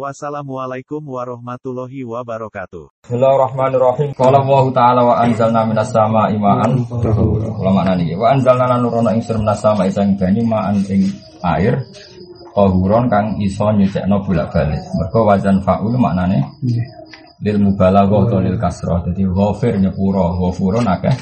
Wassalamualaikum 0.00 1.04
warahmatullahi 1.04 2.08
wabarakatuh. 2.08 3.04
Bismillahirrahmanirrahim. 3.04 4.16
Qala 4.16 4.40
Allah 4.40 4.64
Ta'ala 4.72 5.00
wa 5.04 5.14
anzalna 5.20 5.60
minas 5.68 5.92
sama'i 5.92 6.40
ma'an 6.40 6.72
Kula 6.88 7.68
makna 7.68 7.92
niki. 8.00 8.16
Wa 8.16 8.32
anzalna 8.32 8.80
nurono 8.80 9.12
ing 9.12 9.20
minas 9.20 9.60
sama'i 9.60 9.92
sang 9.92 10.16
banyu 10.16 10.40
ma'an 10.48 10.80
ing 10.88 11.04
air 11.44 11.84
tahuron 12.56 13.12
kang 13.12 13.36
iso 13.44 13.68
nyucekno 13.76 14.24
bolak-balik. 14.24 14.80
Mergo 14.96 15.20
wajan 15.28 15.60
fa'ul 15.60 15.92
maknane 16.00 16.48
lil 17.40 17.56
mubalaghah 17.56 18.28
atau 18.28 18.38
lil 18.38 18.60
kasrah. 18.60 19.00
Dadi 19.00 19.24
ghafir 19.24 19.80
nyepuro, 19.80 20.36
ghafurun 20.36 20.84
akeh. 20.84 21.14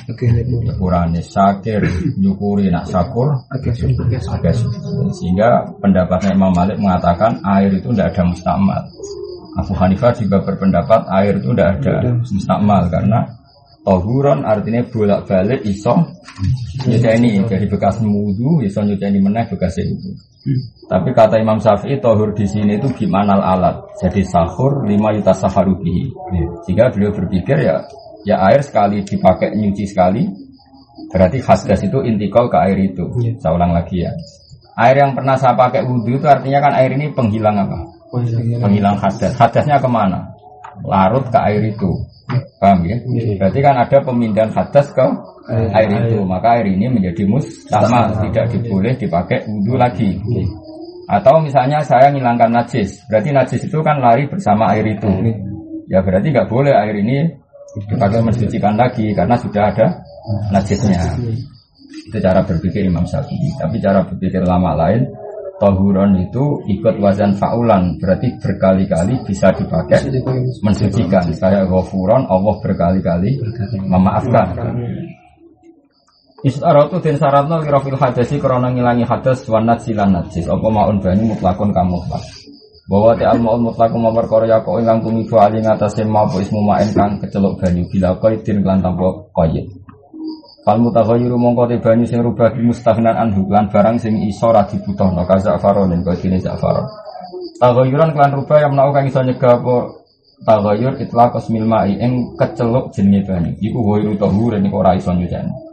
Nyepurane 0.66 1.22
syakir 1.22 1.86
nyukuri 2.18 2.70
nak 2.74 2.90
syakur 2.90 3.38
akeh 3.54 3.72
sehingga 5.14 5.62
pendapatnya 5.78 6.34
Imam 6.34 6.50
Malik 6.50 6.82
mengatakan 6.82 7.38
air 7.46 7.70
itu 7.70 7.94
tidak 7.94 8.14
ada 8.14 8.22
mustakmal. 8.26 8.82
Abu 9.58 9.72
Hanifah 9.74 10.14
juga 10.14 10.38
berpendapat 10.42 11.00
air 11.22 11.38
itu 11.38 11.50
tidak 11.54 11.82
ada 11.82 12.14
mustakmal. 12.18 12.82
Karena 12.90 13.18
tohuron 13.86 14.42
artinya 14.42 14.82
bolak 14.90 15.24
balik 15.30 15.62
iso 15.62 15.94
ini 16.86 17.42
jadi 17.46 17.66
bekas 17.70 18.02
wudhu 18.02 18.62
iso 18.66 18.82
ini 18.82 19.18
meneh 19.22 19.46
bekas 19.46 19.78
itu. 19.78 20.14
Tapi 20.88 21.12
kata 21.12 21.36
Imam 21.36 21.60
Syafi'i 21.60 22.00
tohur 22.00 22.32
di 22.32 22.48
sini 22.48 22.80
itu 22.80 22.88
gimana 22.96 23.36
alat 23.36 23.76
jadi 24.00 24.24
sahur 24.24 24.84
lima 24.88 25.12
yuta 25.12 25.36
saharubihi. 25.36 26.08
Sehingga 26.64 26.88
beliau 26.88 27.12
berpikir 27.12 27.60
ya 27.60 27.84
ya 28.24 28.40
air 28.48 28.64
sekali 28.64 29.04
dipakai 29.04 29.52
nyuci 29.54 29.84
sekali 29.84 30.24
berarti 31.12 31.38
khasdas 31.40 31.84
itu 31.84 32.00
intikal 32.04 32.48
ke 32.48 32.56
air 32.56 32.78
itu. 32.80 33.04
Saya 33.40 33.52
ulang 33.54 33.76
lagi 33.76 34.04
ya. 34.04 34.12
Air 34.78 34.96
yang 35.02 35.12
pernah 35.12 35.34
saya 35.34 35.58
pakai 35.58 35.82
wudhu 35.82 36.22
itu 36.22 36.26
artinya 36.28 36.62
kan 36.62 36.72
air 36.78 36.94
ini 36.94 37.10
penghilang 37.12 37.56
apa? 37.58 37.78
Penghilang 38.62 38.96
hadas. 38.96 39.34
Hadasnya 39.36 39.82
ke 39.82 39.88
mana? 39.90 40.24
Larut 40.86 41.26
ke 41.28 41.38
air 41.42 41.62
itu. 41.66 41.90
Paham 42.62 42.86
ya? 42.86 42.96
Berarti 43.40 43.60
kan 43.60 43.74
ada 43.74 43.98
pemindahan 44.04 44.52
hadas 44.54 44.92
ke 44.94 45.04
air 45.48 45.90
itu. 46.08 46.20
Maka 46.24 46.60
air 46.60 46.66
ini 46.68 46.86
menjadi 46.92 47.24
mustahmal. 47.24 48.20
Tidak 48.28 48.46
diboleh 48.52 48.94
dipakai 48.96 49.48
wudhu 49.48 49.74
lagi. 49.80 50.20
Atau 51.08 51.40
misalnya 51.40 51.80
saya 51.80 52.12
ngilangkan 52.12 52.52
najis. 52.52 53.00
Berarti 53.08 53.32
najis 53.32 53.60
itu 53.64 53.78
kan 53.80 53.98
lari 53.98 54.28
bersama 54.28 54.76
air 54.76 54.84
itu. 54.84 55.08
Ya 55.88 56.04
berarti 56.04 56.28
nggak 56.28 56.48
boleh 56.52 56.76
air 56.76 57.00
ini 57.00 57.24
dipakai 57.88 58.20
mensucikan 58.20 58.76
lagi. 58.76 59.16
Karena 59.16 59.34
sudah 59.40 59.72
ada 59.72 59.86
najisnya. 60.52 61.16
Itu 62.08 62.20
cara 62.20 62.44
berpikir 62.44 62.84
Imam 62.84 63.04
Syafi'i. 63.04 63.52
Tapi 63.56 63.76
cara 63.80 64.04
berpikir 64.04 64.40
lama 64.44 64.72
lain, 64.76 65.04
tohuron 65.60 66.16
itu 66.24 66.62
ikut 66.70 66.96
wazan 67.02 67.34
faulan, 67.36 67.98
berarti 67.98 68.32
berkali-kali 68.40 69.18
bisa 69.26 69.52
dipakai 69.52 70.08
mensucikan. 70.62 71.24
Kayak 71.34 71.68
ghafuron, 71.68 72.24
Allah 72.30 72.54
berkali-kali 72.64 73.36
memaafkan. 73.84 74.48
Istaratu 76.38 77.02
den 77.02 77.18
syaratna 77.18 77.58
lirafil 77.58 77.98
hadasi 77.98 78.38
krana 78.38 78.70
ngilangi 78.70 79.02
hadas 79.02 79.42
wa 79.50 79.58
silan 79.74 80.14
najis 80.14 80.46
apa 80.46 80.70
maun 80.70 81.02
banyu 81.02 81.34
mutlakun 81.34 81.74
kamu 81.74 81.98
mutlak. 81.98 82.22
Bahwa 82.86 83.10
te 83.18 83.26
al 83.26 83.42
maun 83.42 83.66
mutlak 83.66 83.90
mau 83.98 84.14
perkara 84.14 84.46
ya 84.46 84.62
kok 84.62 84.78
ingkang 84.78 85.02
tumiba 85.02 85.50
ali 85.50 85.58
ngatasé 85.58 86.06
mau 86.06 86.30
ismu 86.30 86.62
maen 86.62 86.94
kang 86.94 87.18
keceluk 87.18 87.58
banyu 87.58 87.82
bila 87.90 88.14
qaidin 88.22 88.62
lan 88.62 88.78
tanpa 88.78 89.18
qaid. 89.34 89.66
Fal 90.62 90.78
mutaghayyiru 90.78 91.34
mongko 91.34 91.74
te 91.74 91.82
banyu 91.82 92.06
sing 92.06 92.22
rubah 92.22 92.54
bi 92.54 92.62
mustaghnan 92.70 93.18
anhu 93.18 93.50
lan 93.50 93.66
barang 93.66 93.98
sing 93.98 94.22
iso 94.22 94.54
ra 94.54 94.62
dibutuhno 94.62 95.26
ka 95.26 95.42
zafaron 95.42 95.90
ning 95.90 96.06
kodine 96.06 96.38
zafaron. 96.38 96.86
Taghayyuran 97.58 98.14
kelan 98.14 98.38
rubah 98.38 98.62
yang 98.62 98.78
menawa 98.78 98.94
kang 98.94 99.10
iso 99.10 99.26
nyegah 99.26 99.58
apa 99.58 99.76
taghayyur 100.46 101.02
itlaq 101.02 101.34
ismil 101.34 101.66
ma'i 101.66 101.98
ing 101.98 102.38
keceluk 102.38 102.94
jenenge 102.94 103.26
banyu. 103.26 103.50
Iku 103.58 103.78
ghairu 103.82 104.14
tahur 104.14 104.54
ning 104.54 104.70
ora 104.70 104.94
iso 104.94 105.10
nyuceni. 105.10 105.67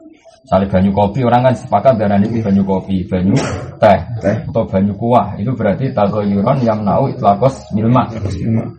Misalnya 0.46 0.70
banyu 0.70 0.94
kopi 0.94 1.26
orang 1.26 1.42
kan 1.42 1.58
sepakat 1.58 1.98
darah 1.98 2.22
ini 2.22 2.38
banyu 2.38 2.62
kopi, 2.62 3.02
banyu 3.10 3.34
teh, 3.82 3.98
teh 4.22 4.38
atau 4.46 4.62
banyu 4.70 4.94
kuah 4.94 5.34
itu 5.42 5.50
berarti 5.58 5.90
tagoyuron 5.90 6.62
yang 6.62 6.86
nau 6.86 7.10
itlakos 7.10 7.74
milma. 7.74 8.06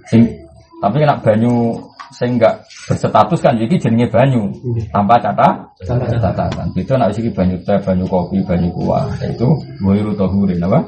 Sing, 0.07 0.31
tapi 0.79 1.03
nak 1.03 1.27
banyu 1.27 1.75
sing 2.15 2.39
enggak 2.39 2.63
berstatus 2.87 3.43
kan 3.43 3.59
jadi 3.59 3.83
jenenge 3.83 4.07
banyu 4.15 4.47
tanpa 4.95 5.19
catat 5.19 5.67
catatan. 5.83 6.71
Itu 6.79 6.95
nak 6.95 7.11
isi 7.11 7.35
banyu 7.35 7.59
teh, 7.67 7.83
banyu 7.83 8.07
kopi, 8.07 8.47
banyu 8.47 8.71
kuah 8.71 9.11
itu 9.27 9.51
wiru 9.83 10.15
tohurin 10.15 10.63
apa? 10.63 10.87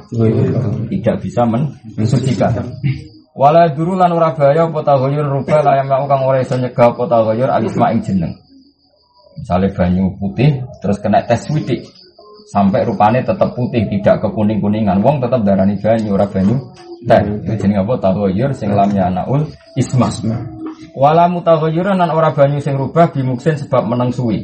Tidak 0.94 1.16
bisa 1.18 1.42
mensucikan. 1.98 2.54
Wala 3.34 3.66
duru 3.74 3.98
lan 3.98 4.14
ora 4.14 4.30
bahaya 4.30 4.70
apa 4.70 4.78
tagoyur 4.86 5.26
rubah 5.26 5.58
lah 5.66 5.74
yang 5.82 5.90
kang 5.90 6.22
ora 6.22 6.38
iso 6.38 6.54
nyegah 6.54 6.94
apa 6.94 7.02
tagoyur 7.02 7.50
alisma 7.50 7.90
ing 7.90 8.02
jeneng. 8.06 8.34
Misalnya 9.38 9.68
banyu 9.74 10.04
putih 10.18 10.62
terus 10.82 10.98
kena 10.98 11.22
tes 11.24 11.46
widik 11.48 11.86
sampai 12.48 12.82
rupanya 12.82 13.22
tetap 13.22 13.52
putih 13.54 13.86
tidak 13.86 14.24
ke 14.24 14.28
kuning 14.32 14.58
kuningan. 14.58 14.98
Wong 15.04 15.20
tetap 15.20 15.44
darani 15.44 15.76
banyu 15.78 16.16
ora 16.16 16.26
banyu 16.26 16.56
teh. 17.04 17.20
Itu 17.44 17.52
jenenge 17.60 17.84
apa? 17.84 17.94
Taghayyur 18.02 18.50
sing 18.56 18.74
lamnya 18.74 19.12
naul 19.12 19.46
isma. 19.78 20.08
Wala 20.98 21.30
mutaghayyuran 21.30 22.00
nan 22.00 22.10
ora 22.10 22.34
banyu 22.34 22.58
sing 22.58 22.74
rubah 22.74 23.14
bimuksin 23.14 23.54
sebab 23.54 23.86
meneng 23.86 24.10
suwi. 24.10 24.42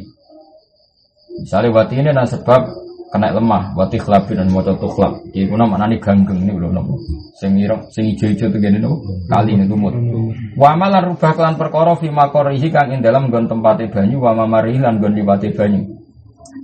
Misalnya 1.35 1.75
wati 1.75 1.99
ini 1.99 2.15
dan 2.15 2.23
sebab 2.23 2.84
kena 3.15 3.31
lemah, 3.31 3.71
wati 3.79 3.95
khlabin 3.95 4.43
dan 4.43 4.51
moco 4.51 4.75
tukhlab. 4.75 5.23
Iki 5.31 5.47
kuna 5.47 5.63
maknane 5.63 5.95
ganggeng 6.03 6.43
ini 6.43 6.51
belum 6.51 6.75
nopo. 6.75 6.99
Sing 7.39 7.55
ireng, 7.55 7.87
sing 7.87 8.11
ijo-ijo 8.11 8.51
tuh 8.51 8.59
gini 8.59 8.75
nopo. 8.75 9.07
Kali 9.31 9.55
ini 9.55 9.63
tumut. 9.71 9.95
Wa 10.59 10.75
malan 10.75 11.15
rubah 11.15 11.31
kelan 11.31 11.55
perkara 11.55 11.95
fi 11.95 12.11
makorihi 12.11 12.67
kang 12.67 12.91
ing 12.91 12.99
dalam 12.99 13.31
gon 13.31 13.47
tempate 13.47 13.87
banyu 13.87 14.19
wa 14.19 14.35
mamarihi 14.35 14.83
lan 14.83 14.99
gon 14.99 15.15
liwate 15.15 15.55
banyu. 15.55 15.87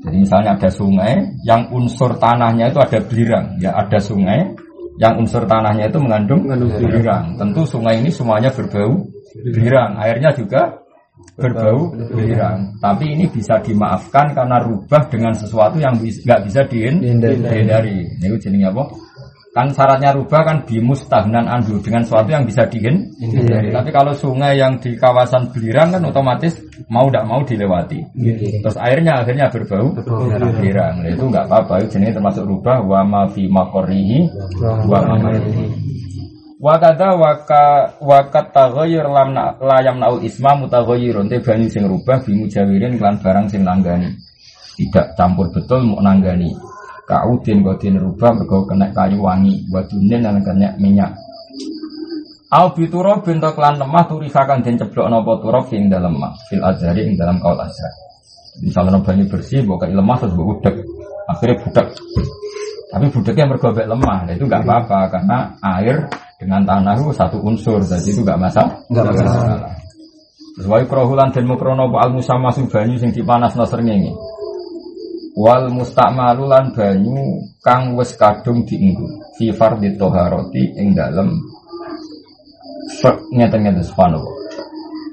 Jadi 0.04 0.18
misalnya 0.28 0.60
ada 0.60 0.68
sungai 0.68 1.24
yang 1.48 1.72
unsur 1.72 2.20
tanahnya 2.20 2.74
itu 2.74 2.80
ada 2.84 3.00
belirang, 3.00 3.56
ya 3.62 3.72
ada 3.72 4.02
sungai 4.02 4.52
yang 5.00 5.14
unsur 5.22 5.48
tanahnya 5.48 5.88
itu 5.88 5.98
mengandung 6.04 6.44
belirang. 6.52 7.40
Tentu 7.40 7.64
sungai 7.64 8.04
ini 8.04 8.12
semuanya 8.12 8.52
berbau 8.52 9.08
belirang, 9.40 9.96
airnya 10.02 10.36
juga 10.36 10.81
berbau 11.38 11.90
belirang. 12.14 12.78
Tapi 12.78 13.18
ini 13.18 13.26
bisa 13.32 13.58
dimaafkan 13.64 14.36
karena 14.36 14.62
rubah 14.62 15.08
dengan 15.10 15.34
sesuatu 15.34 15.80
yang 15.82 15.98
nggak 15.98 16.42
bisa 16.46 16.62
dihindari. 16.68 18.06
Ini 18.22 18.38
jenenge 18.38 18.68
apa? 18.70 18.84
Kan 19.52 19.68
syaratnya 19.76 20.16
rubah 20.16 20.48
kan 20.48 20.58
bimus 20.64 21.04
stagnan 21.04 21.44
andu 21.44 21.76
dengan 21.84 22.08
sesuatu 22.08 22.32
yang 22.32 22.48
bisa 22.48 22.64
dihindari. 22.72 23.68
Tapi 23.68 23.90
kalau 23.92 24.16
sungai 24.16 24.56
yang 24.56 24.80
di 24.80 24.96
kawasan 24.96 25.52
belirang 25.52 25.92
kan 25.92 26.08
otomatis 26.08 26.56
mau 26.88 27.12
tidak 27.12 27.28
mau 27.28 27.44
dilewati. 27.44 28.00
Terus 28.64 28.78
airnya 28.80 29.20
akhirnya 29.20 29.52
berbau 29.52 29.92
belirang. 30.56 31.04
Nah, 31.04 31.12
itu 31.12 31.24
nggak 31.28 31.52
apa-apa. 31.52 31.84
Jenis 31.92 32.16
termasuk 32.16 32.48
rubah 32.48 32.80
wa 32.80 33.04
ma 33.04 33.22
fi 33.28 33.52
makorihi 33.52 34.32
wa 34.88 35.00
ma 35.04 35.16
Wakada 36.62 37.18
waka 37.18 37.98
wakat 37.98 38.54
taghayyur 38.54 39.10
lam 39.10 39.34
layam 39.58 39.98
naul 39.98 40.22
isma 40.22 40.54
mutaghayyirun 40.54 41.26
te 41.26 41.42
banyu 41.42 41.66
sing 41.66 41.90
rubah 41.90 42.22
bimu 42.22 42.46
jawirin 42.46 43.02
klan 43.02 43.18
barang 43.18 43.50
sing 43.50 43.66
nanggani. 43.66 44.14
Tidak 44.78 45.18
campur 45.18 45.50
betul 45.50 45.82
mau 45.82 46.06
nanggani. 46.06 46.54
Kaudin 47.10 47.66
kodin 47.66 47.98
rubah 47.98 48.38
mergo 48.38 48.70
kena 48.70 48.94
kayu 48.94 49.26
wangi, 49.26 49.66
wadunin 49.74 50.22
lan 50.22 50.46
kena 50.46 50.78
minyak. 50.78 51.18
Au 52.54 52.70
bituro 52.78 53.26
bintok 53.26 53.58
lan 53.58 53.82
lemah 53.82 54.06
turifa 54.06 54.46
kang 54.46 54.62
den 54.62 54.78
ceblok 54.78 55.10
napa 55.10 55.42
turab 55.42 55.66
ing 55.74 55.90
dalam 55.90 56.14
lemah 56.14 56.38
fil 56.46 56.62
azhari 56.62 57.10
ing 57.10 57.18
dalam 57.18 57.42
kaul 57.42 57.58
azhar. 57.58 57.90
Misalnya 58.62 59.02
banyu 59.02 59.26
bersih, 59.26 59.66
bawa 59.66 59.90
lemah 59.90 60.18
terus 60.22 60.38
bawa 60.38 60.54
udek, 60.54 60.76
akhirnya 61.26 61.56
budak. 61.64 61.88
Tapi 62.92 63.06
budeknya 63.08 63.50
mergobek 63.50 63.88
lemah, 63.88 64.18
nah 64.28 64.34
itu 64.36 64.44
nggak 64.46 64.62
apa-apa 64.68 65.00
karena 65.10 65.38
air 65.64 66.12
dengan 66.42 66.66
tanah 66.66 66.98
itu 66.98 67.14
satu 67.14 67.38
unsur, 67.46 67.86
jadi 67.86 68.02
itu 68.02 68.26
nggak 68.26 68.42
masalah. 68.42 68.74
Nggak 68.90 69.06
masalah. 69.14 69.78
Sesuai 70.58 70.90
kerohulan 70.90 71.30
dan 71.30 71.46
mukrono 71.46 71.86
al 71.94 72.10
musama 72.10 72.50
banyu 72.50 72.98
sing 72.98 73.14
dipanas 73.14 73.54
no 73.54 73.70
srengenge. 73.70 74.10
Wal 75.38 75.70
mustakmalulan 75.70 76.74
banyu 76.74 77.46
kang 77.62 77.94
wis 77.94 78.18
kadung 78.18 78.66
dienggo 78.66 79.06
fi 79.38 79.54
fardhi 79.54 79.96
toharoti 79.96 80.82
ing 80.82 80.98
dalem 80.98 81.30
ngeten-ngeten 83.32 83.86
subhanallah. 83.86 84.36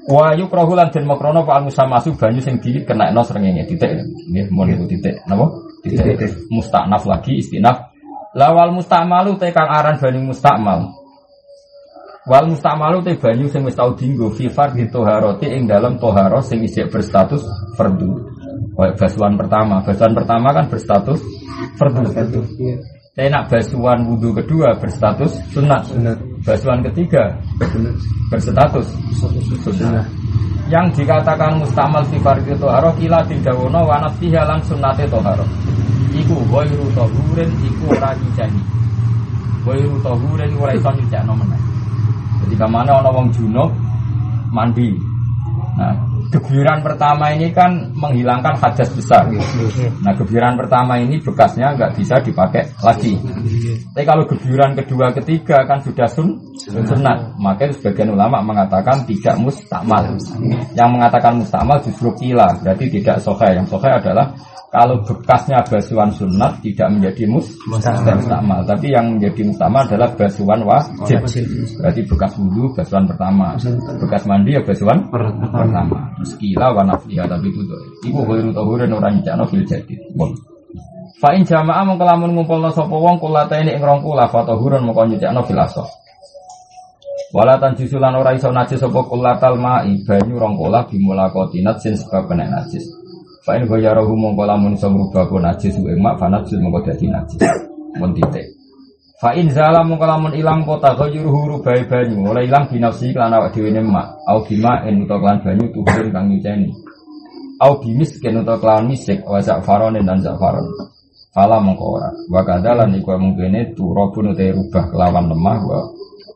Wa 0.09 0.33
yukrahu 0.33 0.73
lan 0.73 0.89
den 0.89 1.05
makrono 1.05 1.45
pak 1.45 1.69
musamasu 1.69 2.17
banyu 2.17 2.41
sing 2.41 2.57
dikenekno 2.57 3.21
srengenge 3.21 3.69
titik. 3.69 4.01
Nggih, 4.33 4.49
mun 4.49 4.89
titik. 4.89 5.21
Napa? 5.29 5.45
Titik. 5.85 6.49
Mustaknaf 6.49 7.05
lagi 7.05 7.37
istinaf. 7.37 7.93
Lawal 8.33 8.73
mustamalu 8.73 9.37
te 9.37 9.53
kang 9.53 9.69
aran 9.69 10.01
banyu 10.01 10.33
mustakmal. 10.33 10.98
Wal 12.27 12.51
mustamalu 12.51 12.99
te 12.99 13.15
banyu 13.15 13.47
sing 13.47 13.63
wis 13.63 13.79
tau 13.79 13.95
dinggo 13.95 14.27
fi 14.35 14.51
fardhi 14.51 14.91
toharoti 14.91 15.47
ing 15.47 15.71
dalam 15.71 15.95
toharo 15.95 16.43
sing 16.43 16.59
isih 16.67 16.91
berstatus 16.91 17.39
fardu. 17.79 18.11
Kayak 18.75 18.95
basuhan 18.99 19.33
pertama, 19.39 19.79
basuhan 19.83 20.11
pertama 20.11 20.51
kan 20.51 20.67
berstatus 20.67 21.19
fardu. 21.79 22.43
Iya. 22.59 22.75
Tapi 23.19 23.27
nak 23.31 23.51
basuhan 23.51 24.07
wudhu 24.07 24.31
kedua 24.31 24.75
berstatus 24.79 25.35
sunat. 25.51 25.91
Sunat. 25.91 26.19
Basuhan 26.43 26.79
ketiga 26.87 27.35
Sunat. 27.59 27.95
berstatus 28.31 28.87
sunnah. 29.63 30.07
Yang 30.71 31.01
dikatakan 31.01 31.59
mustamal 31.59 32.03
fi 32.07 32.15
fardhi 32.19 32.55
toharo 32.55 32.95
kila 32.99 33.19
didawono 33.27 33.83
wa 33.83 33.99
nafsiha 34.03 34.43
lan 34.43 34.59
sunnate 34.63 35.03
toharo. 35.07 35.43
Iku 36.15 36.35
ghairu 36.51 36.87
tahurin 36.95 37.51
iku 37.63 37.91
ora 37.95 38.11
nyucani. 38.15 38.61
Ghairu 39.67 39.97
tahurin 40.03 40.51
ora 40.55 40.71
iso 40.75 40.89
nyucakno 40.93 41.33
meneh. 41.35 41.68
Jadi 42.49 42.57
ke 42.57 42.65
mana 42.65 42.97
ono 42.97 43.13
wong 43.13 43.27
junub 43.29 43.69
mandi. 44.49 44.89
Nah, 45.77 45.93
gebiran 46.33 46.81
pertama 46.81 47.29
ini 47.29 47.53
kan 47.53 47.93
menghilangkan 47.93 48.57
hadas 48.57 48.89
besar. 48.97 49.29
Nah, 50.01 50.13
gebiran 50.17 50.57
pertama 50.57 50.97
ini 50.97 51.21
bekasnya 51.21 51.77
nggak 51.77 51.93
bisa 51.93 52.17
dipakai 52.25 52.73
lagi. 52.81 53.13
Tapi 53.93 54.01
kalau 54.01 54.25
gebiran 54.25 54.73
kedua, 54.73 55.13
ketiga 55.13 55.61
kan 55.69 55.77
sudah 55.85 56.09
sun, 56.09 56.41
sunat. 56.57 57.37
Maka 57.37 57.69
sebagian 57.69 58.17
ulama 58.17 58.41
mengatakan 58.41 59.05
tidak 59.05 59.37
mustakmal. 59.37 60.17
Yang 60.73 60.89
mengatakan 60.89 61.37
mustakmal 61.37 61.77
justru 61.85 62.09
kila, 62.17 62.49
berarti 62.65 62.89
tidak 62.89 63.21
sohe. 63.21 63.53
Yang 63.53 63.77
sohe 63.77 63.89
adalah 63.93 64.33
kalau 64.69 65.01
bekasnya 65.01 65.65
basuhan 65.65 66.13
sunat 66.13 66.61
tidak 66.61 66.93
menjadi 66.93 67.25
mus 67.25 67.49
mustakmal. 67.65 68.61
Tapi 68.69 68.93
yang 68.93 69.17
menjadi 69.17 69.49
mustakmal 69.49 69.81
adalah 69.89 70.09
basuhan 70.13 70.61
wajib. 70.61 71.25
Berarti 71.81 72.01
bekas 72.05 72.37
wudhu 72.37 72.69
basuhan 72.77 73.09
pertama. 73.09 73.57
Bekas 73.97 74.29
mandi 74.29 74.53
ya 74.53 74.61
basuhan 74.61 75.09
pertama. 75.09 76.13
Terus 76.21 76.33
kila 76.37 76.69
wa 76.77 76.83
nafiha 76.85 77.25
tapi 77.25 77.49
itu. 77.49 77.61
Iku 78.13 78.21
khairu 78.21 78.53
tahurin 78.53 78.93
orang 78.93 79.25
nyakno 79.25 79.49
fil 79.49 79.65
jadi. 79.65 79.95
Fa 81.17 81.33
in 81.33 81.43
jamaah 81.43 81.83
mongko 81.83 82.05
lamun 82.05 82.37
ngumpulna 82.37 82.69
sapa 82.69 82.93
wong 82.93 83.17
kula 83.17 83.49
ini 83.59 83.75
ing 83.75 83.83
rong 83.83 84.05
kula 84.05 84.29
fa 84.29 84.45
tahurun 84.45 84.85
mongko 84.85 85.17
nyakno 85.17 85.41
fil 85.49 85.57
asah. 85.57 85.89
Walatan 87.33 87.73
jusulan 87.73 88.13
ora 88.13 88.37
iso 88.37 88.53
najis 88.53 88.77
sapa 88.77 89.01
kulatal 89.01 89.57
ma'i 89.57 90.05
banyu 90.05 90.37
rong 90.37 90.61
kula 90.61 90.85
bimulakotinat 90.85 91.81
sin 91.81 91.97
sebab 91.97 92.29
kena 92.29 92.45
najis. 92.53 92.98
Fa 93.49 93.57
in 93.57 93.65
ghayarahu 93.65 94.13
mongko 94.13 94.45
lamun 94.45 94.77
iso 94.77 94.93
ngrubah 94.93 95.25
ko 95.25 95.41
najis 95.41 95.73
ku 95.81 95.89
ing 95.89 96.05
mak 96.05 96.21
fa 96.21 96.29
najis 96.29 96.61
mongko 96.61 96.85
dadi 96.85 97.09
najis. 97.09 97.41
Mun 97.97 98.13
titik. 98.13 98.45
Fa 99.17 99.33
zala 99.49 99.81
mongko 99.81 100.05
lamun 100.05 100.37
ilang 100.37 100.61
kota 100.69 100.93
ghayruhu 100.93 101.57
rubai 101.57 101.81
banyu 101.89 102.29
oleh 102.29 102.45
ilang 102.45 102.69
binafsi 102.69 103.09
lan 103.09 103.33
awak 103.33 103.57
dhewe 103.57 103.73
ne 103.73 103.81
mak 103.81 104.21
au 104.29 104.45
bima 104.45 104.85
en 104.85 105.01
utawa 105.01 105.33
kelan 105.33 105.37
banyu 105.41 105.65
tuhurin 105.73 106.13
kang 106.13 106.29
nyuceni. 106.29 106.69
Au 107.57 107.81
bimiskin 107.81 108.37
utawa 108.37 108.61
kelan 108.61 108.85
misik 108.85 109.25
wa 109.25 109.41
za'faron 109.41 109.97
dan 109.97 110.21
za'faron. 110.21 110.69
Fala 111.33 111.57
mongko 111.57 111.85
ora. 111.97 112.09
Wa 112.29 112.45
kadalan 112.45 112.93
iku 113.01 113.17
mungkine 113.17 113.73
turabun 113.73 114.29
utawa 114.37 114.53
rubah 114.61 114.83
kelawan 114.93 115.25
lemah 115.25 115.57
wa 115.65 115.79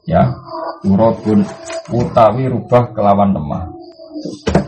ya 0.09 0.33
turabun 0.81 1.45
utawi 1.93 2.49
rubah 2.49 2.89
kelawan 2.97 3.37
lemah. 3.37 3.72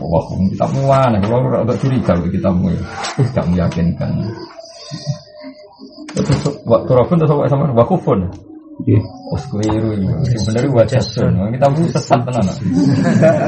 Wah, 0.06 0.26
kitabmu 0.52 0.82
aneh. 0.92 1.20
Kalau 1.24 1.50
agak 1.64 1.78
curiga 1.82 2.14
ke 2.20 2.28
kitabmu 2.36 2.70
ya. 2.70 2.82
Tidak 3.20 3.46
meyakinkan. 3.52 4.12
Waktu 6.66 6.88
turabun 6.88 7.16
terus 7.20 7.32
apa 7.32 7.50
sama 7.52 7.72
wakufun. 7.76 8.20
Iya. 8.84 9.00
Oh, 9.32 9.40
keliru 9.56 9.96
ini. 9.96 10.08
Sebenarnya 10.36 10.70
wajah 10.76 11.00
sun. 11.00 11.32
Kita 11.56 11.68
bu 11.72 11.88
sesat 11.88 12.20
tenan. 12.28 12.44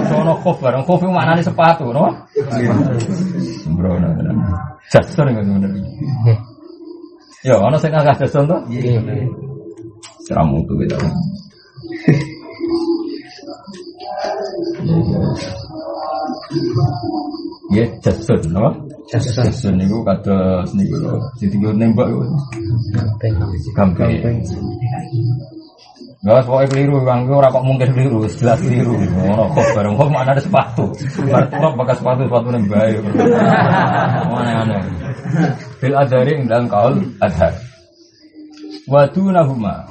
Sono 0.08 0.40
kof 0.40 0.64
bareng 0.64 0.88
kof 0.88 1.04
itu 1.04 1.12
maknanya 1.12 1.44
sepatu, 1.44 1.92
no? 1.92 2.08
Sembrono 3.60 4.08
tenan. 4.16 4.36
Jason 4.88 5.28
itu 5.36 5.42
sebenarnya. 5.44 5.84
Ya, 7.44 7.56
ono 7.60 7.76
sing 7.76 7.92
agak 7.92 8.24
jason 8.24 8.48
tuh. 8.48 8.60
Iya. 8.72 9.04
Ceramu 10.24 10.64
tuh 10.64 10.76
gitu. 10.84 10.96
Ya, 17.68 17.84
jason, 18.00 18.42
no? 18.56 18.72
Jason. 19.12 19.52
Jason 19.52 19.76
itu 19.84 20.00
kata 20.04 20.64
seni 20.68 20.88
gue. 20.88 21.04
Jadi 21.40 21.56
gue 21.60 21.72
nembak 21.76 22.08
gue. 22.08 22.28
Gampang. 23.76 24.12
Gak 26.26 26.44
pokoknya 26.44 26.68
keliru, 26.74 26.96
bang. 27.04 27.20
Gue 27.28 27.40
kok 27.40 27.66
mungkin 27.68 27.90
keliru, 27.94 28.20
jelas 28.28 28.60
keliru. 28.64 28.96
Ngono 28.96 29.52
kok 29.52 29.68
bareng 29.76 29.94
kok 29.96 30.10
mana 30.12 30.32
ada 30.32 30.42
sepatu. 30.44 30.86
Kok 31.28 31.74
pakai 31.76 31.96
sepatu 31.96 32.22
sepatu 32.26 32.48
yang 32.52 32.66
baik. 32.68 32.98
Mana 34.32 34.52
aneh. 34.64 34.82
Bil 35.78 35.94
adari 35.94 36.34
dalam 36.48 36.66
kaul 36.72 37.00
adhar. 37.20 37.54
Wadu 38.88 39.30
nahuma. 39.30 39.84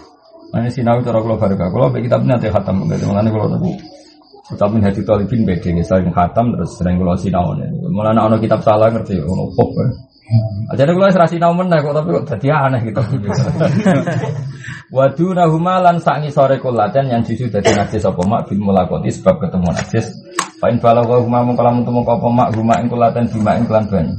Ini 0.56 0.72
sinau 0.72 1.04
cara 1.04 1.20
kalau 1.20 1.36
baru 1.36 1.56
kalau 1.58 1.88
kita 1.92 2.16
punya 2.16 2.40
teh 2.40 2.48
khatam 2.48 2.88
gitu. 2.88 3.12
Mulanya 3.12 3.28
kalau 3.28 3.52
tahu 3.52 3.70
Ucapin 4.46 4.78
hati 4.78 5.02
talibin 5.02 5.42
beda 5.42 5.74
ya, 5.74 5.82
sering 5.82 6.14
khatam 6.14 6.54
terus 6.54 6.78
sering 6.78 7.02
kalau 7.02 7.18
sinau 7.18 7.50
nih. 7.58 7.66
Mulanya 7.90 8.30
ono 8.30 8.38
kitab 8.38 8.62
salah 8.62 8.86
ngerti, 8.94 9.18
ono 9.18 9.50
pop. 9.50 9.74
Jadi 10.74 10.90
kalau 10.90 11.10
serasi 11.10 11.38
sinau 11.38 11.54
meneh 11.54 11.78
kok 11.82 11.94
tapi 11.94 12.08
kok 12.14 12.26
jadi 12.34 12.70
aneh 12.70 12.80
gitu. 12.86 13.02
Wadu 14.94 15.34
nahuma 15.34 15.82
lan 15.82 15.98
sangi 15.98 16.30
sore 16.30 16.62
kulaten 16.62 17.10
yang 17.10 17.22
justru 17.26 17.50
dari 17.50 17.74
najis 17.74 18.06
apa 18.06 18.22
mak 18.22 18.46
bil 18.46 18.62
mulakoti 18.62 19.10
sebab 19.10 19.42
ketemu 19.42 19.70
najis. 19.74 20.06
Fa'in 20.62 20.78
balagha 20.78 21.18
huma 21.22 21.42
mung 21.42 21.58
kalamun 21.58 21.82
temu 21.82 22.06
apa 22.06 22.26
mak 22.30 22.48
huma 22.54 22.78
ing 22.78 22.86
kulaten 22.86 23.26
bima 23.30 23.58
ing 23.58 23.66
kelan 23.66 23.86
banyu. 23.90 24.14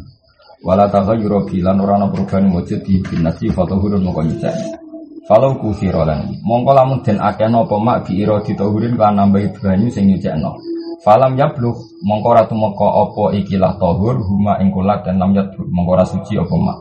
Wala 0.64 0.92
taghayyuru 0.92 1.48
bilan 1.48 1.80
ora 1.80 1.96
ana 2.00 2.08
perubahan 2.12 2.52
wujud 2.52 2.84
di 2.84 3.00
bin 3.00 3.24
najis 3.24 3.52
fatahurun 3.56 4.04
mongko 4.04 4.28
nyucani. 4.28 4.87
Kalau 5.28 5.60
kusiro 5.60 6.08
lan 6.08 6.40
mongko 6.40 6.72
lamun 6.72 7.04
den 7.04 7.20
akeh 7.20 7.52
napa 7.52 7.76
mak 7.76 8.08
bi 8.08 8.24
ira 8.24 8.40
ditahurin 8.40 8.96
kan 8.96 9.12
nambahi 9.12 9.52
banyu 9.60 9.92
sing 9.92 10.08
nyucekno. 10.08 10.56
Falam 11.04 11.36
yablugh 11.36 11.76
mongko 12.08 12.48
tumeka 12.48 12.88
apa 12.88 13.24
ikilah 13.36 13.76
tahur 13.76 14.16
huma 14.24 14.56
ing 14.64 14.72
kulat 14.72 15.04
dan 15.04 15.20
lam 15.20 15.36
yablugh 15.36 15.68
mongko 15.68 15.92
ora 16.00 16.06
suci 16.08 16.40
apa 16.40 16.56
mak. 16.56 16.78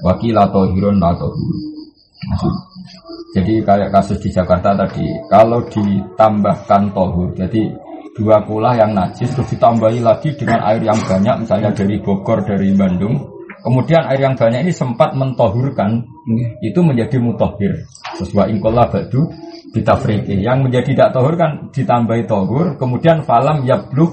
Wakilah 0.00 0.48
tahirun 0.48 0.96
la 0.96 1.12
tahur. 1.12 1.36
Maksud 2.24 2.54
jadi 3.30 3.62
kayak 3.62 3.94
kasus 3.94 4.18
di 4.18 4.26
Jakarta 4.34 4.74
tadi, 4.74 5.06
kalau 5.30 5.62
ditambahkan 5.70 6.90
tohur, 6.90 7.30
jadi 7.38 7.70
dua 8.18 8.42
kulah 8.42 8.74
yang 8.74 8.90
najis 8.90 9.30
terus 9.30 9.54
ditambahi 9.54 10.02
lagi 10.02 10.34
dengan 10.34 10.66
air 10.66 10.82
yang 10.82 10.98
banyak, 10.98 11.46
misalnya 11.46 11.70
dari 11.70 12.02
Bogor, 12.02 12.42
dari 12.42 12.74
Bandung, 12.74 13.22
kemudian 13.60 14.04
air 14.08 14.20
yang 14.20 14.34
banyak 14.36 14.68
ini 14.68 14.72
sempat 14.72 15.12
mentohurkan, 15.16 16.04
itu 16.60 16.80
menjadi 16.80 17.16
mutohir. 17.20 17.84
Wa 18.34 18.48
ingkola 18.50 18.88
badu 18.90 19.30
ditafriki. 19.72 20.40
Yang 20.42 20.68
menjadi 20.68 20.88
tidak 20.96 21.08
tohur 21.14 21.34
kan 21.38 21.70
ditambahi 21.70 22.24
tohur, 22.26 22.74
kemudian 22.76 23.22
falam 23.22 23.62
yabluh 23.64 24.10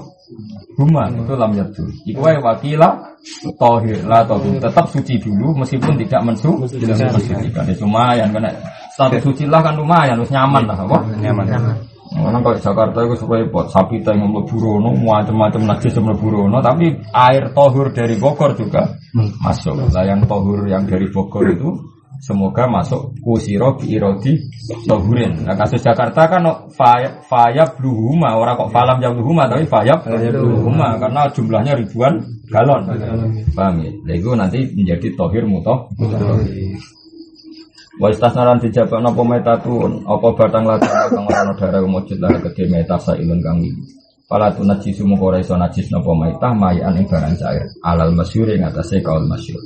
huma 0.78 1.08
itu 1.10 1.34
lam 1.34 1.52
yabdu. 1.56 1.84
Iku 2.06 2.20
wae 2.20 2.38
wakila 2.38 3.16
tohir 3.58 4.04
lah 4.06 4.22
tohur 4.28 4.60
tetap 4.60 4.86
suci 4.92 5.18
dulu 5.18 5.56
meskipun 5.58 5.98
tidak 6.06 6.20
mensu 6.22 6.54
mensucikan. 6.54 7.64
Ya, 7.66 7.74
lumayan 7.80 8.28
karena 8.30 8.50
status 8.94 9.22
suci 9.24 9.44
lah 9.48 9.64
kan 9.64 9.74
lumayan, 9.74 10.20
harus 10.20 10.30
nyaman 10.30 10.62
lah, 10.68 10.76
apa? 10.78 10.98
Nyaman. 11.18 11.46
Orang 12.16 12.40
kalau 12.40 12.56
Jakarta 12.56 12.98
itu 13.04 13.14
supaya 13.20 13.44
buat 13.52 13.68
sapi 13.68 14.00
yang 14.00 14.32
mlebu 14.32 14.56
rono, 14.56 14.96
macam-macam 14.96 15.76
najis 15.76 15.92
mlebu 16.00 16.26
rono, 16.32 16.58
tapi 16.64 16.96
air 17.12 17.52
tohur 17.52 17.92
dari 17.92 18.16
Bogor 18.16 18.56
juga 18.56 18.96
masuk. 19.44 19.92
Lah 19.92 20.04
yang 20.08 20.24
tohur 20.24 20.64
yang 20.64 20.88
dari 20.88 21.12
Bogor 21.12 21.44
itu 21.52 21.68
semoga 22.18 22.66
masuk 22.66 23.14
kusiro 23.22 23.78
irodi 23.86 24.40
tohurin. 24.88 25.46
Nah 25.46 25.54
kasus 25.54 25.84
Jakarta 25.84 26.26
kan 26.26 26.40
no, 26.42 26.52
faya, 26.74 27.22
faya 27.28 27.64
bluhuma, 27.76 28.34
orang 28.34 28.58
kok 28.58 28.72
falam 28.74 28.98
jam 28.98 29.14
bluhuma, 29.14 29.46
tapi 29.46 29.68
faya 29.68 29.94
bluhuma 30.02 30.98
karena 30.98 31.28
jumlahnya 31.30 31.72
ribuan 31.78 32.18
galon. 32.50 32.88
Paham 33.54 33.84
ya? 33.84 33.90
Nah, 34.02 34.14
itu 34.16 34.30
nanti 34.34 34.58
menjadi 34.74 35.14
tohir 35.14 35.44
mutoh. 35.46 35.92
Wa 37.98 38.14
istasnaran 38.14 38.62
dijabak 38.62 39.02
napa 39.02 39.22
metatun 39.26 40.06
apa 40.06 40.28
batang 40.38 40.62
lada 40.70 41.10
kang 41.10 41.26
ora 41.26 41.42
ana 41.42 41.52
darah 41.58 41.82
mujud 41.82 42.22
lan 42.22 42.38
gede 42.46 42.70
meta 42.70 42.94
sailun 42.94 43.42
kang 43.42 43.58
iki. 43.58 43.82
Pala 44.30 44.54
tu 44.54 44.62
najis 44.62 45.02
mung 45.02 45.18
ora 45.18 45.42
iso 45.42 45.58
najis 45.58 45.90
napa 45.90 46.14
metah 46.14 46.54
mayan 46.54 46.94
ing 46.94 47.10
barang 47.10 47.34
cair. 47.34 47.66
Alal 47.82 48.14
masyhur 48.14 48.54
ing 48.54 48.62
atase 48.62 49.02
kaul 49.02 49.26
masyhur. 49.26 49.58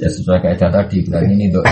Ya 0.00 0.08
sesuai 0.08 0.40
kaidah 0.40 0.72
tadi 0.72 1.04
berarti 1.04 1.28
ini 1.28 1.52
dok. 1.52 1.68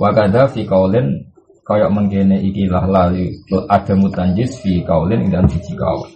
Wa 0.00 0.08
kadza 0.16 0.48
fi 0.48 0.64
kaulin 0.64 1.20
kaya 1.68 1.92
mengkene 1.92 2.40
iki 2.40 2.64
lah 2.72 2.88
lali 2.88 3.28
ada 3.68 3.92
mutanjis 3.92 4.56
fi 4.64 4.80
kaulin 4.80 5.28
ing 5.28 5.36
dalam 5.36 5.52
siji 5.52 5.76
kaul. 5.76 6.08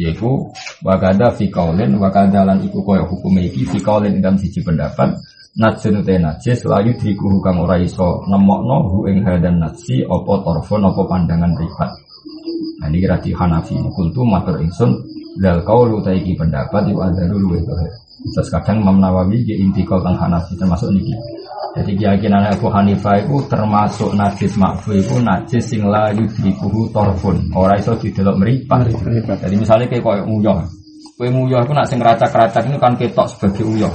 Yaitu 0.00 0.50
wakada 0.82 1.30
fi 1.30 1.46
kaulin 1.46 1.94
wakada 2.00 2.42
lan 2.42 2.58
iku 2.64 2.82
koyo 2.82 3.06
hukum 3.06 3.38
iki 3.38 3.68
fi 3.70 3.78
kaulin 3.78 4.18
siji 4.34 4.64
pendapat 4.66 5.14
najsun 5.58 6.06
te 6.06 6.14
najis 6.14 6.62
layu 6.62 6.94
dikuhu 6.94 7.42
kang 7.42 7.58
ora 7.58 7.74
iso 7.82 8.22
nemokno 8.30 8.86
hu 8.86 8.98
ing 9.10 9.26
hadan 9.26 9.58
najsi 9.58 10.06
apa 10.06 10.32
torfon 10.46 10.86
apa 10.86 11.02
pandangan 11.10 11.52
ribat. 11.58 11.90
Nah 12.80 12.86
ini 12.88 13.02
kira 13.02 13.18
di 13.18 13.34
Hanafi 13.34 13.74
kultu 13.92 14.22
matur 14.22 14.62
ingsun 14.62 14.94
dal 15.42 15.60
kaulu 15.66 15.98
ta 16.00 16.14
iki 16.14 16.38
pendapat 16.38 16.88
iku 16.88 17.00
adaru 17.02 17.36
luwih 17.36 17.62
Terus 18.20 18.52
kadang 18.52 18.84
Imam 18.84 19.00
Nawawi 19.00 19.48
di 19.48 19.56
intikal 19.56 20.04
tang 20.04 20.16
Hanafi 20.16 20.52
termasuk 20.54 20.92
niki. 20.92 21.16
Jadi 21.70 21.92
keyakinan 21.96 22.50
Abu 22.50 22.66
Hanifah 22.66 23.22
itu 23.22 23.46
termasuk 23.46 24.10
najis 24.18 24.58
makfu 24.58 24.90
itu 24.98 25.22
najis 25.22 25.62
sing 25.62 25.86
la 25.86 26.10
yudrikuhu 26.10 26.90
torfun. 26.90 27.48
Ora 27.54 27.78
iso 27.78 27.94
didelok 27.94 28.36
meripat. 28.36 28.90
Jadi 29.40 29.54
misalnya 29.54 29.86
kayak 29.86 30.02
koyo 30.02 30.22
uyah. 30.26 30.66
Kue 31.20 31.28
uyah 31.28 31.68
itu 31.68 31.76
nak 31.76 31.84
sing 31.84 32.00
racak-racak 32.00 32.64
ini 32.64 32.80
kan 32.80 32.96
ketok 32.96 33.28
sebagai 33.28 33.68
uyah. 33.68 33.92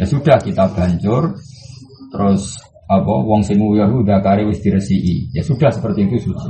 Ya 0.00 0.08
sudah 0.08 0.40
kita 0.40 0.64
banjur 0.72 1.36
terus 2.08 2.56
apa 2.88 3.12
wong 3.20 3.44
sing 3.44 3.60
uyah 3.60 3.84
udah 3.84 4.24
kari 4.24 4.48
wis 4.48 4.64
diresiki. 4.64 5.28
Ya 5.36 5.44
sudah 5.44 5.68
seperti 5.68 6.08
itu 6.08 6.32
suci. 6.32 6.48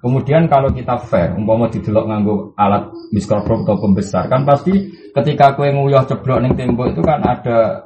Kemudian 0.00 0.48
kalau 0.48 0.72
kita 0.72 0.96
fair, 1.04 1.36
umpama 1.36 1.68
didelok 1.68 2.08
nganggo 2.08 2.56
alat 2.56 2.88
mikroskop 3.12 3.68
atau 3.68 3.76
pembesar 3.76 4.24
kan 4.32 4.48
pasti 4.48 4.72
ketika 5.12 5.52
kue 5.52 5.68
nguyah 5.68 6.08
ceblok 6.08 6.40
ning 6.40 6.56
tembok 6.56 6.96
itu 6.96 7.04
kan 7.04 7.20
ada 7.20 7.84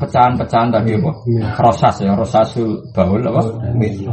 pecahan-pecahan 0.00 0.72
tadi 0.72 0.96
apa? 0.96 1.10
Rosas 1.60 2.00
ya, 2.00 2.16
rosasul 2.16 2.80
baul 2.96 3.20
apa? 3.20 3.44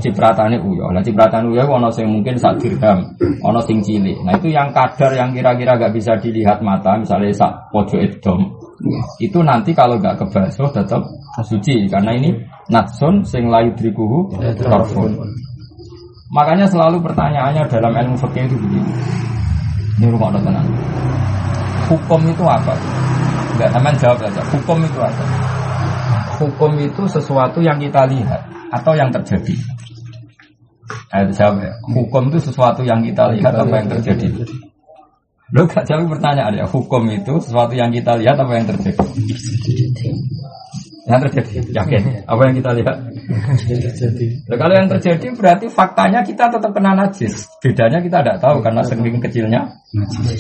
Cipratane 0.04 0.60
uyah. 0.60 0.92
Nah 0.92 1.00
cipratane 1.00 1.48
uyah 1.48 1.64
ono 1.64 1.88
sing 1.88 2.12
mungkin 2.12 2.36
sak 2.36 2.60
dirham, 2.60 3.08
ono 3.40 3.64
sing 3.64 3.80
cilik. 3.80 4.20
Nah 4.28 4.36
itu 4.36 4.52
yang 4.52 4.76
kadar 4.76 5.16
yang 5.16 5.32
kira-kira 5.32 5.80
gak 5.80 5.96
bisa 5.96 6.20
dilihat 6.20 6.60
mata, 6.60 7.00
misalnya 7.00 7.32
sak 7.32 7.72
pojok 7.72 8.04
edom. 8.04 8.52
Itu 9.18 9.42
nanti 9.42 9.72
kalau 9.72 9.98
gak 9.98 10.20
kebasuh 10.20 10.70
tetap 10.76 11.02
suci 11.42 11.88
karena 11.88 12.12
ini 12.14 12.36
natsun 12.68 13.24
sing 13.24 13.48
layu 13.48 13.72
drikuhu 13.74 14.36
torfun. 14.60 15.16
Makanya 16.28 16.68
selalu 16.68 17.00
pertanyaannya 17.00 17.64
dalam 17.72 17.96
ilmu 17.96 18.16
fikih 18.20 18.52
itu 18.52 18.56
begini. 18.60 18.92
Ini 19.98 20.12
rumah 20.12 20.30
tenang. 20.36 20.68
Hukum 21.88 22.22
itu 22.28 22.44
apa? 22.44 22.76
Enggak, 23.56 23.74
teman 23.74 23.96
jawab 23.98 24.20
saja. 24.22 24.42
Hukum 24.54 24.78
itu 24.84 25.00
apa? 25.02 25.24
Hukum 26.38 26.72
itu 26.78 27.04
sesuatu 27.10 27.60
yang 27.60 27.82
kita 27.82 28.06
lihat 28.06 28.46
atau 28.70 28.94
yang 28.94 29.10
terjadi. 29.10 29.58
Ayo 31.12 31.32
jawab 31.34 31.64
ya. 31.64 31.74
Hukum 31.92 32.30
itu 32.32 32.40
sesuatu 32.52 32.82
yang 32.84 33.02
kita 33.04 33.32
lihat 33.36 33.54
apa 33.56 33.74
yang 33.80 33.88
terjadi? 33.90 34.28
Lo 35.56 35.64
gak 35.64 35.88
jawab 35.88 36.12
pertanyaan 36.12 36.60
ya. 36.60 36.66
Hukum 36.68 37.08
itu 37.08 37.40
sesuatu 37.40 37.72
yang 37.72 37.90
kita 37.90 38.20
lihat 38.20 38.36
apa 38.36 38.52
yang 38.54 38.68
terjadi? 38.68 39.00
Yang 41.08 41.20
terjadi, 41.32 41.52
yakin. 41.72 42.02
Apa 42.28 42.42
yang 42.52 42.56
kita 42.60 42.72
lihat? 42.76 42.96
Yang 43.72 43.80
terjadi. 43.96 44.28
Nah, 44.52 44.58
kalau 44.60 44.74
yang 44.76 44.90
terjadi 44.92 45.28
berarti 45.32 45.66
faktanya 45.72 46.20
kita 46.28 46.52
tetap 46.52 46.72
kena 46.76 46.92
najis. 47.00 47.48
Bedanya 47.64 48.04
kita 48.04 48.20
tidak 48.20 48.38
tahu 48.44 48.60
karena 48.60 48.84
sering 48.84 49.24
kecilnya 49.24 49.62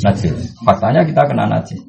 najis. 0.03 0.51
Faktanya 0.59 1.07
kita 1.07 1.23
kena 1.23 1.47
najis. 1.47 1.79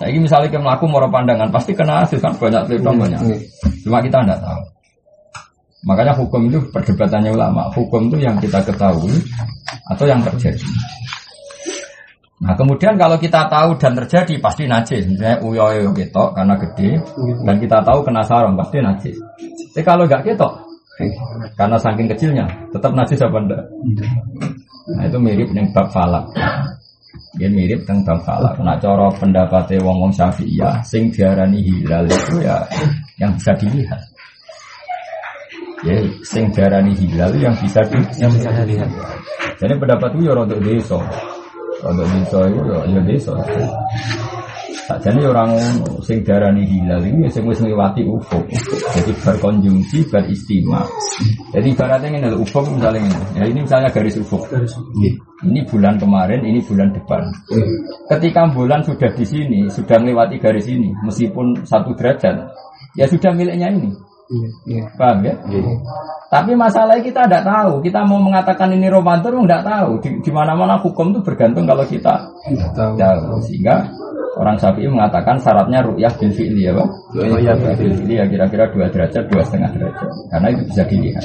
Nah, 0.00 0.06
ini 0.08 0.18
misalnya 0.24 0.48
kita 0.48 0.64
melakukan 0.64 0.88
moro 0.88 1.08
pandangan 1.12 1.52
pasti 1.52 1.76
kena 1.76 2.02
najis 2.02 2.24
kan 2.24 2.32
banyak 2.32 2.64
telitong 2.64 2.96
banyak. 2.96 3.20
Cuma 3.84 4.00
kita 4.00 4.24
tidak 4.24 4.40
tahu. 4.40 4.62
Makanya 5.80 6.12
hukum 6.16 6.48
itu 6.48 6.58
perdebatannya 6.72 7.30
ulama. 7.32 7.68
Hukum 7.72 8.08
itu 8.08 8.16
yang 8.24 8.40
kita 8.40 8.64
ketahui 8.64 9.12
atau 9.92 10.04
yang 10.08 10.24
terjadi. 10.24 10.64
Nah 12.40 12.56
kemudian 12.56 12.96
kalau 12.96 13.20
kita 13.20 13.52
tahu 13.52 13.76
dan 13.76 13.92
terjadi 13.92 14.40
pasti 14.40 14.64
najis. 14.64 15.04
Misalnya 15.04 15.44
uyo 15.44 15.92
ketok 15.92 16.32
karena 16.32 16.56
gede 16.56 16.90
dan 17.44 17.56
kita 17.60 17.84
tahu 17.84 18.00
kena 18.00 18.24
sarung 18.24 18.56
pasti 18.56 18.80
najis. 18.80 19.16
Tapi 19.76 19.84
kalau 19.84 20.08
nggak 20.08 20.24
ketok 20.24 20.52
karena 21.56 21.76
saking 21.80 22.08
kecilnya 22.08 22.44
tetap 22.72 22.92
najis 22.96 23.20
apa 23.20 23.36
enggak? 23.40 23.64
Nah 24.96 25.04
itu 25.08 25.18
mirip 25.20 25.48
dengan 25.52 25.72
bab 25.76 25.92
falak. 25.92 26.24
Dia 27.38 27.48
mirip 27.48 27.86
bab 27.86 28.20
falak. 28.26 28.58
Nah 28.60 28.76
coro 28.82 29.08
pendapatnya 29.14 29.78
wong 29.80 29.96
wong 30.08 30.12
syafi'iyah 30.12 30.82
sing 30.82 31.14
diarani 31.14 31.62
hilal 31.62 32.04
itu 32.10 32.42
ya 32.42 32.64
yang 33.20 33.36
bisa 33.38 33.52
dilihat. 33.54 34.02
Ya, 35.80 35.96
sing 36.28 36.52
diarani 36.52 36.92
hilal 36.92 37.32
yang 37.40 37.56
bisa 37.56 37.80
di, 37.88 37.96
yang 38.20 38.28
bisa 38.34 38.52
dilihat. 38.52 38.90
Jadi 39.56 39.72
pendapat 39.80 40.12
itu 40.16 40.28
ya 40.28 40.32
rodok 40.36 40.60
desa. 40.60 40.98
Kalau 41.80 42.04
desa 42.04 42.40
itu 42.48 42.60
ya, 42.68 42.78
ya 42.84 43.00
desa. 43.04 43.32
Tak 44.90 45.06
jadi 45.06 45.22
orang 45.22 45.54
sing 46.02 46.26
darani 46.26 46.66
hilal 46.66 46.98
ini 47.06 47.30
sing 47.30 47.46
wis 47.46 47.62
ngliwati 47.62 48.02
ufuk. 48.02 48.42
Jadi 48.90 49.14
berkonjungsi, 49.22 50.02
beristima. 50.10 50.82
Jadi 51.54 51.70
ibaratnya 51.70 52.10
ini 52.10 52.18
adalah 52.26 52.42
ufuk 52.42 52.66
misalnya 52.74 53.06
ini. 53.06 53.14
Ya 53.38 53.44
ini 53.46 53.58
misalnya 53.62 53.94
garis 53.94 54.18
ufuk. 54.18 54.50
Ini 55.46 55.62
bulan 55.70 55.94
kemarin, 55.94 56.42
ini 56.42 56.58
bulan 56.66 56.90
depan. 56.90 57.22
Ketika 58.10 58.50
bulan 58.50 58.82
sudah 58.82 59.14
di 59.14 59.22
sini, 59.22 59.70
sudah 59.70 59.94
melewati 60.02 60.42
garis 60.42 60.66
ini, 60.66 60.90
meskipun 61.06 61.62
satu 61.62 61.94
derajat, 61.94 62.50
ya 62.98 63.06
sudah 63.06 63.30
miliknya 63.30 63.70
ini. 63.70 63.94
Paham 64.98 65.22
ya? 65.22 65.38
Tapi 66.30 66.54
masalahnya 66.58 67.02
kita 67.02 67.30
tidak 67.30 67.46
tahu. 67.46 67.82
Kita 67.82 68.06
mau 68.06 68.18
mengatakan 68.18 68.74
ini 68.74 68.90
Ramadan, 68.90 69.46
tidak 69.46 69.62
tahu. 69.66 69.90
Di, 70.02 70.08
di 70.18 70.30
mana-mana 70.34 70.78
hukum 70.82 71.14
itu 71.14 71.22
bergantung 71.22 71.66
kalau 71.66 71.82
kita 71.86 72.26
tahu. 72.74 73.38
Sehingga 73.46 73.86
orang 74.40 74.56
Syafi'i 74.56 74.88
mengatakan 74.88 75.36
syaratnya 75.36 75.84
ru'yah 75.84 76.08
bil 76.16 76.32
fi'li 76.32 76.64
ya, 76.64 76.72
Pak? 76.72 76.88
Ru'yah 77.12 77.54
bil 77.60 77.76
fi'li 77.76 78.14
ya 78.16 78.24
kira-kira 78.24 78.64
dua 78.72 78.88
derajat, 78.88 79.28
dua 79.28 79.44
setengah 79.44 79.70
derajat. 79.76 80.10
Karena 80.32 80.48
itu 80.48 80.62
bisa 80.72 80.82
dilihat. 80.88 81.24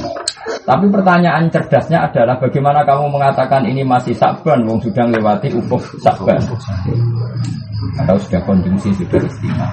Tapi 0.67 0.85
pertanyaan 0.91 1.47
cerdasnya 1.47 2.11
adalah 2.11 2.35
bagaimana 2.35 2.83
kamu 2.83 3.07
mengatakan 3.15 3.63
ini 3.63 3.87
masih 3.87 4.11
sakban, 4.11 4.67
wong 4.67 4.83
sudah 4.83 5.07
melewati 5.07 5.47
ufuk 5.55 5.79
sakban. 6.03 6.43
Atau 8.03 8.19
sudah 8.19 8.41
kondisi 8.43 8.91
sudah 8.99 9.23
istimewa. 9.23 9.69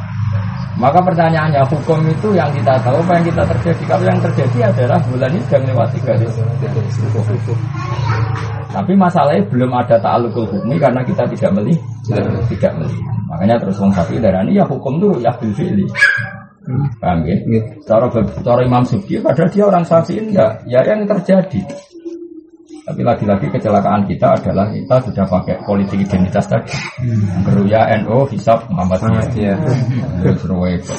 Maka 0.81 1.05
pertanyaannya 1.05 1.61
hukum 1.69 2.01
itu 2.09 2.33
yang 2.33 2.49
kita 2.57 2.81
tahu 2.81 2.97
apa 3.05 3.21
yang 3.21 3.27
kita 3.29 3.45
terjadi 3.45 3.83
Kalau 3.85 4.05
yang 4.09 4.21
terjadi 4.25 4.59
adalah 4.73 4.99
bulan 5.05 5.29
ini 5.29 5.45
sudah 5.45 5.61
melewati 5.69 5.99
garis 6.01 6.33
Tapi 8.73 8.93
masalahnya 8.97 9.45
belum 9.53 9.69
ada 9.69 10.01
ta'alukul 10.01 10.49
hukmi 10.49 10.81
karena 10.81 11.05
kita 11.05 11.29
tidak 11.29 11.51
melihat 11.61 11.85
Tidak 12.49 12.73
melihat 12.81 13.22
Makanya 13.43 13.59
terus 13.59 13.83
orang 13.83 13.91
sapi 13.91 14.23
ini 14.23 14.55
ya 14.55 14.63
hukum 14.63 15.03
itu 15.03 15.19
ya 15.19 15.35
fi'li 15.35 15.83
Paham 17.03 17.27
ya? 17.27 17.35
Cara, 17.83 18.07
cara 18.39 18.61
Imam 18.63 18.87
Subki 18.87 19.19
padahal 19.19 19.51
dia 19.51 19.67
orang 19.67 19.83
sapi 19.83 20.15
enggak 20.15 20.63
Ya 20.71 20.79
yang 20.87 21.03
terjadi 21.11 21.59
tapi 22.83 23.03
lagi-lagi 23.07 23.47
kecelakaan 23.47 24.11
kita 24.11 24.39
adalah 24.39 24.67
kita 24.67 24.99
sudah 25.07 25.23
pakai 25.23 25.55
politik 25.63 26.03
identitas 26.03 26.51
tadi. 26.51 26.75
Keruya 27.47 27.87
NO, 28.03 28.27
hisap 28.27 28.67
Muhammadiyah. 28.75 29.55
Repot. 30.27 30.99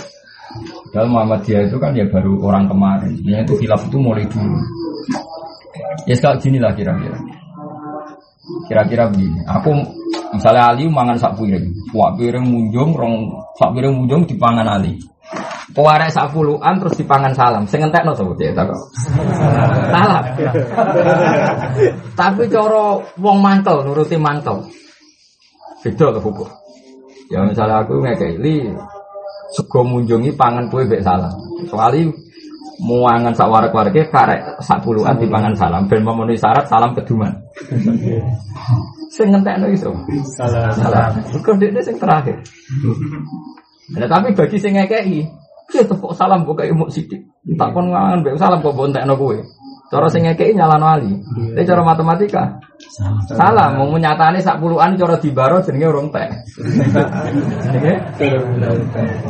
Padahal 0.87 1.07
Muhammadiyah 1.11 1.67
itu 1.67 1.75
kan 1.83 1.91
ya 1.91 2.07
baru 2.07 2.39
orang 2.39 2.71
kemarin. 2.71 3.19
Ya 3.27 3.43
itu 3.43 3.59
hilaf 3.59 3.83
itu 3.83 3.99
mulai 3.99 4.23
dulu. 4.31 4.63
Ya 6.07 6.15
sekarang 6.15 6.39
gini 6.39 6.57
lah 6.63 6.71
kira-kira. 6.71 7.19
Kira-kira 8.71 9.03
begini. 9.11 9.43
Aku 9.51 9.75
misalnya 10.35 10.73
Ali 10.73 10.89
mangan 10.89 11.17
sak 11.17 11.37
piring. 11.37 11.93
Wah 11.93 12.13
piring 12.17 12.45
munjung, 12.45 12.97
rong 12.97 13.31
sak 13.57 13.71
piring 13.73 13.93
munjung 13.93 14.25
dipangan 14.25 14.65
Ali. 14.65 14.97
Pewarek 15.73 16.13
sak 16.13 16.29
puluhan 16.35 16.77
terus 16.77 16.99
dipangan 16.99 17.33
salam. 17.33 17.63
Sing 17.65 17.81
entekno 17.81 18.13
sapa 18.13 18.35
cek 18.37 18.53
tak 18.53 18.67
Salam. 19.95 20.23
Tapi 22.13 22.43
cara 22.51 23.01
wong 23.17 23.37
mantel 23.41 23.81
nuruti 23.81 24.19
mantel. 24.19 24.69
Beda 25.81 26.13
ke 26.13 26.19
hukum. 26.21 26.49
Ya 27.31 27.41
misalnya 27.47 27.81
aku 27.81 28.03
ngekei 28.03 28.37
li 28.37 28.69
sego 29.55 29.81
munjungi 29.81 30.35
pangan 30.37 30.69
kue 30.69 30.85
bek 30.85 31.01
salam. 31.01 31.33
Soalnya 31.65 32.13
muangan 32.83 33.33
sak 33.33 33.49
warak-warake 33.49 34.11
karek 34.13 34.61
sak 34.61 34.83
puluhan 34.85 35.17
dipangan 35.17 35.57
salam 35.57 35.89
ben 35.89 36.05
memenuhi 36.05 36.37
syarat 36.37 36.69
salam 36.69 36.93
keduman. 36.93 37.33
Sing 39.13 39.29
ngentekno 39.29 39.69
iso. 39.69 39.93
Salam. 40.33 40.73
Salam. 40.73 41.21
Hukum 41.37 41.61
dia 41.61 41.69
sing 41.85 42.01
terakhir. 42.01 42.41
Nah, 43.93 44.09
tapi 44.09 44.33
bagi 44.33 44.57
sing 44.57 44.73
ngekei 44.73 45.29
Ya 45.73 45.81
tepuk 45.85 46.13
salam 46.13 46.45
kok 46.45 46.55
kayak 46.59 46.75
mau 46.75 46.89
sidik. 46.89 47.23
Tak 47.57 47.73
pun 47.73 47.89
ngangan 47.93 48.23
be 48.25 48.37
salam 48.41 48.61
kok 48.65 48.73
bontek 48.73 49.05
no 49.05 49.15
gue. 49.17 49.41
Cara 49.89 50.09
sing 50.09 50.25
ngekeki 50.25 50.53
nyalano 50.57 50.87
ali. 50.89 51.13
Ini 51.53 51.61
cara 51.61 51.85
matematika. 51.85 52.57
Salah, 53.29 53.77
mau 53.77 53.85
menyatani 53.89 54.41
sak 54.41 54.59
puluhan 54.59 54.97
cara 54.97 55.17
dibaro 55.21 55.61
jenenge 55.61 55.87
urung 55.87 56.09
tek. 56.09 56.33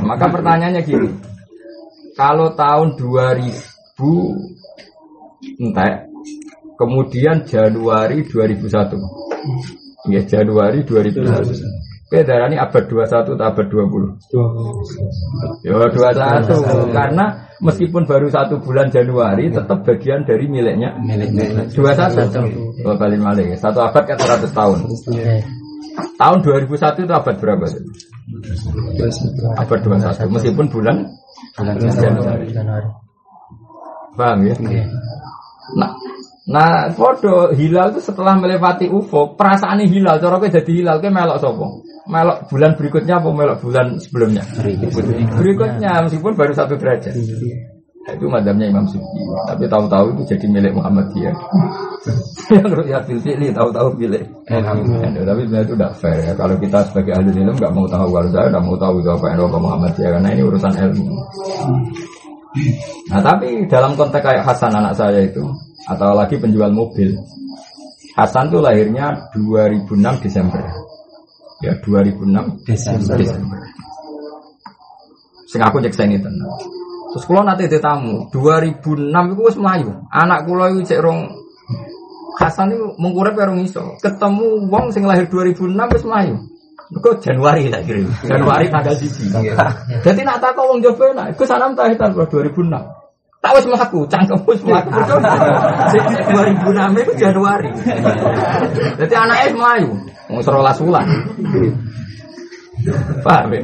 Maka 0.04 0.25
pertanyaannya 0.32 0.82
gini. 0.88 1.12
Kalau 2.16 2.56
tahun 2.56 2.96
2000 2.96 3.52
entek, 5.60 6.08
kemudian 6.80 7.44
Januari 7.44 8.24
2001 8.25 9.33
Ya 10.12 10.21
Januari 10.27 10.83
2001. 10.83 11.23
Oke, 12.13 12.21
darah 12.29 12.45
ini 12.45 12.62
abad 12.62 12.83
21 12.85 13.25
atau 13.25 13.33
abad 13.33 13.65
20? 13.73 14.21
20. 14.29 15.65
Ya 15.65 15.73
21. 15.81 16.93
Karena 16.93 17.25
meskipun 17.57 18.05
baru 18.05 18.29
satu 18.29 18.62
bulan 18.62 18.93
Januari, 18.93 19.50
tetap 19.50 19.81
bagian 19.81 20.21
dari 20.21 20.45
miliknya. 20.45 20.93
Milik 21.01 21.33
21. 21.73 22.85
Oh, 22.85 22.93
balik 23.00 23.17
malik. 23.17 23.57
Satu 23.57 23.81
abad 23.81 24.03
kan 24.05 24.17
100 24.19 24.51
tahun. 24.53 24.79
Tahun 26.19 26.38
2001 26.45 27.05
itu 27.05 27.13
abad 27.13 27.35
berapa? 27.41 27.65
Abad 29.57 29.79
21. 29.81 30.33
Meskipun 30.38 30.65
bulan 30.69 31.09
bulan 31.57 31.75
Januari. 31.81 32.45
Paham 34.13 34.45
ya? 34.45 34.53
Nah, 35.73 35.89
nah 36.43 36.91
foto 36.91 37.55
hilal 37.55 37.95
itu 37.95 38.03
setelah 38.03 38.35
melewati 38.35 38.91
ufuk, 38.91 39.39
perasaan 39.39 39.79
hilal, 39.88 40.19
cara 40.19 40.43
jadi 40.43 40.71
hilal, 40.71 41.00
kayak 41.00 41.15
melok 41.15 41.39
sopo. 41.39 41.88
Melok 42.03 42.51
bulan 42.51 42.75
berikutnya 42.75 43.23
apa 43.23 43.29
melok 43.31 43.57
bulan 43.63 43.95
sebelumnya? 43.95 44.43
Berikutnya, 45.39 46.03
meskipun 46.03 46.35
baru 46.35 46.51
satu 46.51 46.75
derajat. 46.75 47.15
Nah, 48.03 48.19
itu 48.19 48.27
madamnya 48.27 48.67
Imam 48.67 48.83
Sufi. 48.83 49.23
Tapi 49.47 49.63
tahu-tahu 49.71 50.12
itu 50.12 50.35
jadi 50.35 50.45
milik 50.51 50.75
Muhammadiyah. 50.75 51.35
Yang 52.51 52.91
ya 52.91 53.00
pilih 53.07 53.55
tahu-tahu 53.55 53.95
milik. 53.95 54.27
Tapi 54.43 54.83
sebenarnya 55.47 55.63
itu 55.63 55.73
tidak 55.79 55.93
fair 56.03 56.19
ya. 56.19 56.33
Kalau 56.35 56.55
kita 56.59 56.83
sebagai 56.91 57.15
ahli 57.15 57.31
ilmu 57.31 57.55
nggak 57.55 57.71
mau 57.71 57.88
tahu, 57.88 58.07
kalau 58.12 58.29
saya 58.35 58.51
nggak 58.51 58.65
mau 58.67 58.75
tahu 58.75 58.95
itu 59.00 59.07
apa 59.07 59.25
yang 59.31 59.47
Muhammadiyah 59.47 60.09
karena 60.19 60.29
ini 60.35 60.43
urusan 60.43 60.73
ilmu. 60.75 61.05
Nah 63.07 63.19
tapi 63.23 63.47
dalam 63.71 63.95
konteks 63.95 64.19
kayak 64.19 64.43
Hasan 64.43 64.75
anak 64.75 65.00
saya 65.00 65.23
itu 65.23 65.41
atau 65.88 66.16
lagi 66.16 66.40
penjual 66.40 66.72
mobil, 66.72 67.16
Hasan 68.13 68.54
tuh 68.54 68.62
lahirnya 68.62 69.34
2006 69.34 69.90
Desember. 70.22 70.62
Ya 71.66 71.74
2006 71.82 72.62
Desember. 72.62 73.18
Desember. 73.18 73.62
Sing 75.50 75.62
aku 75.62 75.82
cek 75.82 75.94
saya 75.98 76.13
ini 76.13 76.22
tenang. 76.22 76.54
Terus 77.13 77.25
kalau 77.30 77.46
nanti 77.46 77.70
di 77.70 77.78
tamu 77.82 78.30
2006 78.30 79.10
itu 79.10 79.42
wis 79.42 79.58
melayu. 79.58 79.94
Anak 80.13 80.46
kula 80.46 80.74
itu 80.74 80.94
cek 80.94 81.02
rong 81.02 81.30
Hasan 82.34 82.74
itu 82.74 82.98
mengkurep 82.98 83.38
ya 83.38 83.46
iso. 83.62 83.98
Ketemu 84.02 84.66
wong 84.70 84.90
sing 84.90 85.06
lahir 85.06 85.30
2006 85.30 85.74
wis 85.74 86.06
melayu. 86.06 86.36
Kok 86.94 87.22
Januari 87.22 87.70
tak 87.74 87.90
kirim. 87.90 88.06
Januari 88.25 88.70
tanggal 88.70 88.94
siji. 88.94 89.34
Jadi 90.06 90.22
nak 90.22 90.38
tak 90.38 90.58
wong 90.58 90.82
Jawa 90.86 91.13
nak 91.18 91.28
iku 91.34 91.46
sanam 91.50 91.74
ta 91.74 91.90
tahun 91.90 92.13
2006. 92.13 92.70
Tak 93.43 93.51
wis 93.59 93.67
mlaku, 93.67 94.07
cangkem 94.07 94.39
wis 94.47 94.63
mlaku. 94.63 94.89
Jadi 95.91 96.15
2006 96.31 97.03
itu 97.03 97.13
Januari. 97.19 97.71
Jadi 98.95 99.13
anaknya 99.19 99.51
melayu. 99.51 99.91
Wong 100.31 100.39
12 100.39 100.83
wulan. 100.88 101.07
Paham 103.19 103.51
ya? 103.51 103.59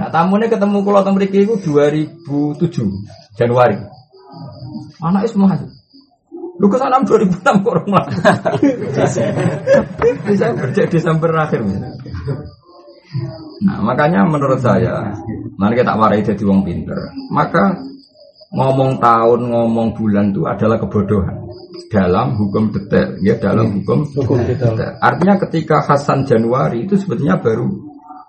Nah, 0.00 0.08
tamunya 0.12 0.48
ketemu 0.48 0.78
kalau 0.84 1.00
teng 1.00 1.16
mriki 1.16 1.48
iku 1.48 1.56
2007 1.56 2.60
Januari. 3.40 3.80
Anaknya 5.00 5.28
semua 5.32 5.56
Lu 6.60 6.68
ke 6.68 6.76
sana 6.76 7.00
2006 7.00 7.40
kok 7.40 7.72
orang 7.72 7.88
Bisa 10.28 10.52
kerja 10.52 10.82
Desember 10.84 11.32
akhir. 11.32 11.64
Nah, 13.64 13.80
makanya 13.80 14.28
menurut 14.28 14.60
saya, 14.60 15.16
mari 15.56 15.80
kita 15.80 15.96
warai 15.96 16.20
jadi 16.20 16.44
wong 16.44 16.60
pinter. 16.68 17.00
Maka 17.32 17.80
ngomong 18.50 18.98
tahun, 18.98 19.40
ngomong 19.46 19.94
bulan 19.94 20.34
itu 20.34 20.42
adalah 20.42 20.76
kebodohan 20.82 21.46
dalam 21.90 22.34
hukum 22.38 22.74
detail, 22.74 23.18
ya 23.22 23.38
dalam 23.38 23.80
hukum, 23.80 24.06
hukum 24.14 24.38
detail. 24.42 24.74
Artinya 24.98 25.38
ketika 25.46 25.86
Hasan 25.86 26.26
Januari 26.26 26.86
itu 26.86 26.98
sebetulnya 26.98 27.38
baru 27.38 27.66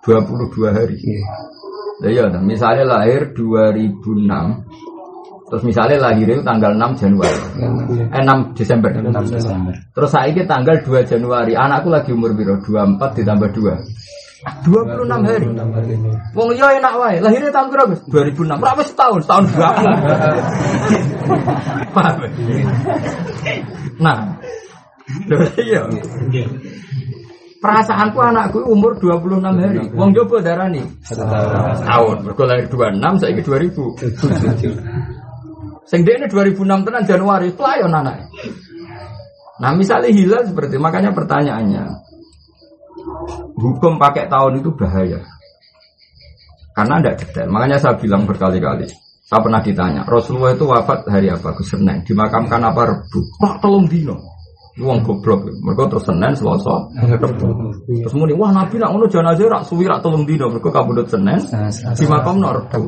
22 0.05 0.69
hari. 0.73 0.97
Ya, 2.01 2.25
nah, 2.25 2.41
misalnya 2.41 2.97
lahir 2.97 3.37
2006, 3.37 4.65
terus 5.53 5.61
misalnya 5.61 6.09
lahir 6.09 6.25
itu 6.25 6.41
tanggal 6.41 6.73
6 6.73 6.97
Januari, 6.97 7.41
eh 8.09 8.21
6 8.25 8.57
Desember. 8.57 8.89
6 8.89 9.13
Desember. 9.29 9.73
Terus 9.93 10.09
saya 10.09 10.33
ini 10.33 10.41
tanggal 10.49 10.81
2 10.81 11.05
Januari, 11.05 11.53
anakku 11.53 11.93
lagi 11.93 12.09
umur 12.09 12.33
biro 12.33 12.57
24 12.57 12.97
ditambah 13.21 13.49
2. 13.53 14.20
26 14.41 15.29
hari. 15.29 15.45
Wong 16.33 16.49
yo 16.57 16.65
enak 16.65 16.93
wae. 16.97 17.21
Lahirnya 17.21 17.53
tahun 17.53 17.69
berapa? 17.69 17.93
2006. 18.09 18.57
Berapa 18.57 18.81
setahun? 18.81 19.21
Setahun 19.25 19.45
berapa? 19.53 19.81
Paham? 21.95 22.15
Nah. 24.01 24.17
Iya. 25.61 25.85
Perasaanku 27.61 28.17
anakku 28.17 28.65
umur 28.65 28.97
26 28.97 29.45
hari. 29.45 29.93
Wong 29.93 30.09
coba 30.17 30.41
darah 30.41 30.73
nih. 30.73 30.89
Tahun. 31.85 32.15
Mergo 32.25 32.43
lahir 32.49 32.65
26, 32.65 33.21
saiki 33.21 33.45
2000. 33.45 35.85
Sing 35.85 36.01
ini 36.01 36.25
2006 36.25 36.65
tenan 36.87 37.03
Januari, 37.05 37.53
pelayon 37.53 37.93
anak. 37.93 38.25
Nah, 39.61 39.77
misalnya 39.77 40.09
hilal 40.09 40.49
seperti 40.49 40.81
makanya 40.81 41.13
pertanyaannya. 41.13 42.09
Hukum 43.61 44.01
pakai 44.01 44.25
tahun 44.25 44.57
itu 44.57 44.73
bahaya. 44.73 45.21
Karena 46.73 46.97
tidak 46.97 47.15
detail. 47.21 47.47
Makanya 47.53 47.77
saya 47.77 47.93
bilang 47.99 48.25
berkali-kali. 48.25 48.89
Saya 49.31 49.39
pernah 49.39 49.63
ditanya, 49.63 50.01
Rasulullah 50.03 50.51
itu 50.51 50.67
wafat 50.67 51.07
hari 51.07 51.31
apa? 51.31 51.55
Ke 51.55 51.63
Senin. 51.63 52.03
Dimakamkan 52.03 52.67
apa? 52.67 52.81
Rebu. 52.83 53.19
Kok 53.39 53.63
tolong 53.63 53.87
dino? 53.87 54.19
Wong 54.81 55.03
goblok. 55.03 55.47
Mereka 55.47 55.87
terus 55.87 56.03
Senin, 56.03 56.35
Selasa, 56.35 56.75
Terus 57.85 58.13
muni, 58.15 58.35
wah 58.35 58.51
Nabi 58.51 58.75
nak 58.79 58.91
ngono 58.91 59.07
jenazah 59.07 59.47
rak 59.47 59.63
suwi 59.67 59.87
rak 59.87 60.03
telung 60.03 60.27
dino. 60.27 60.51
Mereka 60.51 60.67
kabudut 60.71 61.07
Senin, 61.07 61.39
di 61.95 62.05
makam 62.07 62.43
nak 62.43 62.71
Rebu. 62.71 62.87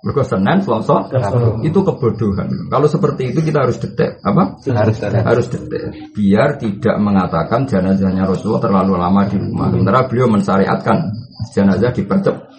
Mereka 0.00 0.24
Senin, 0.24 0.64
Selasa, 0.64 1.12
itu 1.60 1.76
kebodohan. 1.84 2.48
Kalau 2.72 2.88
seperti 2.88 3.36
itu 3.36 3.44
kita 3.44 3.68
harus 3.68 3.76
detek, 3.76 4.16
apa? 4.24 4.56
Harus 4.72 4.96
detek. 4.96 5.20
Harus 5.28 5.46
detek. 5.52 5.82
Biar 6.16 6.56
tidak 6.56 6.96
mengatakan 6.96 7.68
jenazahnya 7.68 8.24
Rasulullah 8.24 8.64
terlalu 8.64 8.96
lama 8.96 9.28
di 9.28 9.36
rumah. 9.36 9.68
Sementara 9.68 10.08
beliau 10.08 10.32
mensyariatkan 10.32 10.96
jenazah 11.52 11.92
dipercepat. 11.92 12.56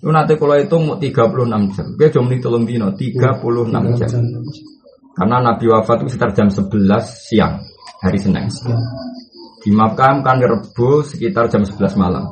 Itu 0.00 0.08
nanti 0.08 0.40
kalau 0.40 0.56
itu 0.56 0.76
mau 0.80 0.96
36 0.96 1.76
jam. 1.76 1.86
Oke, 1.92 2.06
jam 2.08 2.24
ini 2.32 2.36
telung 2.40 2.64
dino, 2.64 2.88
36 2.96 4.00
jam. 4.00 4.08
Karena 5.14 5.36
Nabi 5.44 5.64
wafat 5.68 6.00
itu 6.00 6.16
sekitar 6.16 6.32
jam 6.32 6.48
11 6.48 6.64
siang 7.04 7.60
hari 8.00 8.16
Senin. 8.16 8.48
Dimakamkan 9.60 10.40
Rebo 10.40 11.04
sekitar 11.04 11.52
jam 11.52 11.60
11 11.60 11.96
malam. 12.00 12.28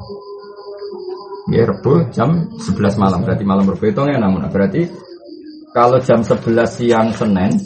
Ya 1.50 1.66
Rebo 1.66 2.06
jam 2.14 2.54
11 2.54 3.02
malam 3.02 3.26
berarti 3.26 3.42
malam 3.42 3.66
Rebo 3.66 3.84
itu 3.88 4.02
ya 4.06 4.18
namun 4.20 4.46
berarti 4.46 4.86
kalau 5.72 5.98
jam 6.04 6.22
11 6.22 6.38
siang 6.68 7.10
Senin 7.16 7.56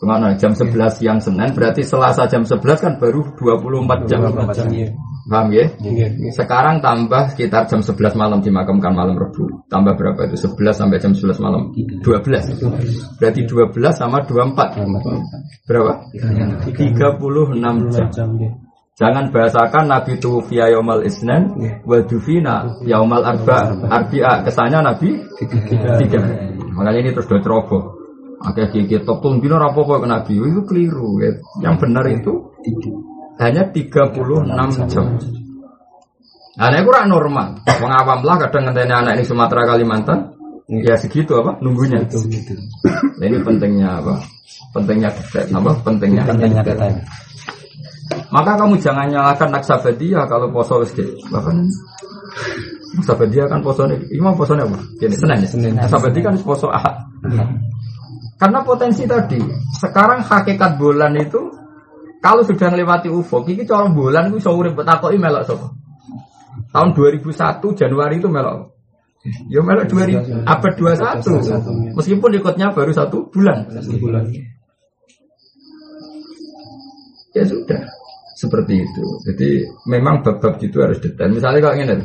Ke 0.00 0.08
mana? 0.08 0.32
Jam 0.40 0.56
11 0.56 0.72
siang 0.96 1.20
Senin 1.20 1.52
berarti 1.52 1.84
Selasa 1.84 2.24
jam 2.24 2.40
11 2.48 2.56
kan 2.80 2.96
baru 2.96 3.20
24 3.36 4.08
jam. 4.08 4.24
24 4.32 4.56
jam. 4.56 4.66
Iya. 4.72 4.88
Paham 5.28 5.52
ya? 5.52 5.68
Iya, 5.76 6.08
iya. 6.16 6.32
Sekarang 6.32 6.80
tambah 6.80 7.28
sekitar 7.36 7.68
jam 7.68 7.84
11 7.84 8.16
malam 8.16 8.40
dimakamkan 8.40 8.96
malam 8.96 9.20
Rabu. 9.20 9.60
Tambah 9.68 10.00
berapa 10.00 10.32
itu? 10.32 10.48
11 10.48 10.72
sampai 10.72 11.04
jam 11.04 11.12
11 11.12 11.44
malam. 11.44 11.76
12. 11.76 13.20
Berarti 13.20 13.40
12 13.44 13.92
sama 13.92 14.24
24. 14.24 14.80
Berapa? 15.68 15.92
36 16.16 17.92
jam. 17.92 18.08
Jangan 19.00 19.32
bahasakan 19.32 19.88
Nabi 19.88 20.20
itu 20.20 20.44
via 20.44 20.68
Yomal 20.68 21.00
Isnen 21.08 21.56
wa 21.88 22.04
dufina 22.04 22.68
Yomal 22.84 23.24
Arba 23.24 23.72
Arbi'a 23.88 24.44
kesannya 24.44 24.84
Nabi 24.84 25.16
tiga. 25.40 26.20
Makanya 26.76 27.00
ini 27.00 27.10
terus 27.16 27.24
dua 27.24 27.40
ceroboh. 27.40 27.96
Akhirnya 28.44 28.72
gigi 28.72 29.00
top 29.00 29.24
tuh 29.24 29.40
bina 29.40 29.56
rapopo 29.56 29.96
ke 30.00 30.04
Nabi 30.04 30.36
itu 30.36 30.60
keliru. 30.68 31.16
Ya. 31.16 31.32
Yang 31.64 31.74
benar 31.80 32.04
itu 32.12 32.32
hanya 33.40 33.72
36 33.72 34.88
jam. 34.92 35.16
Nah, 36.60 36.68
ini 36.68 36.84
kurang 36.84 37.08
normal. 37.08 37.64
Wong 37.80 37.92
awam 37.92 38.20
lah 38.20 38.36
kadang 38.36 38.68
ngenteni 38.68 38.92
anak 38.92 39.16
ini 39.16 39.24
Sumatera 39.24 39.64
Kalimantan. 39.64 40.36
Ya 40.68 41.00
segitu 41.00 41.40
apa 41.40 41.56
nunggunya. 41.64 42.04
Segitu. 42.04 42.52
Nah, 42.84 43.24
ini 43.24 43.40
pentingnya 43.40 44.04
apa? 44.04 44.20
Pentingnya 44.76 45.08
detail. 45.08 45.56
Apa? 45.56 45.70
Pentingnya 45.88 46.22
pentingnya 46.28 46.60
detail. 46.60 47.00
Maka 48.30 48.58
kamu 48.58 48.74
jangan 48.78 49.06
nyalakan 49.10 49.50
Naksabadiyah 49.54 50.24
kalau 50.26 50.50
poso 50.50 50.82
wis 50.82 50.94
bahkan 51.30 51.66
Naksabadiyah 52.98 53.46
kan 53.46 53.62
poso 53.62 53.86
ini, 53.86 54.02
imam 54.18 54.34
poso 54.34 54.58
apa? 54.58 54.78
Ini 54.98 55.14
Senin 55.14 55.38
ya. 55.42 55.48
Senin. 55.48 55.72
Naksabadiyah 55.78 56.24
kan 56.30 56.36
poso 56.42 56.66
ahad. 56.70 57.06
Karena 58.40 58.64
potensi 58.64 59.04
tadi, 59.04 59.38
sekarang 59.76 60.24
hakikat 60.24 60.80
bulan 60.80 61.12
itu 61.20 61.60
kalau 62.20 62.44
sudah 62.44 62.68
melewati 62.68 63.08
UFO, 63.08 63.44
ini 63.48 63.64
cara 63.64 63.88
bulan 63.88 64.28
itu 64.28 64.44
bisa 64.44 64.52
urip 64.52 64.76
betakoki 64.76 65.16
melok 65.16 65.44
sapa? 65.48 65.72
Tahun 66.68 66.92
2001 66.92 67.80
Januari 67.80 68.20
itu 68.20 68.28
melok. 68.28 68.76
Ya 69.48 69.60
melok 69.64 69.88
2000 69.88 70.44
abad 70.44 70.72
21. 70.76 71.96
Meskipun 71.96 72.30
ikutnya 72.36 72.72
baru 72.76 72.92
satu 72.92 73.28
bulan. 73.32 73.68
Satu 73.72 73.96
bulan. 73.96 74.28
Ya 77.36 77.44
sudah. 77.48 77.99
Seperti 78.40 78.88
itu. 78.88 79.04
Jadi 79.28 79.68
memang 79.84 80.24
bab-bab 80.24 80.56
itu 80.64 80.80
harus 80.80 80.96
detail. 80.96 81.28
Misalnya 81.28 81.60
kalau 81.60 81.76
ini, 81.76 81.96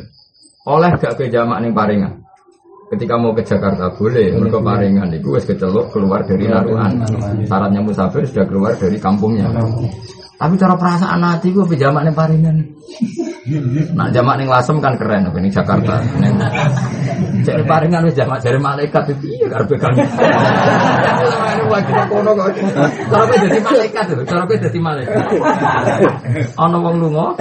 oleh 0.67 0.91
gak 0.99 1.15
ke 1.15 1.31
jamak 1.31 1.63
nih 1.63 1.71
paringan. 1.71 2.13
Ketika 2.85 3.17
mau 3.17 3.33
ke 3.33 3.41
Jakarta 3.41 3.89
boleh, 3.97 4.35
mereka 4.37 4.61
paringan 4.61 5.09
itu 5.15 5.33
wes 5.33 5.47
kecelok 5.47 5.89
keluar 5.95 6.21
dari 6.27 6.45
naruhan. 6.45 7.01
Syaratnya 7.47 7.81
musafir 7.81 8.27
sudah 8.27 8.45
keluar 8.45 8.75
dari 8.77 8.99
kampungnya. 8.99 9.49
Tapi 10.35 10.53
cara 10.59 10.75
perasaan 10.75 11.23
hati 11.23 11.55
gue 11.55 11.63
pejamak 11.63 12.03
nih 12.03 12.15
paringan. 12.15 12.57
Nah 13.95 14.09
jamak 14.11 14.35
ning 14.41 14.51
Lasem 14.51 14.83
kan 14.83 14.99
keren 14.99 15.31
ini 15.31 15.47
Jakarta. 15.47 16.01
Jadi 17.45 17.63
paringan 17.63 18.03
wis 18.03 18.19
jamak 18.19 18.43
dari 18.43 18.59
malaikat 18.59 19.15
itu 19.15 19.31
iya 19.31 19.47
karepe 19.47 19.79
kan. 19.79 19.95
Cara 21.65 23.23
kowe 23.25 23.37
dadi 23.37 23.59
malaikat 23.63 24.05
lho, 24.11 24.23
cara 24.27 24.43
kowe 24.43 24.57
dadi 24.59 24.79
malaikat. 24.81 25.23
Ana 26.57 26.77
wong 26.83 26.95
lunga, 26.99 27.31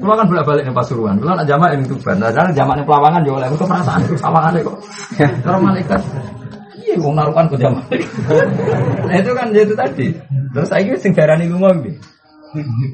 kula 0.00 0.14
kan 0.16 0.26
bolak-balik 0.30 0.64
ning 0.64 0.72
Pasuruan. 0.72 1.20
Kula 1.20 1.36
nak 1.36 1.46
jamak 1.50 1.76
ning 1.76 1.84
Tuban. 1.84 2.16
Nah, 2.16 2.32
jamak 2.32 2.74
ning 2.80 2.86
Pelawangan 2.88 3.20
oleh 3.28 3.46
kok 3.52 3.68
perasaan 3.68 4.00
sawangane 4.16 4.64
kok. 4.64 4.76
Cara 5.20 5.58
malaikat. 5.60 6.00
Iya, 6.80 6.96
wong 7.02 7.14
narukan 7.18 7.46
ke 7.52 7.56
jamak. 7.60 7.86
Itu 9.10 9.30
kan 9.36 9.52
itu 9.52 9.74
tadi. 9.76 10.06
Terus 10.52 10.68
saya 10.68 10.94
sing 10.96 11.12
darani 11.12 11.48
lunga 11.48 11.74
piye? 11.82 11.96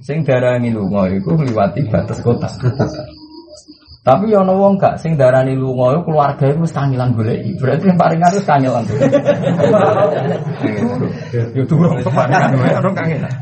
Sing 0.07 0.23
darani 0.23 0.71
lunga 0.71 1.11
iku 1.11 1.35
ngliwati 1.35 1.91
batas 1.91 2.23
kota. 2.23 2.47
Tapi 4.07 4.33
ya 4.33 4.41
ana 4.41 4.55
wong 4.57 4.79
gak 4.79 4.97
sing 5.03 5.19
darani 5.19 5.59
lunga 5.59 5.99
iku 5.99 6.15
keluarga 6.15 6.45
iku 6.49 6.65
wis 6.65 6.73
kangelan 6.73 7.13
goleki. 7.13 7.59
Berarti 7.59 7.85
yang 7.91 7.99
paling 7.99 8.21
harus 8.23 8.43
kangelan. 8.47 8.85
Yo 11.59 11.63
durung 11.67 11.99
keparingan 12.01 12.55
wae 12.57 12.73
orang 12.79 12.95
kangelan. 12.95 13.35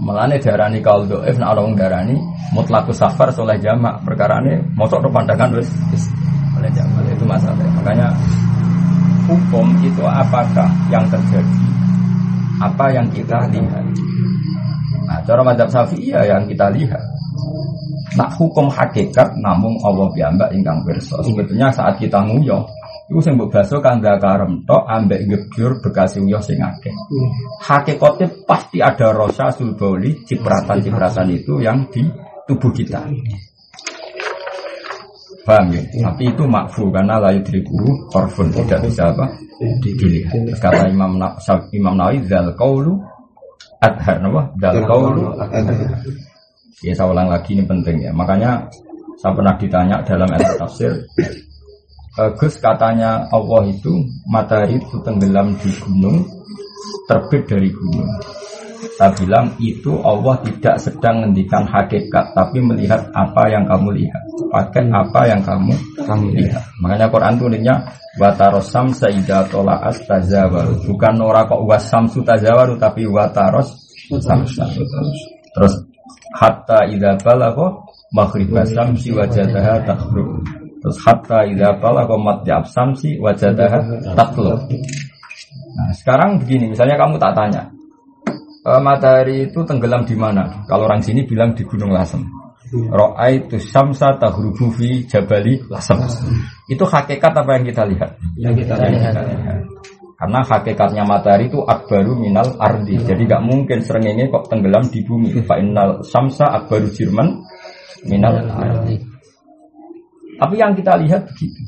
Melane 0.00 0.36
darani 0.40 0.78
kaul 0.80 1.04
doif 1.10 1.36
ana 1.36 1.60
wong 1.60 1.76
darani 1.76 2.16
mutlakus 2.56 3.02
safar 3.02 3.28
soleh 3.34 3.58
jamak 3.60 4.00
perkarane 4.06 4.64
mosok 4.78 5.04
pandangan 5.12 5.52
wis 5.58 5.68
oleh 6.56 6.70
jamak 6.72 7.04
itu 7.10 7.26
masalah. 7.26 7.66
Makanya 7.82 8.08
hukum 9.28 9.66
itu 9.84 10.02
apakah 10.06 10.70
yang 10.88 11.04
terjadi 11.10 11.69
apa 12.60 12.92
yang 12.92 13.08
kita 13.08 13.48
lihat 13.48 13.84
Nah, 15.10 15.18
cara 15.26 15.42
madhab 15.42 15.66
syafi'iyah 15.66 16.22
yang 16.22 16.46
kita 16.46 16.70
lihat. 16.70 17.02
Nak 18.14 18.30
hukum 18.38 18.70
hakikat 18.70 19.34
namun 19.42 19.74
Allah 19.82 20.06
piyambak 20.14 20.54
ingkang 20.54 20.86
pirsa. 20.86 21.18
Sebetulnya 21.26 21.74
saat 21.74 21.98
kita 21.98 22.22
nguyah 22.22 22.62
itu 23.10 23.18
sing 23.26 23.34
mbok 23.34 23.50
baso 23.50 23.82
kang 23.82 23.98
karem 23.98 24.62
tok 24.62 24.86
ambek 24.86 25.26
gebyur 25.26 25.82
bekas 25.82 26.14
uyah 26.14 26.38
sing 26.38 26.62
akeh. 26.62 26.94
Hakikatnya 27.58 28.46
pasti 28.46 28.78
ada 28.78 29.10
rasa 29.10 29.50
sulboli 29.50 30.22
cipratan-cipratan 30.22 31.26
itu 31.34 31.58
yang 31.58 31.90
di 31.90 32.06
tubuh 32.46 32.70
kita. 32.70 33.10
Paham 35.50 35.66
ya? 35.74 35.82
Tapi 36.06 36.22
itu 36.30 36.44
makfu 36.46 36.94
karena 36.94 37.18
layu 37.18 37.42
diriku 37.42 37.74
korfun 38.14 38.54
tidak 38.54 38.86
bisa 38.86 39.10
apa? 39.10 39.26
Dilihat. 39.82 40.54
Kata 40.62 40.86
Imam 40.86 41.18
Na 41.18 41.34
Imam 41.74 41.98
Nawawi 41.98 42.22
zal 42.30 42.54
kaulu 42.54 42.94
adhar 43.82 44.22
napa 44.22 44.52
dal 44.60 44.78
qaulu 44.86 45.34
ya 46.80 46.92
saya 46.94 47.10
ulang 47.10 47.28
lagi 47.28 47.58
ini 47.58 47.66
penting 47.66 47.98
ya. 47.98 48.14
Makanya 48.14 48.70
saya 49.18 49.34
pernah 49.34 49.54
ditanya 49.58 49.96
dalam 50.06 50.28
ilmu 50.30 50.54
tafsir 50.56 50.92
uh, 52.16 52.30
Gus 52.36 52.56
katanya 52.56 53.28
Allah 53.28 53.68
itu 53.68 53.92
matahari 54.28 54.80
itu 54.80 54.96
tenggelam 55.04 55.52
di 55.60 55.70
gunung 55.82 56.24
terbit 57.04 57.44
dari 57.46 57.68
gunung 57.68 58.08
saya 58.96 59.12
bilang 59.16 59.52
itu 59.60 59.92
Allah 60.00 60.40
tidak 60.44 60.76
sedang 60.80 61.24
menghentikan 61.24 61.64
hakikat 61.68 62.32
tapi 62.32 62.58
melihat 62.64 63.00
apa 63.12 63.42
yang 63.52 63.64
kamu 63.68 63.88
lihat. 64.04 64.22
Pakai 64.50 64.88
apa 64.90 65.20
yang 65.30 65.40
kamu 65.44 65.74
kamu 66.04 66.26
lihat. 66.40 66.64
makanya 66.82 67.06
Quran 67.06 67.34
tulisnya 67.38 67.76
Watarosam 68.18 68.90
saida 68.90 69.46
tola 69.46 69.78
tazawaru. 69.86 70.82
Bukan 70.82 71.14
ora 71.22 71.46
kok 71.46 71.62
wasam 71.62 72.10
tazawaru 72.10 72.74
tapi 72.74 73.06
wataros 73.06 73.90
samsa 74.18 74.66
terus 75.54 75.74
hatta 76.34 76.86
idza 76.90 77.14
balagha 77.22 77.78
maghrib 78.10 78.50
samsi 78.66 79.14
wajadaha 79.14 79.86
takhrub 79.86 80.42
terus 80.82 80.98
hatta 81.06 81.46
idza 81.46 81.78
balagha 81.78 82.16
matjab 82.18 82.66
samsi 82.66 83.18
wajadaha 83.22 83.78
tatlub 84.18 84.66
nah 85.78 85.90
sekarang 85.94 86.42
begini 86.42 86.74
misalnya 86.74 86.98
kamu 86.98 87.14
tak 87.18 87.34
tanya 87.38 87.62
e, 88.62 88.70
matahari 88.80 89.50
itu 89.50 89.60
tenggelam 89.64 90.04
di 90.04 90.16
mana 90.16 90.64
kalau 90.68 90.88
orang 90.88 91.00
sini 91.04 91.24
bilang 91.28 91.52
di 91.52 91.64
Gunung 91.66 91.92
Lasem 91.92 92.24
Ro'aitu 92.70 93.58
samsa 93.58 94.14
tahrubu 94.14 94.70
fi 94.70 95.02
jabali 95.02 95.58
lasam. 95.66 96.06
Itu 96.70 96.86
hakikat 96.86 97.34
apa 97.34 97.58
yang 97.58 97.66
kita 97.66 97.82
lihat? 97.82 98.10
Yang 98.38 98.62
kita 98.62 98.74
lihat. 98.86 99.14
Karena 100.14 100.40
hakikatnya 100.46 101.02
matahari 101.02 101.50
itu 101.50 101.58
akbaru 101.66 102.14
minal 102.14 102.54
ardi. 102.62 102.94
Jadi 103.02 103.26
gak 103.26 103.42
mungkin 103.42 103.82
serengenge 103.82 104.30
kok 104.30 104.46
tenggelam 104.46 104.86
di 104.86 105.02
bumi. 105.02 105.34
Fa'inal 105.42 106.06
samsa 106.06 106.46
akbaru 106.46 106.94
jirman 106.94 107.42
minal 108.06 108.38
ardi. 108.38 109.02
Tapi 110.38 110.54
yang 110.54 110.78
kita 110.78 110.94
lihat 110.94 111.26
begitu. 111.26 111.60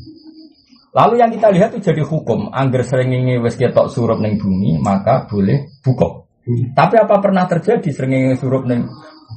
Lalu 0.92 1.14
yang 1.18 1.32
kita 1.34 1.48
lihat 1.50 1.74
itu 1.74 1.82
jadi 1.82 2.04
hukum. 2.06 2.54
Angger 2.54 2.86
serengenge 2.86 3.42
wes 3.42 3.58
ketok 3.58 3.90
surup 3.90 4.22
neng 4.22 4.38
bumi, 4.38 4.78
maka 4.78 5.26
boleh 5.26 5.66
buka. 5.82 6.21
Tapi 6.50 6.94
apa 6.98 7.22
pernah 7.22 7.46
terjadi 7.46 7.88
serengenge 7.94 8.42
surup 8.42 8.66
neng 8.66 8.90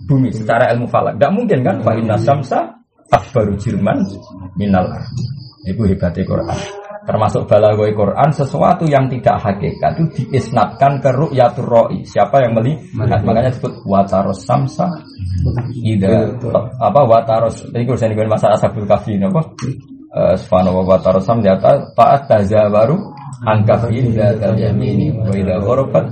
bumi 0.09 0.33
secara 0.33 0.73
ilmu 0.73 0.89
falak. 0.89 1.17
Tidak 1.17 1.31
mungkin 1.33 1.59
kan? 1.61 1.75
Fa 1.85 1.93
inna 1.93 2.17
samsa 2.17 2.81
akbaru 3.13 3.53
jirman 3.61 4.01
minal 4.57 4.89
Itu 5.65 5.85
hebatnya 5.85 6.25
Quran. 6.25 6.57
Termasuk 7.05 7.45
balagoi 7.45 7.93
Quran 7.93 8.29
sesuatu 8.33 8.89
yang 8.89 9.05
tidak 9.05 9.37
hakikat 9.37 9.93
itu 10.01 10.05
diisnatkan 10.25 10.97
ke 10.97 11.13
ru'yatur 11.13 11.65
ro'i. 11.69 12.01
Siapa 12.01 12.41
yang 12.41 12.57
melihat? 12.57 13.21
Makanya 13.21 13.53
disebut 13.53 13.85
wataros 13.85 14.41
samsa. 14.41 14.89
Ida 15.85 16.33
apa 16.81 17.01
wataros 17.05 17.69
ini 17.69 17.85
kalau 17.85 17.99
saya 18.01 18.25
masalah 18.25 18.57
sabul 18.57 18.89
kafi 18.89 19.21
apa? 19.21 19.41
Eh, 20.15 20.35
subhanahu 20.39 20.87
wa 20.87 20.95
ta'ala 20.95 21.19
sam 21.19 21.43
di 21.43 21.51
atas 21.51 21.91
ta'at 21.91 22.31
tazawaru 22.31 22.95
angkafin 23.43 24.15
dan 24.15 24.55
yamini 24.55 25.11
wa 25.11 25.33
idza 25.35 25.59
gharabat 25.59 26.05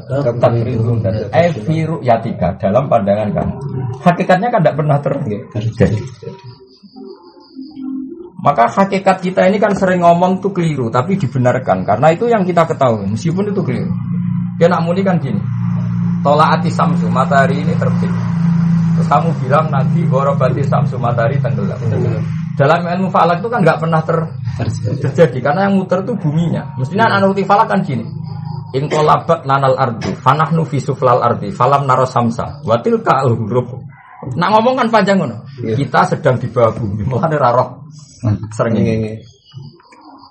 takridun 0.43 0.99
dan 0.99 1.31
efiru 1.31 2.03
yatika 2.03 2.59
dalam 2.59 2.91
pandangan 2.91 3.31
kamu. 3.31 3.55
Hakikatnya 4.03 4.51
kan 4.51 4.59
tidak 4.59 4.75
pernah 4.75 4.97
terjadi. 4.99 5.99
Maka 8.43 8.67
hakikat 8.67 9.23
kita 9.23 9.47
ini 9.47 9.55
kan 9.55 9.71
sering 9.71 10.03
ngomong 10.03 10.43
tuh 10.43 10.51
keliru, 10.51 10.91
tapi 10.91 11.15
dibenarkan 11.15 11.87
karena 11.87 12.11
itu 12.11 12.27
yang 12.27 12.43
kita 12.43 12.67
ketahui, 12.67 13.07
meskipun 13.07 13.55
itu 13.55 13.61
keliru. 13.63 13.95
Ya 14.59 14.67
nak 14.67 14.83
muni 14.83 14.99
kan 14.99 15.15
gini, 15.23 15.39
tolak 16.27 16.59
ati 16.59 16.67
samsu 16.67 17.07
matahari 17.07 17.63
ini 17.63 17.71
terbit. 17.79 18.11
Terus 18.99 19.07
kamu 19.07 19.31
bilang 19.39 19.71
nanti 19.71 20.03
gorobati 20.05 20.59
samsu 20.59 20.99
matahari 20.99 21.39
tenggelam. 21.39 21.79
Dalam 22.53 22.85
ilmu 22.85 23.09
falak 23.09 23.41
itu 23.41 23.49
kan 23.49 23.65
nggak 23.65 23.81
pernah 23.81 24.01
ter 24.05 24.17
terjadi 25.01 25.39
karena 25.41 25.65
yang 25.69 25.81
muter 25.81 26.05
itu 26.05 26.13
buminya. 26.13 26.77
Mestinya 26.77 27.09
anak 27.17 27.33
falak 27.49 27.67
kan 27.69 27.81
gini. 27.81 28.05
In 28.73 28.89
kolabat 28.89 29.45
nanal 29.45 29.77
ardi, 29.77 30.17
fanahnu 30.17 30.65
fi 30.65 30.81
suflal 30.81 31.21
ardi, 31.21 31.53
falam 31.53 31.85
naro 31.85 32.09
samsa, 32.09 32.57
watil 32.65 33.05
ka 33.05 33.21
huruf. 33.21 33.69
Nak 34.33 34.49
ngomong 34.49 34.81
kan 34.81 34.87
panjang 34.89 35.21
ngono. 35.21 35.45
Iya. 35.61 35.77
Kita 35.77 36.09
sedang 36.09 36.41
di 36.41 36.49
bawah 36.49 36.73
bumi, 36.73 37.05
mulane 37.05 37.37
raro 37.37 37.85
sering 38.49 38.73
ini. 38.81 39.21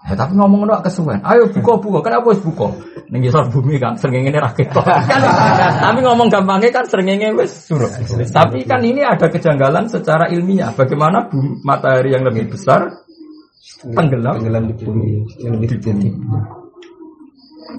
Ya, 0.02 0.18
tapi 0.18 0.34
ngomong 0.34 0.66
ngono 0.66 0.82
kesuwen. 0.82 1.22
Ayo 1.22 1.46
buka 1.54 1.78
buka, 1.78 1.98
kenapa 2.02 2.34
harus 2.34 2.42
buka? 2.42 2.74
Ning 3.06 3.22
ngisor 3.22 3.54
bumi 3.54 3.78
kan 3.78 3.94
sering 3.94 4.26
ini 4.26 4.34
rakyat. 4.34 4.74
kan, 4.74 5.20
tapi 5.86 5.98
ngomong 6.02 6.26
gampangnya 6.26 6.74
kan 6.74 6.84
sering 6.90 7.06
ini 7.06 7.30
wes 7.30 7.70
suruh. 7.70 7.86
Tapi 8.34 8.66
kan 8.66 8.82
ini 8.82 9.06
ada 9.06 9.30
kejanggalan 9.30 9.86
secara 9.86 10.26
ilmiah. 10.26 10.74
Bagaimana 10.74 11.30
bumi, 11.30 11.62
matahari 11.62 12.18
yang 12.18 12.26
lebih 12.26 12.50
besar 12.50 12.90
tenggelam, 13.78 14.42
tenggelam 14.42 14.64
di 14.66 14.74
bumi 14.82 15.22
yang 15.38 15.54
lebih 15.54 15.78
tinggi. 15.78 16.10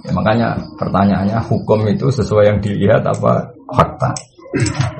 Ya, 0.07 0.11
makanya 0.15 0.47
pertanyaannya 0.79 1.43
hukum 1.43 1.83
itu 1.91 2.07
sesuai 2.07 2.55
yang 2.55 2.59
dilihat 2.63 3.03
apa 3.03 3.51
fakta? 3.67 4.15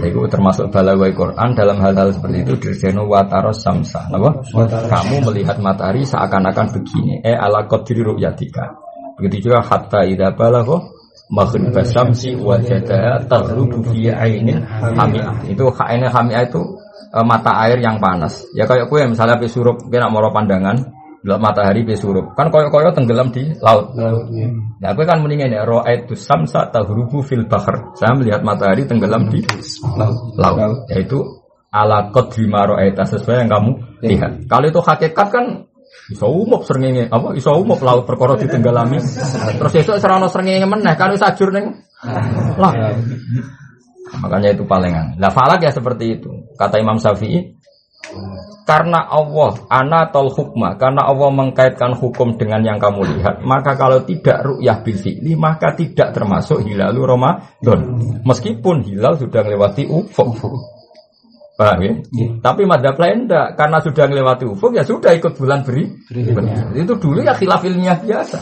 Itu 0.01 0.25
termasuk 0.25 0.73
balawai 0.73 1.13
Quran 1.13 1.53
dalam 1.53 1.77
hal-hal 1.77 2.09
seperti 2.09 2.37
itu 2.41 2.53
dirseno 2.57 3.05
wataros 3.05 3.61
samsa. 3.61 4.09
Apa? 4.09 4.41
Kamu 4.89 5.29
melihat 5.29 5.61
matahari 5.61 6.01
seakan-akan 6.01 6.73
begini. 6.73 7.21
Eh 7.21 7.37
ala 7.37 7.69
qadri 7.69 8.01
ru'yatika. 8.01 8.73
Begitu 9.17 9.49
juga 9.49 9.61
hatta 9.61 10.01
idza 10.09 10.33
balagha 10.33 10.81
maghrib 11.29 11.73
samsi 11.85 12.33
wajadaha 12.33 13.29
taghrubu 13.29 13.85
fi 13.93 14.09
ainin 14.09 14.65
hami'ah. 14.65 15.45
Itu 15.45 15.69
ainin 15.77 16.09
hami'ah 16.09 16.43
itu 16.49 16.61
e, 17.13 17.17
mata 17.21 17.53
air 17.69 17.77
yang 17.77 18.01
panas. 18.01 18.49
Ya 18.57 18.65
kayak 18.65 18.89
kue 18.89 19.05
misalnya 19.05 19.37
surup 19.45 19.85
kena 19.89 20.09
moro 20.09 20.33
pandangan 20.33 21.02
Delok 21.23 21.39
matahari 21.39 21.87
be 21.87 21.95
surup. 21.95 22.35
Kan 22.35 22.51
koyo-koyo 22.51 22.91
tenggelam 22.91 23.31
di 23.31 23.55
laut. 23.63 23.95
Laut, 23.95 24.27
ya. 24.35 24.51
Nah, 24.51 24.91
aku 24.91 25.07
kan 25.07 25.23
mendingan 25.23 25.55
ya 25.55 25.63
ra'aitu 25.63 26.19
samsa 26.19 26.67
tahrubu 26.67 27.23
fil 27.23 27.47
bahr. 27.47 27.95
Saya 27.95 28.11
melihat 28.19 28.43
matahari 28.43 28.83
tenggelam 28.83 29.31
di 29.31 29.39
Laut. 29.95 30.35
laut. 30.35 30.83
Yaitu 30.91 31.23
ala 31.71 32.11
qadri 32.11 32.43
ma 32.51 32.67
ra'aita 32.67 33.07
sesuai 33.07 33.47
yang 33.47 33.49
kamu 33.49 33.71
lihat. 34.03 34.31
Kalau 34.51 34.67
itu 34.67 34.83
hakikat 34.83 35.27
kan 35.31 35.45
iso 36.11 36.27
umup 36.27 36.67
srengenge 36.67 37.07
apa 37.07 37.31
iso 37.39 37.55
umup 37.55 37.79
laut 37.79 38.03
perkara 38.03 38.35
ditenggelami. 38.35 38.99
Terus 39.63 39.73
esuk 39.79 39.95
serana 40.03 40.27
srengenge 40.27 40.67
meneh 40.67 40.91
kan 40.99 41.15
wis 41.15 41.23
ajur 41.23 41.55
ning 41.55 41.71
lah. 42.59 42.99
Makanya 44.19 44.53
itu 44.53 44.67
palingan. 44.67 45.15
Lah 45.17 45.31
falak 45.31 45.63
ya 45.63 45.71
seperti 45.71 46.19
itu. 46.19 46.29
Kata 46.59 46.77
Imam 46.77 46.99
Syafi'i, 46.99 47.55
karena 48.63 49.07
Allah 49.11 49.59
anatol 49.67 50.31
hukma, 50.31 50.75
karena 50.79 51.03
Allah 51.07 51.29
mengkaitkan 51.31 51.99
hukum 51.99 52.39
dengan 52.39 52.63
yang 52.63 52.79
kamu 52.79 53.19
lihat, 53.19 53.43
maka 53.43 53.75
kalau 53.75 54.03
tidak 54.03 54.43
ru'yah 54.43 54.79
bil 54.83 54.95
fi'li, 54.95 55.35
maka 55.35 55.75
tidak 55.75 56.15
termasuk 56.15 56.63
hilalu 56.63 57.03
Ramadan. 57.03 57.79
Meskipun 58.23 58.87
hilal 58.87 59.19
sudah 59.19 59.43
melewati 59.43 59.87
ufuk. 59.87 60.35
Paham 61.53 61.79
ya? 61.85 61.93
Tapi 62.41 62.65
madhab 62.65 62.97
lain 62.97 63.29
enggak, 63.29 63.59
karena 63.59 63.77
sudah 63.83 64.05
melewati 64.09 64.45
ufuk 64.47 64.73
ya 64.73 64.83
sudah 64.83 65.11
ikut 65.13 65.35
bulan 65.37 65.61
beri. 65.61 65.85
Itu 66.73 66.97
dulu 66.97 67.19
ya 67.21 67.35
khilaf 67.35 67.61
ilmiah 67.67 67.99
biasa. 67.99 68.39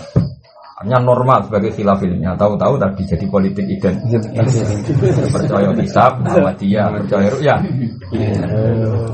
Hanya 0.82 0.97
normal 0.97 1.45
sebagai 1.45 1.76
khilaf 1.78 2.02
ilmiah. 2.02 2.34
Tahu-tahu 2.34 2.82
tadi 2.82 3.06
jadi 3.06 3.26
politik 3.30 3.65
identitas. 3.69 4.50
percaya 5.30 5.69
hisab, 5.78 6.26
nama 6.26 6.54
dia, 6.58 6.89
percaya 6.89 7.28
ru'yah. 7.30 7.60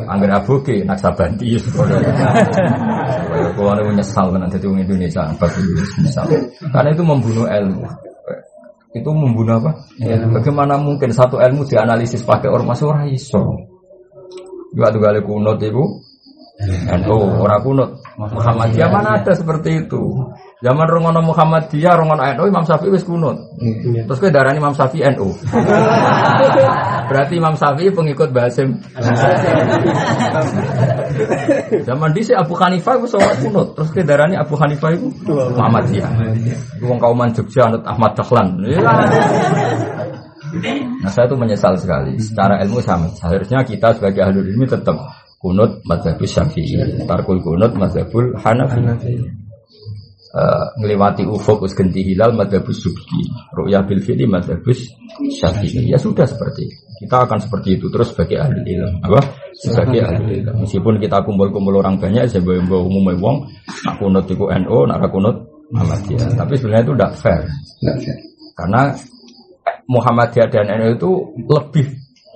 Angger 0.07 0.31
aboge 0.33 0.81
naksabanti 0.81 1.53
Supaya 1.61 2.01
kalau 3.53 3.71
ada 3.73 3.83
menyesal 3.85 4.33
kan 4.33 4.49
jadi 4.49 4.65
orang 4.65 4.81
Indonesia 4.89 5.21
bagi 5.37 5.61
menyesal. 6.01 6.25
Karena 6.73 6.89
itu 6.89 7.03
membunuh 7.05 7.45
ilmu. 7.45 7.85
Itu 8.97 9.09
membunuh 9.13 9.61
apa? 9.61 9.71
Bagaimana 10.33 10.81
mungkin 10.81 11.13
satu 11.13 11.37
ilmu 11.37 11.69
dianalisis 11.69 12.25
pakai 12.25 12.49
ormas 12.49 12.81
orang 12.81 13.13
iso? 13.13 13.69
Juga 14.73 14.89
tuh 14.89 15.01
kali 15.01 15.21
kunut 15.21 15.61
itu. 15.61 15.83
NU 16.97 17.17
orang 17.45 17.61
kunut. 17.61 17.89
Muhammadiyah 18.17 18.89
mana 18.89 19.21
ada 19.21 19.37
seperti 19.37 19.85
itu? 19.85 20.01
Zaman 20.57 20.89
Rongono 20.89 21.21
Muhammadiyah, 21.21 21.93
Rongono 22.01 22.25
NU, 22.33 22.49
Imam 22.49 22.65
Syafi'i 22.65 22.89
wis 22.89 23.05
kunut. 23.05 23.37
Terus 24.09 24.17
ke 24.17 24.33
darah 24.33 24.57
Imam 24.57 24.73
Syafi'i 24.73 25.05
NU. 25.13 25.29
Berarti 27.13 27.37
Imam 27.37 27.53
Syafi'i 27.53 27.93
pengikut 27.93 28.33
Basim. 28.33 28.81
Zaman 31.85 32.09
di 32.09 32.21
Abu 32.33 32.57
Hanifah 32.57 32.97
itu 32.97 33.05
sholat 33.05 33.37
kunut. 33.37 33.77
Terus 33.77 33.89
ke 33.93 34.01
darahnya 34.01 34.41
Abu 34.41 34.57
Hanifah 34.57 34.97
itu 34.97 35.13
Muhammadiyah. 35.29 36.09
Wong 36.81 36.97
kauman 36.97 37.29
Jogja 37.37 37.69
anut 37.69 37.85
Ahmad 37.85 38.17
Dahlan. 38.17 38.57
Ya. 38.65 38.81
Nah 41.05 41.11
saya 41.13 41.29
itu 41.29 41.37
menyesal 41.37 41.77
sekali. 41.77 42.17
Secara 42.17 42.65
ilmu 42.65 42.81
sama. 42.81 43.13
Seharusnya 43.13 43.61
kita 43.61 43.93
sebagai 43.93 44.25
ahli 44.25 44.41
ilmi 44.41 44.65
tetap 44.65 44.97
kunut 45.37 45.85
mazhabus 45.85 46.33
syafi'i. 46.33 47.05
Tarkul 47.05 47.45
kunut 47.45 47.77
mazhabul 47.77 48.33
hanafi. 48.41 49.45
Eh, 50.27 50.65
ngelewati 50.83 51.23
ufuk 51.23 51.63
us 51.63 51.71
genti 51.71 52.03
hilal 52.03 52.35
madhabus 52.35 52.83
subki 52.83 53.31
ru'yah 53.55 53.87
bil 53.87 54.03
fili 54.03 54.27
madhabus 54.27 54.91
syafi'i. 55.23 55.87
Ya 55.87 55.95
sudah 55.95 56.27
seperti 56.27 56.67
itu. 56.67 56.77
Kita 56.99 57.23
akan 57.23 57.39
seperti 57.39 57.79
itu 57.79 57.87
terus 57.87 58.11
sebagai 58.11 58.43
ahli 58.43 58.75
ilmu. 58.75 59.07
Apa? 59.07 59.23
Sebagai 59.55 60.03
ahli 60.03 60.43
ilmu. 60.43 60.67
Meskipun 60.67 60.99
kita 60.99 61.23
kumpul-kumpul 61.23 61.79
orang 61.79 61.95
banyak 61.95 62.27
saya 62.27 62.43
bawa 62.43 62.83
umum 62.83 63.07
wong 63.15 63.47
nak 63.87 63.95
kunut 64.03 64.27
itu 64.27 64.43
NU 64.43 64.77
nak 64.83 64.99
ra 64.99 65.07
kunut 65.07 65.35
Muhammadiyah. 65.71 66.35
Tapi 66.35 66.53
sebenarnya 66.59 66.83
itu 66.83 66.93
tidak 66.99 67.13
fair. 67.15 67.41
Karena 68.51 68.81
Muhammadiyah 69.87 70.47
dan 70.51 70.65
NU 70.75 70.89
itu 70.91 71.11
lebih 71.47 71.87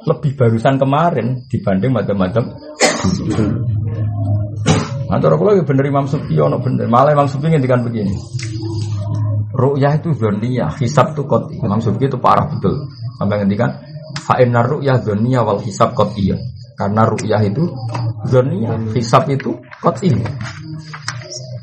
lebih 0.07 0.31
barusan 0.39 0.79
kemarin 0.79 1.43
dibanding 1.51 1.91
macam-macam 1.91 2.55
Cara 5.11 5.35
kula 5.35 5.59
ya 5.59 5.63
bener 5.67 5.83
Imam 5.83 6.07
Sufi 6.07 6.39
ono 6.39 6.63
bener. 6.63 6.87
Malah 6.87 7.11
Imam 7.11 7.27
Sufi 7.27 7.51
ngendikan 7.51 7.83
begini. 7.83 8.15
Ru'yah 9.51 9.99
itu 9.99 10.15
zoniyah, 10.15 10.79
hisab 10.79 11.11
itu 11.11 11.27
koti. 11.27 11.59
Imam 11.59 11.83
Sufi 11.83 12.07
itu 12.07 12.15
parah 12.15 12.47
betul. 12.47 12.87
Sampai 13.19 13.43
ngendikan 13.43 13.75
fa 14.23 14.39
inna 14.39 14.63
ru'yah 14.63 15.03
zoniyah 15.03 15.43
wal 15.43 15.59
hisab 15.59 15.91
kotiyah. 15.91 16.39
Karena 16.79 17.03
ru'yah 17.03 17.43
itu 17.43 17.67
zoniyah, 18.31 18.95
hisab 18.95 19.27
itu 19.27 19.59
koti. 19.83 20.15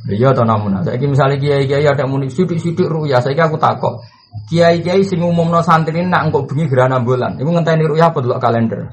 Iya 0.09 0.33
atau 0.33 0.45
namun, 0.45 0.81
saya 0.85 0.97
misalnya 1.05 1.37
kiai 1.37 1.69
kiai 1.69 1.85
ada 1.85 2.09
muni 2.09 2.33
sidik 2.33 2.57
sidik 2.61 2.89
ru'yah, 2.89 3.21
saya 3.21 3.49
aku 3.49 3.57
takut. 3.61 4.01
Kiai 4.49 4.81
kiai 4.81 5.05
sing 5.05 5.21
umumno 5.21 5.61
santri 5.61 6.01
nak 6.05 6.29
engkau 6.29 6.45
bengi 6.45 6.69
gerhana 6.69 7.01
bulan, 7.05 7.37
ibu 7.37 7.53
ngenteni 7.53 7.85
ru'yah 7.85 8.12
apa 8.12 8.19
dulu 8.21 8.37
kalender? 8.41 8.93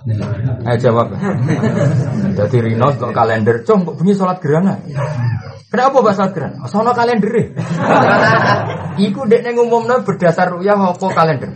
Ayo 0.67 0.77
jawab. 0.79 1.15
Jadi 2.39 2.57
Rino 2.59 2.91
untuk 2.91 3.15
kalender, 3.15 3.63
cung 3.63 3.87
kok 3.87 3.95
bengi 3.95 4.15
sholat 4.15 4.39
gerhana. 4.43 4.79
Kenapa 5.71 5.97
bahasa 6.03 6.31
gerhana? 6.31 6.67
Sono 6.67 6.91
kalender 6.91 7.31
Iku 9.07 9.27
dek 9.27 9.43
neng 9.43 9.59
umumnya 9.59 10.03
berdasar 10.03 10.55
ru'yah 10.55 10.75
apa 10.75 11.07
kalender? 11.11 11.51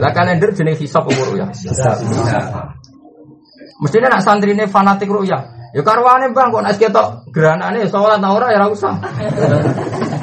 Lah 0.00 0.12
kalender 0.12 0.52
jenis 0.52 0.80
hisap 0.80 1.08
apa 1.08 1.22
ru'yah? 1.28 1.48
Mestinya 3.84 4.08
nak 4.16 4.24
santri 4.24 4.52
ini 4.52 4.68
fanatik 4.68 5.08
ru'yah. 5.08 5.72
Ya 5.76 5.80
karwane 5.80 6.32
bang 6.32 6.48
kok 6.52 6.62
nak 6.64 6.76
ketok 6.76 7.08
gerhanane 7.32 7.88
sholat 7.88 8.20
ta 8.20 8.28
ora 8.32 8.52
ya 8.52 8.64
ora 8.64 8.68
usah. 8.68 8.94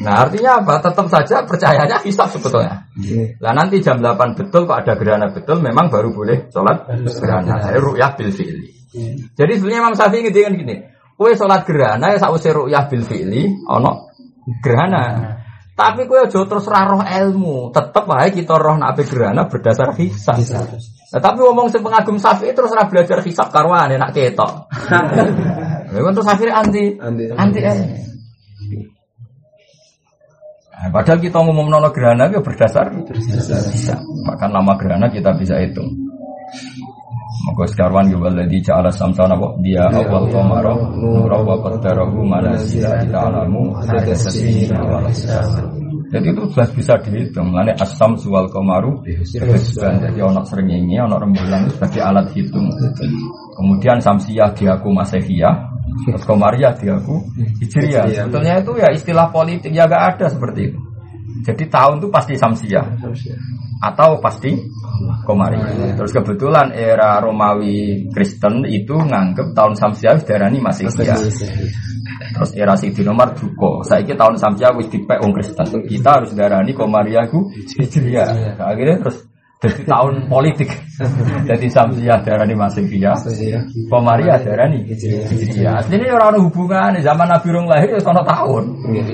Nah 0.00 0.24
artinya 0.26 0.64
apa? 0.64 0.80
Tetap 0.80 1.06
saja 1.12 1.44
percayanya 1.44 2.00
hisap 2.00 2.32
sebetulnya. 2.32 2.88
Lah 3.40 3.52
nanti 3.52 3.84
jam 3.84 4.00
8 4.00 4.36
betul 4.36 4.64
kok 4.64 4.80
ada 4.80 4.96
gerhana 4.96 5.28
betul 5.28 5.60
memang 5.60 5.92
baru 5.92 6.08
boleh 6.12 6.48
sholat 6.48 6.88
gerhana. 7.04 7.60
Saya 7.60 7.78
ru'yah 7.78 8.16
bil 8.16 8.32
fi'li. 8.32 8.68
Jadi 9.36 9.52
sebenarnya 9.60 9.80
Imam 9.86 9.94
Syafi'i 9.94 10.26
ngendikan 10.26 10.56
gini, 10.56 10.76
kowe 11.14 11.30
sholat 11.36 11.68
gerhana 11.68 12.16
ya 12.16 12.18
sakwise 12.18 12.50
ru'yah 12.50 12.88
bil 12.88 13.04
fi'li 13.04 13.68
ono 13.68 14.08
gerhana. 14.64 15.36
Tapi 15.76 16.08
kowe 16.08 16.20
aja 16.24 16.40
terus 16.44 16.64
roh 16.68 17.04
ilmu, 17.04 17.72
tetep 17.72 18.04
wae 18.08 18.28
kita 18.32 18.56
roh 18.56 18.76
ape 18.80 19.04
gerhana 19.04 19.48
berdasar 19.48 19.96
hisab. 20.00 20.40
Nah, 21.10 21.18
tapi 21.18 21.38
ngomong 21.42 21.68
sing 21.68 21.84
pengagum 21.84 22.16
Syafi'i 22.16 22.56
terus 22.56 22.72
ora 22.72 22.88
belajar 22.88 23.20
hisab 23.20 23.52
karwane 23.52 24.00
nak 24.00 24.16
ketok. 24.16 24.70
Lha 25.90 26.10
terus 26.14 26.28
akhirnya 26.30 26.54
anti 26.54 26.84
Anti. 27.02 27.24
anti 27.34 27.60
eh. 27.66 27.76
Nah, 30.80 30.88
padahal 30.88 31.20
kita 31.20 31.44
ngomong 31.44 31.68
nono 31.68 31.92
gerhana 31.92 32.32
itu 32.32 32.40
berdasar 32.40 32.88
bisa. 33.12 34.00
Maka 34.24 34.48
nama 34.48 34.72
gerhana 34.80 35.12
kita 35.12 35.36
bisa 35.36 35.60
hitung. 35.60 35.92
Maka 37.40 37.68
sekarwan 37.68 38.08
juga 38.08 38.32
lagi 38.32 38.64
ja'ala 38.64 38.88
samsana 38.88 39.36
wa 39.36 39.56
dia 39.60 39.88
awal 39.88 40.28
qamara 40.28 40.72
nura 40.96 41.40
wa 41.40 41.56
qaddarahu 41.60 42.20
manazila 42.24 43.00
ila 43.00 43.18
alamu 43.28 43.76
ada 43.76 44.12
sesina 44.12 44.80
wal 44.84 45.04
hisab. 45.08 45.80
Jadi 46.10 46.26
itu 46.34 46.42
jelas 46.50 46.70
bisa 46.74 46.98
dihitung. 46.98 47.54
Mulane 47.54 47.70
asam 47.78 48.18
suwal 48.18 48.50
komaru. 48.50 49.06
Jadi 49.06 50.18
ono 50.18 50.42
srengenge, 50.42 50.98
ono 50.98 51.16
rembulan 51.22 51.70
itu 51.70 51.78
sebagai 51.78 52.02
alat 52.02 52.26
hitung. 52.34 52.66
Kemudian 53.54 54.02
samsiah 54.02 54.50
diaku 54.50 54.90
masehiyah, 54.90 55.69
terus 56.06 56.24
komariah 56.24 56.72
diaku 56.76 57.24
hijriyah. 57.60 58.04
Sebetulnya 58.08 58.54
itu 58.62 58.72
ya 58.78 58.88
istilah 58.92 59.26
politik 59.28 59.72
ya 59.74 59.84
gak 59.88 60.16
ada 60.16 60.26
seperti 60.32 60.72
itu. 60.72 60.78
Jadi 61.40 61.64
tahun 61.72 62.04
itu 62.04 62.08
pasti 62.12 62.34
samsiah 62.36 62.86
atau 63.80 64.20
pasti 64.20 64.52
komariah. 65.24 65.96
Terus 65.96 66.12
kebetulan 66.12 66.76
era 66.76 67.16
Romawi 67.20 68.08
Kristen 68.12 68.68
itu 68.68 68.92
nganggep 68.92 69.56
tahun 69.56 69.74
samsiah 69.76 70.20
darani 70.20 70.60
masehiyah. 70.60 71.16
Terus 72.30 72.50
era 72.54 72.76
Siti 72.76 73.02
Nomor 73.02 73.34
duko. 73.34 73.80
Saiki 73.82 74.14
tahun 74.14 74.38
Samsia 74.38 74.70
wis 74.76 74.92
dipek 74.92 75.18
wong 75.18 75.32
Kristen. 75.34 75.66
Kita 75.88 76.20
harus 76.20 76.30
darani 76.36 76.76
Komariah 76.76 77.26
ku 77.26 77.48
Hijriah. 77.50 78.60
Akhirnya 78.60 79.02
terus 79.02 79.29
jadi 79.60 79.84
tahun 79.84 80.32
politik. 80.32 80.72
jadi 81.48 81.66
Samsia 81.68 82.24
darani 82.24 82.56
Masihiyah. 82.56 83.12
Komariah 83.92 84.40
darani 84.40 84.88
Hijriah. 84.88 85.84
Aslinya 85.84 86.16
ora 86.16 86.32
ono 86.32 86.48
hubungan 86.48 86.96
zaman 87.04 87.28
Nabi 87.28 87.48
rong 87.52 87.68
lahir 87.68 87.92
ya 87.92 88.00
sono 88.00 88.24
tahun. 88.24 88.64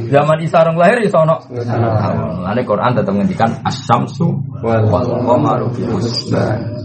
Zaman 0.06 0.38
Isa 0.46 0.62
rong 0.62 0.78
lahir 0.78 1.02
ya 1.02 1.10
sono 1.10 1.42
tahun. 1.50 2.46
Lane 2.46 2.62
Quran 2.62 2.90
tetap 2.94 3.12
ngendikan 3.18 3.50
as-syamsu 3.66 4.38
wal 4.62 4.86
qamaru 5.26 5.66
bi 5.74 5.82
husban. 5.90 6.75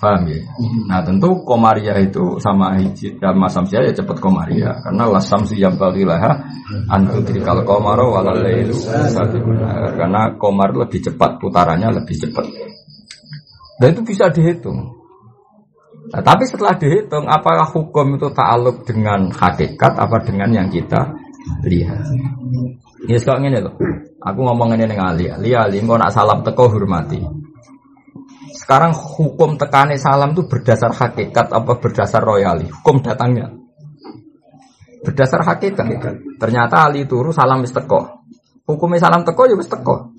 Paham 0.00 0.32
ya? 0.32 0.40
Nah 0.88 1.04
tentu 1.04 1.44
komaria 1.44 1.92
itu 2.00 2.40
sama 2.40 2.72
hijit 2.80 3.20
dan 3.20 3.36
masam 3.36 3.68
ya 3.68 3.84
cepat 3.92 4.16
komaria 4.16 4.80
karena 4.80 5.04
lasam 5.04 5.44
yang 5.52 5.76
balilah 5.76 6.40
antudrikal 6.88 7.60
komaro 7.68 8.16
sabiqun. 8.16 9.60
karena 10.00 10.32
komar 10.40 10.72
lebih 10.72 11.04
cepat 11.04 11.36
putarannya 11.36 12.00
lebih 12.00 12.16
cepat 12.16 12.48
dan 13.76 13.88
itu 13.92 14.00
bisa 14.00 14.32
dihitung 14.32 15.00
Nah, 16.10 16.26
tapi 16.26 16.42
setelah 16.42 16.74
dihitung, 16.74 17.30
apakah 17.30 17.70
hukum 17.70 18.18
itu 18.18 18.34
ta'aluk 18.34 18.82
dengan 18.82 19.30
hakikat 19.30 19.94
apa 19.94 20.18
dengan 20.26 20.50
yang 20.50 20.66
kita 20.66 21.14
lihat? 21.62 22.02
Ini 23.06 23.14
sekarang 23.14 23.46
ini 23.46 23.62
loh. 23.62 23.78
Aku 24.18 24.42
ngomong 24.42 24.74
ini 24.74 24.90
dengan 24.90 25.14
Ali. 25.14 25.30
Ali, 25.30 25.54
Ali, 25.54 25.78
nak 25.86 26.10
salam 26.10 26.42
teko 26.42 26.66
hormati. 26.66 27.22
Sekarang 28.56 28.96
hukum 28.96 29.60
tekane 29.60 30.00
salam 30.00 30.32
itu 30.32 30.48
berdasar 30.48 30.96
hakikat 30.96 31.52
apa 31.52 31.76
berdasar 31.76 32.24
royali? 32.24 32.72
Hukum 32.72 33.04
datangnya 33.04 33.60
berdasar 35.00 35.40
hakikat. 35.44 35.86
Ternyata 36.36 36.88
Ali 36.88 37.08
turu 37.08 37.32
salam 37.32 37.64
wis 37.64 37.72
teko. 37.72 38.24
Hukumnya 38.68 39.00
salam 39.00 39.24
teko 39.24 39.48
ya 39.48 39.56
wis 39.56 39.68
teko. 39.68 40.12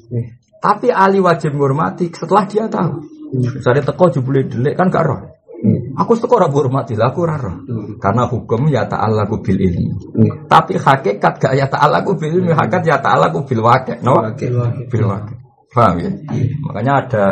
Tapi 0.61 0.93
Ali 0.93 1.21
wajib 1.21 1.57
menghormati 1.57 2.09
setelah 2.13 2.45
dia 2.45 2.65
tahu. 2.69 3.01
Misalnya 3.37 3.93
teko 3.93 4.11
jebule 4.11 4.45
delik 4.45 4.75
kan 4.75 4.91
gak 4.91 5.05
roh. 5.05 5.21
Aku 5.93 6.17
teko 6.17 6.41
ora 6.41 6.49
hormati 6.49 6.97
lah 6.97 7.13
aku 7.13 7.25
ora 7.25 7.37
roh. 7.37 7.61
Karena 8.01 8.25
hukum 8.25 8.65
ya 8.73 8.89
ta'alaku 8.89 9.45
bil 9.45 9.61
ilmi. 9.61 9.93
Tapi 10.49 10.81
hakikat 10.81 11.33
gak 11.37 11.53
ya 11.53 11.69
ta'alaku 11.69 12.17
bil 12.17 12.41
ilmi, 12.41 12.51
hakikat 12.51 12.83
ya 12.85 12.97
ta'alaku 12.97 13.45
bil 13.45 13.61
wakil. 13.61 13.97
No? 14.01 14.25
Bil 14.89 15.05
wakil. 15.05 15.37
Paham 15.71 16.03
ya? 16.03 16.11
Makanya 16.67 16.93
ada 17.07 17.23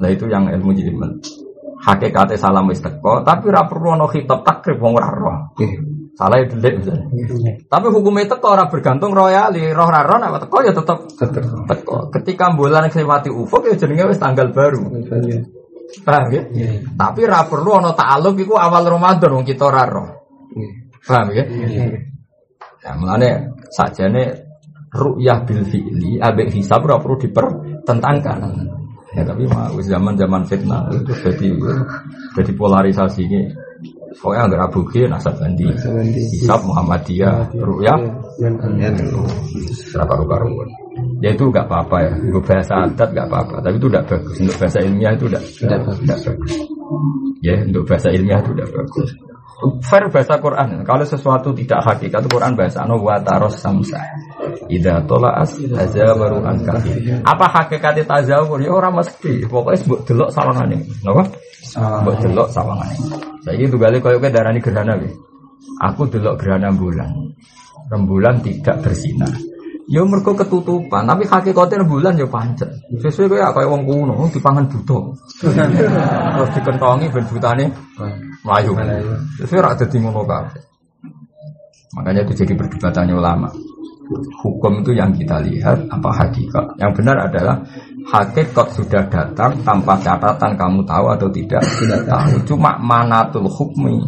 Nah 0.00 0.08
itu 0.08 0.24
yang 0.26 0.48
ilmu 0.48 0.72
jiliman. 0.72 1.20
Hakikatnya 1.80 2.36
salam 2.36 2.68
wis 2.68 2.84
teko, 2.84 3.24
tapi 3.24 3.48
ora 3.48 3.64
perlu 3.64 3.96
ono 3.96 4.04
khitab 4.04 4.44
takrib 4.44 4.76
wong 4.76 5.00
ora 5.00 5.08
roh. 5.16 5.36
Salah 6.12 6.36
itu 6.44 6.60
delik 6.60 6.84
misalnya. 6.84 7.08
Tapi 7.64 7.86
hukumnya 7.88 8.36
teko 8.36 8.52
ora 8.52 8.68
bergantung 8.68 9.16
royali, 9.16 9.64
roh 9.72 9.88
ora 9.88 10.04
roh 10.04 10.20
nek 10.20 10.44
teko 10.44 10.56
ya 10.60 10.72
tetep 10.76 10.98
teko. 11.64 12.12
Ketika 12.12 12.52
bulan 12.52 12.92
kelewati 12.92 13.32
ufuk 13.32 13.64
ya 13.64 13.80
jenenge 13.80 14.12
wis 14.12 14.20
tanggal 14.20 14.52
baru. 14.52 14.92
Paham 16.04 16.28
ya? 16.30 16.42
Tapi 16.84 17.20
ora 17.24 17.48
perlu 17.48 17.70
ono 17.80 17.96
ta'aluk 17.96 18.36
iku 18.44 18.60
awal 18.60 18.84
Ramadan 18.84 19.40
wong 19.40 19.44
kita 19.48 19.64
ora 19.64 19.84
roh. 19.88 20.08
Paham 21.00 21.32
ya? 21.32 21.44
Ya 22.80 22.92
mulane 22.96 23.56
sajane 23.72 24.22
ru'yah 24.92 25.48
bil 25.48 25.64
fi'li 25.64 26.20
abek 26.20 26.52
hisab 26.52 26.84
ora 26.84 27.00
perlu 27.00 27.16
dipertentangkan. 27.24 28.76
Ya 29.10 29.26
tapi 29.26 29.42
mah 29.50 29.74
zaman 29.82 30.14
zaman 30.14 30.42
fitnah 30.46 30.86
itu 30.94 31.12
jadi 31.26 31.48
jadi 32.38 32.52
polarisasi 32.54 33.26
ini. 33.26 33.42
Pokoknya 34.10 34.50
nggak 34.50 34.60
rabu 34.66 34.80
ke 34.90 35.06
nasab 35.06 35.38
bandi, 35.38 35.70
hisab 36.34 36.60
Muhammadiyah, 36.66 37.46
ruya, 37.62 37.94
berapa 39.94 40.14
karuan. 40.26 40.68
Ya 41.22 41.30
itu 41.30 41.46
nggak 41.46 41.64
apa-apa 41.70 41.96
ya, 42.04 42.12
untuk 42.18 42.42
bahasa 42.42 42.90
adat 42.90 43.08
nggak 43.14 43.26
apa-apa, 43.30 43.56
tapi 43.62 43.78
itu 43.78 43.86
tidak 43.86 44.04
bagus. 44.10 44.34
Untuk 44.42 44.56
bahasa 44.58 44.78
ilmiah 44.82 45.12
itu 45.14 45.24
tidak 45.30 45.44
tidak 45.56 45.80
bagus. 46.26 46.52
Ya 47.40 47.54
untuk 47.64 47.82
bahasa 47.86 48.08
ilmiah 48.10 48.40
itu 48.42 48.50
tidak 48.52 48.70
bagus. 48.74 49.08
Fair 49.84 50.08
bahasa 50.08 50.40
Quran. 50.40 50.80
Kalau 50.88 51.04
sesuatu 51.04 51.52
tidak 51.52 51.84
hakikat 51.84 52.24
Quran 52.32 52.56
bahasa 52.56 52.88
anu 52.88 53.00
wa 53.04 53.20
taros 53.20 53.60
samsa. 53.60 54.00
Ida 54.72 55.04
tolaas 55.04 55.60
baru 56.16 56.40
angka. 56.40 56.80
Apa 57.26 57.46
hakikat 57.60 58.00
tazawur? 58.08 58.60
Ya 58.64 58.72
orang 58.72 58.96
mesti. 58.96 59.44
Pokoknya 59.44 59.76
sebut 59.76 60.00
delok 60.08 60.30
sawangane. 60.32 60.80
Napa? 61.04 61.28
Sebut 61.60 62.16
delok 62.24 62.48
sawangane. 62.48 62.96
Saiki 63.44 63.68
tunggale 63.68 64.00
koyo 64.00 64.16
kowe 64.16 64.30
darani 64.32 64.64
gerhana. 64.64 64.96
Aku 65.84 66.08
delok 66.08 66.40
gerhana 66.40 66.72
bulan. 66.72 67.36
Rembulan 67.92 68.40
tidak 68.40 68.80
bersinar. 68.80 69.49
Ya 69.90 70.06
mergo 70.06 70.38
ketutupan, 70.38 71.02
tapi 71.02 71.26
hakikatnya 71.26 71.82
bulan 71.82 72.14
ya 72.14 72.22
pancet. 72.30 72.70
Sesuai 72.94 73.26
kayak 73.26 73.58
kayak 73.58 73.68
wong 73.74 73.82
kuno 73.82 74.30
dipangan 74.30 74.70
buto. 74.70 75.18
Terus 75.42 76.50
dikentongi 76.54 77.10
ben 77.10 77.26
butane 77.26 77.66
melayu. 78.46 78.78
Sesuai 79.42 79.58
rak 79.58 79.82
dadi 79.82 79.98
ngono 79.98 80.22
kabeh. 80.22 80.62
Makanya 81.98 82.22
itu 82.22 82.46
jadi 82.46 82.54
perdebatannya 82.54 83.18
ulama. 83.18 83.50
Hukum 84.42 84.86
itu 84.86 84.94
yang 84.94 85.10
kita 85.10 85.42
lihat 85.42 85.90
apa 85.90 86.10
hakikat. 86.22 86.78
Yang 86.78 86.92
benar 87.02 87.16
adalah 87.26 87.56
hakikat 88.14 88.66
sudah 88.70 89.02
datang 89.10 89.58
tanpa 89.66 89.98
catatan 89.98 90.54
kamu 90.54 90.86
tahu 90.86 91.06
atau 91.18 91.26
tidak. 91.34 91.66
Tidak 91.66 92.06
tahu. 92.06 92.38
Cuma 92.46 92.78
manatul 92.78 93.50
hukmi 93.50 93.98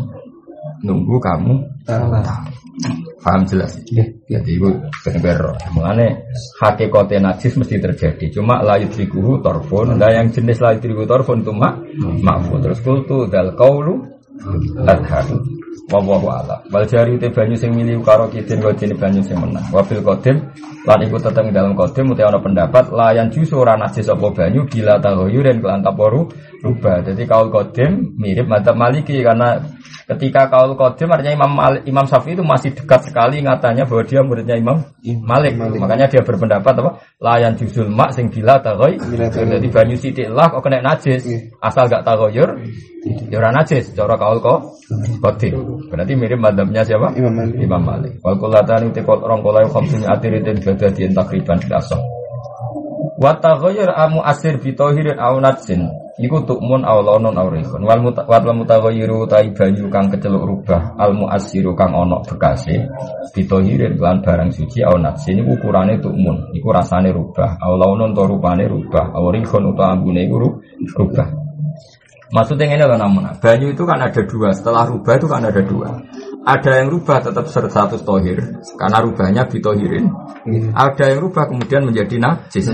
nunggu 0.87 1.19
kamu 1.19 1.59
tahu. 1.91 3.11
Paham 3.23 3.47
jelas? 3.47 3.79
Ya, 3.87 4.03
ya. 4.27 4.43
Jadi 4.43 4.59
itu 4.59 4.69
benar 5.07 5.55
Mengenai 5.71 6.11
hakikatnya 6.59 7.31
najis 7.31 7.55
mesti 7.55 7.79
terjadi. 7.79 8.35
Cuma 8.35 8.59
layu 8.67 8.91
trikuhu 8.91 9.39
torfon. 9.39 9.95
Nah 9.95 10.11
yang 10.11 10.27
jenis 10.35 10.59
layu 10.59 10.83
trikuhu 10.83 11.07
torfon 11.07 11.47
itu 11.47 11.55
mak 11.55 11.87
makfu. 12.03 12.59
Terus 12.59 12.83
kultu 12.83 13.31
dal 13.31 13.55
kaulu 13.55 14.03
adhar. 14.83 15.23
Wallahu 15.91 16.27
a'lam. 16.31 16.61
Wal 16.73 16.87
jari 16.89 17.21
te 17.21 17.29
banyu 17.29 17.55
sing 17.59 17.75
milih 17.75 18.01
karo 18.01 18.27
kidin 18.33 18.59
kodine 18.59 18.97
banyu 18.97 19.21
sing 19.23 19.37
menang. 19.37 19.67
Wabil 19.71 20.01
kodim 20.01 20.41
lan 20.83 20.99
iku 21.05 21.21
teteng 21.21 21.53
dalam 21.53 21.77
kodim 21.77 22.11
uti 22.11 22.23
ana 22.25 22.41
pendapat 22.41 22.91
layan 22.91 23.29
jusu 23.29 23.61
ora 23.61 23.77
najis 23.77 24.09
apa 24.09 24.33
banyu 24.33 24.65
bila 24.67 24.99
tahoyuren 24.99 25.61
kelan 25.61 25.85
taporu 25.85 26.27
rubah. 26.65 27.05
Jadi 27.07 27.23
kaul 27.29 27.53
kodim 27.53 28.17
mirip 28.17 28.49
madzhab 28.49 28.79
Maliki 28.79 29.21
karena 29.21 29.61
Ketika 30.09 30.51
kaul 30.51 30.75
kodim 30.75 31.13
artinya 31.13 31.33
Imam 31.37 31.53
Malik, 31.53 31.83
Imam 31.87 32.07
Syafi'i 32.09 32.35
itu 32.35 32.45
masih 32.45 32.75
dekat 32.75 33.07
sekali 33.07 33.41
ngatanya 33.45 33.87
bahwa 33.87 34.03
dia 34.05 34.21
muridnya 34.25 34.57
Imam 34.59 34.83
Malik. 35.03 35.55
Malik. 35.59 35.79
Makanya 35.79 36.07
dia 36.09 36.23
berpendapat 36.25 36.75
apa? 36.79 36.91
Layan 37.21 37.55
juzul 37.59 37.89
mak 37.91 38.17
sing 38.17 38.33
bila 38.33 38.59
tagoy. 38.63 38.97
Jadi 38.99 39.69
banyu 39.69 39.97
sidik 39.97 40.29
lah 40.31 40.51
kok 40.51 40.63
kena 40.63 40.83
najis. 40.83 41.23
Iya. 41.27 41.39
Asal 41.63 41.87
gak 41.87 42.03
tagoyur, 42.03 42.59
ya 43.31 43.37
ora 43.39 43.51
najis. 43.53 43.93
Cara 43.93 44.15
kaul 44.17 44.39
kok 44.41 44.59
kodim. 45.21 45.87
Berarti 45.91 46.13
mirip 46.15 46.39
madhabnya 46.39 46.83
siapa? 46.87 47.15
Imam 47.19 47.35
Malik. 47.35 47.57
Imam 47.59 47.83
Malik. 47.83 48.13
Wal 48.23 48.37
kulatan 48.39 48.91
itu 48.91 49.01
orang 49.05 49.41
kolai 49.43 49.67
khamsunya 49.69 50.09
atirin 50.11 50.45
badadian 50.45 51.13
takriban 51.13 51.59
bilasah. 51.61 52.22
Wa 53.03 53.35
taghayyur 53.39 53.91
amu 53.91 54.23
asir 54.23 54.63
bi 54.63 54.79
tahirin 54.79 55.19
aw 55.19 55.35
najsin 55.43 55.91
iku 56.23 56.47
tukmun 56.47 56.87
aw 56.87 57.03
launun 57.03 57.35
aw 57.35 57.51
rihun. 57.51 57.83
Wal 57.83 57.99
wal 58.15 58.57
mutaghayyiru 58.63 59.27
tai 59.27 59.51
banyu 59.51 59.91
kang 59.91 60.07
keceluk 60.07 60.47
rubah. 60.47 60.95
Al 60.95 61.11
muasiru 61.19 61.75
kang 61.75 61.99
ana 61.99 62.23
bekase 62.23 62.87
bi 63.35 63.43
tahirin 63.43 63.99
barang 63.99 64.51
suci 64.55 64.87
aw 64.87 64.95
najsin 64.95 65.43
iku 65.43 65.59
ukurane 65.59 65.99
tukmun. 65.99 66.55
Iku 66.55 66.71
rasane 66.71 67.11
rubah. 67.11 67.59
Aw 67.59 67.73
launun 67.75 68.15
to 68.15 68.23
rupane 68.23 68.71
rubah. 68.71 69.11
Aw 69.19 69.25
rihun 69.35 69.63
utawa 69.75 69.99
ambune 69.99 70.23
iku 70.23 70.37
rubah. 70.95 71.29
Maksudnya 72.33 72.65
ini 72.65 72.85
loh 72.89 72.97
namun. 72.97 73.29
Banyu 73.43 73.77
itu 73.77 73.85
kan 73.85 74.01
ada 74.01 74.23
dua. 74.25 74.57
Setelah 74.57 74.89
rubah 74.89 75.21
itu 75.21 75.29
kan 75.29 75.45
ada 75.45 75.61
dua. 75.61 76.01
Ada 76.43 76.83
yang 76.83 76.91
rubah 76.91 77.23
tetap 77.23 77.47
status 77.47 78.03
tohir 78.03 78.43
karena 78.75 78.99
rubahnya 78.99 79.47
bitohirin. 79.47 80.11
Hmm. 80.43 80.75
Ada 80.75 81.15
yang 81.15 81.31
rubah 81.31 81.47
kemudian 81.47 81.87
menjadi 81.87 82.19
najis. 82.19 82.67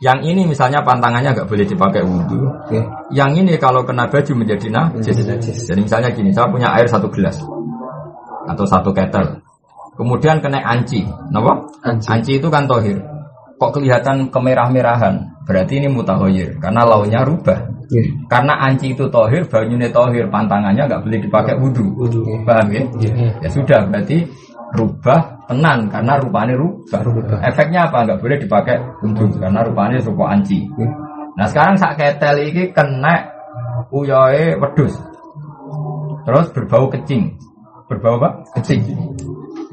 Yang 0.00 0.18
ini 0.24 0.48
misalnya 0.48 0.80
pantangannya 0.80 1.36
nggak 1.36 1.48
boleh 1.48 1.68
dipakai 1.68 2.00
wudhu. 2.00 2.40
Okay. 2.68 2.84
Yang 3.12 3.44
ini 3.44 3.52
kalau 3.60 3.84
kena 3.84 4.08
baju 4.08 4.32
menjadi 4.40 4.72
najis. 4.72 5.12
Jadi 5.68 5.80
misalnya 5.84 6.08
gini, 6.16 6.32
saya 6.32 6.48
punya 6.48 6.72
air 6.72 6.88
satu 6.88 7.12
gelas 7.12 7.36
atau 8.48 8.64
satu 8.64 8.96
ketel. 8.96 9.44
Kemudian 9.96 10.40
kena 10.40 10.60
anci, 10.64 11.04
kenapa? 11.04 11.68
Anci. 11.84 12.06
anci 12.08 12.32
itu 12.40 12.48
kan 12.48 12.64
tohir. 12.64 13.00
Kok 13.56 13.72
kelihatan 13.76 14.28
kemerah-merahan? 14.28 15.44
Berarti 15.48 15.80
ini 15.80 15.88
mutahoyir 15.88 16.60
karena 16.60 16.84
launya 16.84 17.24
rubah. 17.24 17.75
Yeah. 17.90 18.06
Karena 18.26 18.54
anci 18.58 18.92
itu 18.94 19.06
tohir, 19.06 19.46
banyunya 19.46 19.88
tohir, 19.94 20.26
pantangannya 20.26 20.86
nggak 20.86 21.02
boleh 21.06 21.18
dipakai 21.22 21.54
wudhu. 21.58 21.86
Yeah. 22.02 22.42
Paham 22.42 22.66
ya? 22.72 22.82
Yeah. 22.98 23.32
Ya 23.42 23.48
sudah, 23.50 23.80
berarti 23.86 24.26
rubah 24.74 25.46
tenan 25.46 25.86
karena 25.86 26.18
rupanya 26.18 26.54
rubah. 26.58 27.00
rubah. 27.06 27.38
Efeknya 27.46 27.86
apa? 27.86 28.02
Nggak 28.02 28.18
boleh 28.18 28.36
dipakai 28.42 28.76
wudhu 29.02 29.38
karena 29.38 29.60
rupanya 29.62 29.98
rupa 30.02 30.24
anci. 30.34 30.66
Yeah. 30.74 30.90
Nah 31.36 31.46
sekarang 31.52 31.76
sak 31.76 32.00
ketel 32.00 32.36
ini 32.42 32.72
kena 32.72 33.28
uyoe 33.92 34.56
wedus. 34.56 34.96
Terus 36.26 36.46
berbau 36.50 36.90
kecing. 36.90 37.38
Berbau 37.86 38.18
apa? 38.18 38.42
Kecing. 38.58 38.82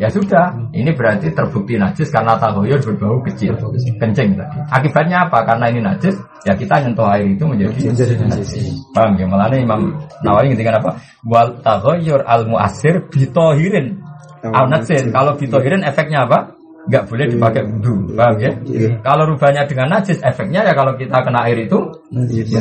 Ya 0.01 0.09
sudah, 0.09 0.73
ini 0.73 0.89
berarti 0.97 1.29
terbukti 1.29 1.77
najis 1.77 2.09
karena 2.09 2.33
tahoyur 2.41 2.81
berbau 2.81 3.21
kecil, 3.21 3.53
kencing 4.01 4.33
tadi. 4.33 4.57
Akibatnya 4.73 5.29
apa? 5.29 5.45
Karena 5.45 5.69
ini 5.69 5.85
najis, 5.85 6.17
ya 6.49 6.57
kita 6.57 6.81
nyentuh 6.81 7.05
air 7.13 7.29
itu 7.29 7.45
menjadi, 7.45 7.93
najis. 8.25 8.73
Paham 8.89 9.13
ya? 9.21 9.29
Malah 9.29 9.53
Imam 9.53 9.93
Nawawi 10.25 10.57
ngerti 10.57 10.65
apa? 10.65 10.97
Wal 11.21 11.61
tahoyur 11.61 12.25
al 12.25 12.49
muasir 12.49 13.05
bitohirin 13.05 14.01
al 14.41 14.65
najis. 14.73 15.13
Kalau 15.13 15.37
bitohirin 15.37 15.85
efeknya 15.85 16.25
apa? 16.25 16.57
Gak 16.83 17.07
boleh 17.07 17.31
dipakai 17.31 17.63
wudhu, 17.63 18.11
paham 18.11 18.35
ya? 18.43 18.51
Iya. 18.67 18.99
Kalau 18.99 19.23
rubahnya 19.23 19.63
dengan 19.71 19.87
najis, 19.87 20.19
efeknya 20.19 20.67
ya 20.67 20.75
kalau 20.75 20.99
kita 20.99 21.15
kena 21.23 21.47
air 21.47 21.63
itu 21.63 21.79
menjadi 22.11 22.59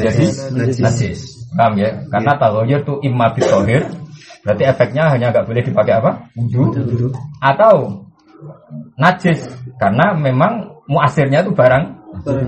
najis. 0.78 1.42
Paham 1.56 1.74
ya? 1.80 2.06
Karena 2.06 2.38
tahoyur 2.38 2.86
itu 2.86 2.94
imma 3.02 3.34
bitohir, 3.34 3.82
Berarti 4.42 4.62
efeknya 4.66 5.06
hanya 5.10 5.30
nggak 5.30 5.46
boleh 5.46 5.62
dipakai 5.62 5.94
apa? 6.02 6.10
Wudhu. 6.34 7.10
Atau 7.38 8.06
najis 8.98 9.46
karena 9.78 10.18
memang 10.18 10.82
muasirnya 10.90 11.46
itu 11.46 11.54
barang 11.54 11.84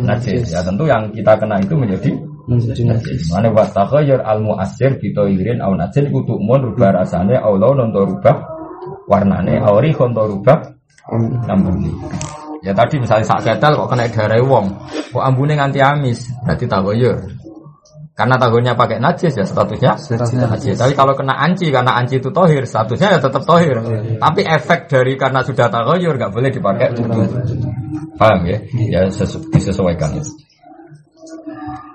najis. 0.02 0.50
Ya 0.50 0.60
tentu 0.66 0.90
yang 0.90 1.10
kita 1.14 1.38
kena 1.38 1.62
itu 1.62 1.74
menjadi 1.78 2.10
Mana 3.32 3.48
wa 3.48 3.64
taghayyur 3.64 4.20
al 4.20 4.44
mu'assir 4.44 5.00
bi 5.00 5.16
tayyirin 5.16 5.64
aw 5.64 5.72
najin 5.72 6.12
kudu 6.12 6.36
mun 6.36 6.60
rubah 6.60 6.92
rasane 6.92 7.40
aw 7.40 7.56
launun 7.56 7.88
to 7.88 8.04
rubah 8.04 8.36
warnane 9.08 9.64
aw 9.64 9.80
rihun 9.80 10.12
to 10.12 10.22
rubah 10.28 10.60
ambune. 11.48 11.88
Ya 12.60 12.76
tadi 12.76 13.00
misalnya 13.00 13.24
sak 13.24 13.48
ketel 13.48 13.76
kok 13.76 13.88
kena 13.92 14.08
darah 14.12 14.40
wong, 14.44 14.76
kok 15.12 15.24
ambune 15.24 15.56
nganti 15.56 15.80
amis, 15.80 16.28
berarti 16.44 16.64
taghayyur. 16.68 17.16
Karena 18.14 18.38
tahunnya 18.38 18.78
pakai 18.78 19.02
najis 19.02 19.34
ya 19.34 19.42
statusnya 19.42 19.98
najis. 19.98 20.78
Tapi 20.78 20.94
kalau 20.94 21.18
kena 21.18 21.34
anci 21.34 21.74
karena 21.74 21.98
anci 21.98 22.22
itu 22.22 22.30
tohir 22.30 22.62
statusnya 22.62 23.18
ya 23.18 23.18
tetap 23.18 23.42
tohir. 23.42 23.74
Tapi 24.22 24.40
efek 24.46 24.86
dari 24.86 25.18
karena 25.18 25.42
sudah 25.42 25.66
tagoyur 25.66 26.14
nggak 26.14 26.30
boleh 26.30 26.50
dipakai 26.54 26.94
wudhu. 26.94 27.26
Paham 28.14 28.46
ya? 28.46 28.62
Ya 28.70 29.00
sesu 29.10 29.42
disesuaikan. 29.50 30.22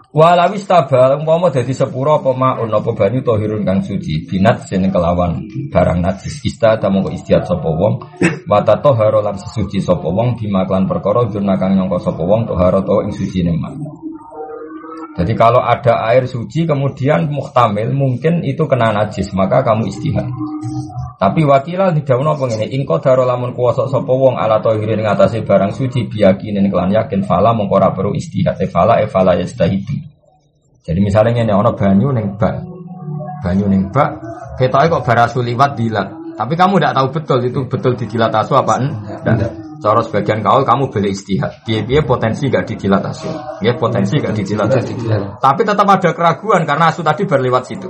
Walawis 0.10 0.66
tabal 0.66 1.22
umpama 1.22 1.54
dadi 1.54 1.72
sepuro 1.72 2.18
apa 2.18 2.34
maun 2.34 2.74
apa 2.74 2.98
banyu 2.98 3.22
tohirun 3.22 3.62
kang 3.62 3.86
suci 3.86 4.26
binat 4.26 4.66
sing 4.66 4.90
kelawan 4.90 5.46
barang 5.70 6.02
najis 6.02 6.42
ista 6.50 6.82
tamu 6.82 7.06
kok 7.06 7.14
istiad 7.14 7.46
sapa 7.46 7.70
wong 7.70 8.02
wa 8.50 8.60
tatahara 8.66 9.22
lan 9.22 9.38
sesuci 9.38 9.78
sapa 9.78 10.10
wong 10.10 10.34
bima 10.34 10.66
perkara 10.66 11.30
jurna 11.30 11.62
kang 11.62 11.78
nyangka 11.78 12.02
sapa 12.02 12.26
wong 12.26 12.50
tohara 12.50 12.82
to 12.82 13.06
ing 13.06 13.14
suci 13.14 13.46
mak. 13.54 14.09
Jadi 15.20 15.36
kalau 15.36 15.60
ada 15.60 16.00
air 16.08 16.24
suci 16.32 16.64
kemudian 16.64 17.28
muhtamil 17.28 17.92
mungkin 17.92 18.40
itu 18.48 18.64
kena 18.72 18.96
najis 18.96 19.36
maka 19.36 19.68
kamu 19.68 19.92
istihad. 19.92 20.32
Tapi 21.20 21.44
wakilal 21.44 21.92
tidak 21.92 22.16
apa 22.16 22.48
ini 22.56 22.80
ingko 22.80 23.04
daro 23.04 23.28
lamun 23.28 23.52
kuwasa 23.52 23.92
sapa 23.92 24.08
wong 24.08 24.40
ala 24.40 24.64
tahirin 24.64 25.04
ngatasi 25.04 25.44
barang 25.44 25.76
suci 25.76 26.08
biyakinin 26.08 26.72
kelan 26.72 26.96
yakin 26.96 27.28
fala 27.28 27.52
mongko 27.52 27.76
ora 27.76 27.92
perlu 27.92 28.16
istihad 28.16 28.56
e 28.64 28.72
fala 28.72 29.04
e 29.04 29.12
fala 29.12 29.36
yastahidu. 29.36 30.00
Jadi 30.88 31.00
misalnya 31.04 31.44
ini 31.44 31.52
ono 31.52 31.76
banyu 31.76 32.16
ning 32.16 32.40
bak. 32.40 32.64
Banyu 33.44 33.68
ning 33.68 33.92
bak 33.92 34.24
ketoke 34.56 34.88
kok 34.88 35.04
barasu 35.04 35.44
liwat 35.44 35.76
dilat. 35.76 36.08
Tapi 36.40 36.56
kamu 36.56 36.80
tidak 36.80 36.96
tahu 36.96 37.08
betul 37.12 37.40
itu 37.44 37.60
betul 37.68 37.94
dijilat 38.00 38.32
asu 38.32 38.56
apa 38.56 38.80
enggak. 38.80 39.69
Cara 39.80 40.04
sebagian 40.04 40.44
kau 40.44 40.60
kamu 40.68 40.92
boleh 40.92 41.12
istihad. 41.16 41.64
Dia 41.64 42.04
potensi 42.04 42.52
gak 42.52 42.68
dijilat 42.68 43.00
asu. 43.00 43.32
Ya 43.64 43.80
potensi 43.80 44.20
gak 44.20 44.36
dijilat. 44.36 44.76
Tapi 45.40 45.62
tetap 45.64 45.88
ada 45.88 46.12
keraguan 46.12 46.68
karena 46.68 46.92
asu 46.92 47.00
tadi 47.00 47.24
berlewat 47.24 47.64
situ. 47.64 47.88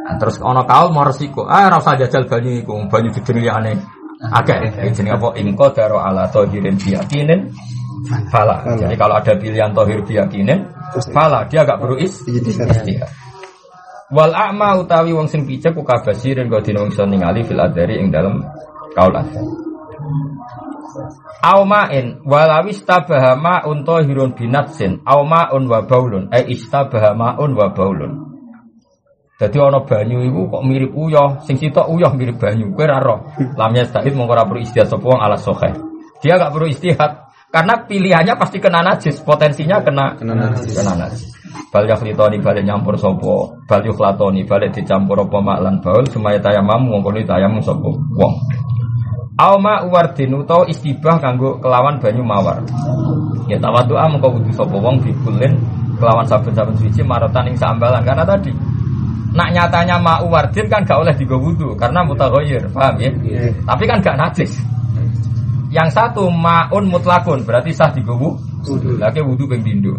Nah, 0.00 0.16
terus 0.20 0.36
ono 0.44 0.68
kau 0.68 0.92
mau 0.92 1.04
resiko. 1.08 1.48
Ah 1.48 1.72
rasa 1.72 1.96
jajal 1.96 2.28
banyu 2.28 2.60
iku, 2.60 2.76
banyu 2.92 3.08
dijenengi 3.08 3.48
aneh. 3.48 3.76
Agak 4.20 4.84
jenenge 4.84 5.16
apa 5.16 5.32
ingko 5.40 5.72
daro 5.72 5.96
ala 5.96 6.28
tohirin 6.28 6.76
biyakinin 6.76 7.48
fala. 8.28 8.60
Jadi 8.76 8.94
kalau 9.00 9.16
ada 9.16 9.32
pilihan 9.40 9.72
tohir 9.72 10.04
biyakinin 10.04 10.60
fala, 11.08 11.48
dia 11.48 11.64
agak 11.64 11.80
perlu 11.80 11.96
istihad. 11.96 13.08
Wal 14.10 14.34
a'ma 14.34 14.76
utawi 14.76 15.16
wong 15.16 15.30
sing 15.30 15.46
picek 15.46 15.72
ku 15.72 15.86
kabasirin 15.86 16.50
kok 16.50 16.66
dina 16.66 16.82
wong 16.82 16.90
iso 16.90 17.06
ningali 17.06 17.46
fil 17.46 17.62
adari 17.62 18.02
ing 18.02 18.10
dalam 18.10 18.42
kaul 18.92 19.14
Aumain 21.40 22.20
walawis 22.26 22.82
tabahama 22.84 23.64
unto 23.64 23.96
hirun 24.02 24.36
binatsin 24.36 25.00
aumaun 25.06 25.64
wa 25.70 25.86
baulun 25.86 26.28
eh 26.34 26.44
istabahama 26.50 27.38
un 27.40 27.56
wa 27.56 27.72
baulun. 27.72 28.12
Jadi 29.40 29.56
ono 29.56 29.88
banyu 29.88 30.20
itu 30.20 30.52
kok 30.52 30.62
mirip 30.68 30.92
uyah, 30.92 31.40
sing 31.48 31.56
sitok 31.56 31.88
uyah 31.88 32.12
mirip 32.12 32.36
banyu. 32.36 32.76
Kowe 32.76 32.84
ora 32.84 33.00
roh. 33.00 33.18
Lamnya 33.56 33.88
stahid 33.88 34.12
mongko 34.12 34.36
ora 34.36 34.44
perlu 34.44 34.60
istihad 34.60 34.92
sapa 34.92 35.16
ala 35.16 35.40
sahih. 35.40 35.72
Dia 36.20 36.36
gak 36.36 36.52
perlu 36.52 36.68
istihad 36.68 37.32
karena 37.48 37.88
pilihannya 37.88 38.36
pasti 38.36 38.60
kena 38.60 38.84
najis, 38.84 39.24
potensinya 39.24 39.80
kena 39.80 40.12
kena 40.20 40.36
najis. 40.36 40.76
Kena 40.76 40.92
najis. 40.92 41.32
Bal 41.72 41.88
yakhlitoni 41.88 42.36
balik 42.44 42.68
nyampur 42.68 43.00
sopo, 43.00 43.64
bal 43.64 43.80
yukhlatoni 43.80 44.44
balik 44.44 44.76
dicampur 44.76 45.24
apa 45.24 45.38
maklan 45.40 45.80
baul 45.80 46.04
semaya 46.04 46.36
tayamam 46.36 46.84
mongko 46.84 47.10
tayamum 47.24 47.64
sopo 47.64 47.96
wong. 47.96 48.34
Auma 49.40 49.88
uwardin 49.88 50.36
utawa 50.36 50.68
istibah 50.68 51.16
kanggo 51.16 51.56
kelawan 51.64 51.96
banyu 51.96 52.20
mawar. 52.20 52.60
Ya 53.48 53.56
tawadhu'a 53.56 54.04
mengko 54.12 54.36
wudu 54.36 54.52
sapa 54.52 54.76
wong 54.76 55.00
bikulin 55.00 55.56
kelawan 55.96 56.28
saben-saben 56.28 56.76
suci 56.76 57.00
marotan 57.00 57.48
ing 57.48 57.56
sambalan 57.56 58.04
karena 58.04 58.20
tadi 58.28 58.52
nak 59.32 59.48
nyatanya 59.56 59.96
ma 59.96 60.20
uwardin 60.20 60.68
kan 60.68 60.84
gak 60.84 61.00
oleh 61.00 61.14
digo 61.16 61.40
wudu 61.40 61.72
karena 61.72 62.04
mutaghayyir, 62.04 62.68
paham 62.68 63.00
ya? 63.00 63.10
Yeah. 63.24 63.54
Tapi 63.64 63.88
kan 63.88 64.04
gak 64.04 64.20
najis. 64.20 64.52
Yang 65.72 65.88
satu 65.96 66.28
maun 66.28 66.92
mutlakun 66.92 67.40
berarti 67.40 67.72
sah 67.72 67.88
digo 67.96 68.20
wudu. 68.20 69.00
Lagi 69.00 69.24
wudu 69.24 69.48
ping 69.48 69.64
pindho. 69.64 69.96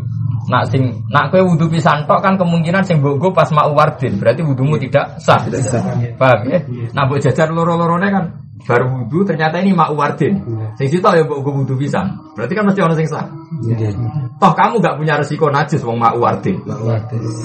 Nak 0.54 0.70
sing 0.70 0.86
nak 1.10 1.34
kue 1.34 1.42
wudu 1.42 1.66
pisan 1.66 2.06
tok 2.06 2.22
kan 2.22 2.38
kemungkinan 2.38 2.86
sing 2.86 3.02
mbok 3.02 3.34
pas 3.34 3.50
ma 3.50 3.66
uwardin 3.66 4.22
berarti 4.22 4.46
wudumu 4.46 4.78
tidak 4.78 5.18
sah. 5.18 5.42
Tidak 5.42 5.62
sah. 5.66 5.82
Paham 6.14 6.46
ya? 6.46 6.62
Nah 6.94 7.10
mbok 7.10 7.24
jajar 7.26 7.50
loro-lorone 7.50 8.06
kan 8.14 8.26
baru 8.66 8.86
wudhu 9.03 9.26
ternyata 9.26 9.59
ini 9.62 9.74
mak 9.74 9.91
wardin. 9.93 10.41
Iya. 10.45 10.68
Sing 10.78 10.88
situ 10.91 11.03
ya 11.03 11.24
mbok 11.26 11.41
wudhu 11.43 11.76
pisan. 11.78 12.18
Berarti 12.38 12.53
kan 12.53 12.64
mesti 12.70 12.82
orang 12.82 12.97
sing 12.97 13.07
sah. 13.09 13.26
Iya. 13.66 13.89
Toh 14.38 14.53
kamu 14.53 14.82
gak 14.82 14.95
punya 14.97 15.14
resiko 15.18 15.49
najis 15.49 15.82
wong 15.82 15.97
mak 15.97 16.16
wardin. 16.18 16.62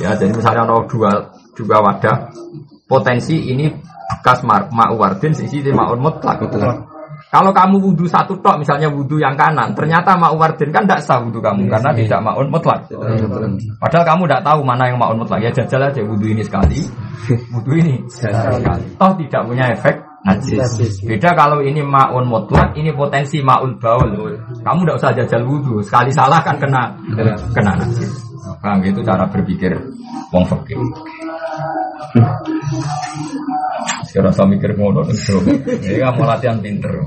Ya 0.01 0.15
jadi 0.17 0.33
misalnya 0.33 0.69
ono 0.69 0.85
dua 0.89 1.33
dua 1.57 1.77
wadah 1.81 2.31
potensi 2.87 3.51
ini 3.51 3.69
bekas 4.07 4.45
mak 4.47 4.93
wardin 4.97 5.33
sisi 5.33 5.65
mak 5.73 5.97
mutlak. 5.97 6.43
Kalau 7.27 7.51
kamu 7.51 7.83
wudhu 7.83 8.07
satu 8.07 8.39
tok, 8.39 8.63
misalnya 8.63 8.87
wudhu 8.87 9.19
yang 9.19 9.35
kanan, 9.35 9.75
ternyata 9.75 10.15
mak 10.15 10.37
wardin 10.39 10.71
kan 10.71 10.87
tidak 10.87 11.03
sah 11.03 11.19
wudhu 11.19 11.43
kamu 11.43 11.67
iya, 11.67 11.71
karena 11.75 11.91
tidak 11.97 12.21
maun 12.23 12.49
mutlak. 12.49 12.87
Padahal 13.83 14.05
kamu 14.07 14.23
tidak 14.31 14.43
tahu 14.47 14.61
mana 14.63 14.85
yang 14.87 14.99
maun 15.01 15.19
mutlak. 15.19 15.43
Ya 15.43 15.51
jajal 15.51 15.91
aja 15.91 16.01
wudhu 16.07 16.31
ini 16.31 16.47
sekali, 16.47 16.81
wudhu 17.53 17.73
ini 17.83 18.05
sekali. 18.07 18.63
Toh 18.95 19.13
tidak 19.19 19.43
punya 19.43 19.65
efek 19.75 19.97
najis. 20.27 21.01
Beda 21.07 21.31
kalau 21.39 21.63
ini 21.63 21.81
maun 21.81 22.27
mutlak, 22.27 22.75
ini 22.75 22.91
potensi 22.91 23.39
maul 23.41 23.79
baul. 23.79 24.11
Kamu 24.67 24.81
tidak 24.83 24.97
usah 24.99 25.11
jajal 25.15 25.43
wudhu, 25.47 25.79
sekali 25.87 26.11
salah 26.11 26.43
kan 26.43 26.59
kena 26.59 26.91
kena 27.55 27.73
najis. 27.79 28.11
Bang 28.59 28.83
itu 28.83 29.01
cara 29.07 29.31
berpikir 29.31 29.71
wong 30.35 30.45
fakir. 30.47 30.79
Sekarang 34.07 34.33
saya 34.33 34.49
mikir 34.49 34.75
ngono, 34.75 35.07
ini 35.07 35.99
kamu 36.01 36.23
latihan 36.25 36.59
pinter. 36.59 37.05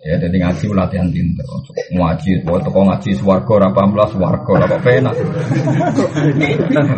Ya, 0.00 0.16
jadi 0.16 0.32
ngaji 0.32 0.72
latihan 0.72 1.12
pinter. 1.12 1.44
Ngaji, 1.92 2.40
buat 2.48 2.64
toko 2.64 2.88
ngaji 2.88 3.20
swargo, 3.20 3.60
apa 3.60 3.84
belas 3.84 4.08
swargo, 4.08 4.56
apa 4.56 4.80
penak. 4.80 5.12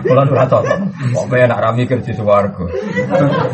Bulan 0.06 0.30
berapa 0.30 0.62
Kok 1.10 1.26
penak 1.26 1.58
rami 1.58 1.82
kerja 1.82 2.14
swargo. 2.14 2.70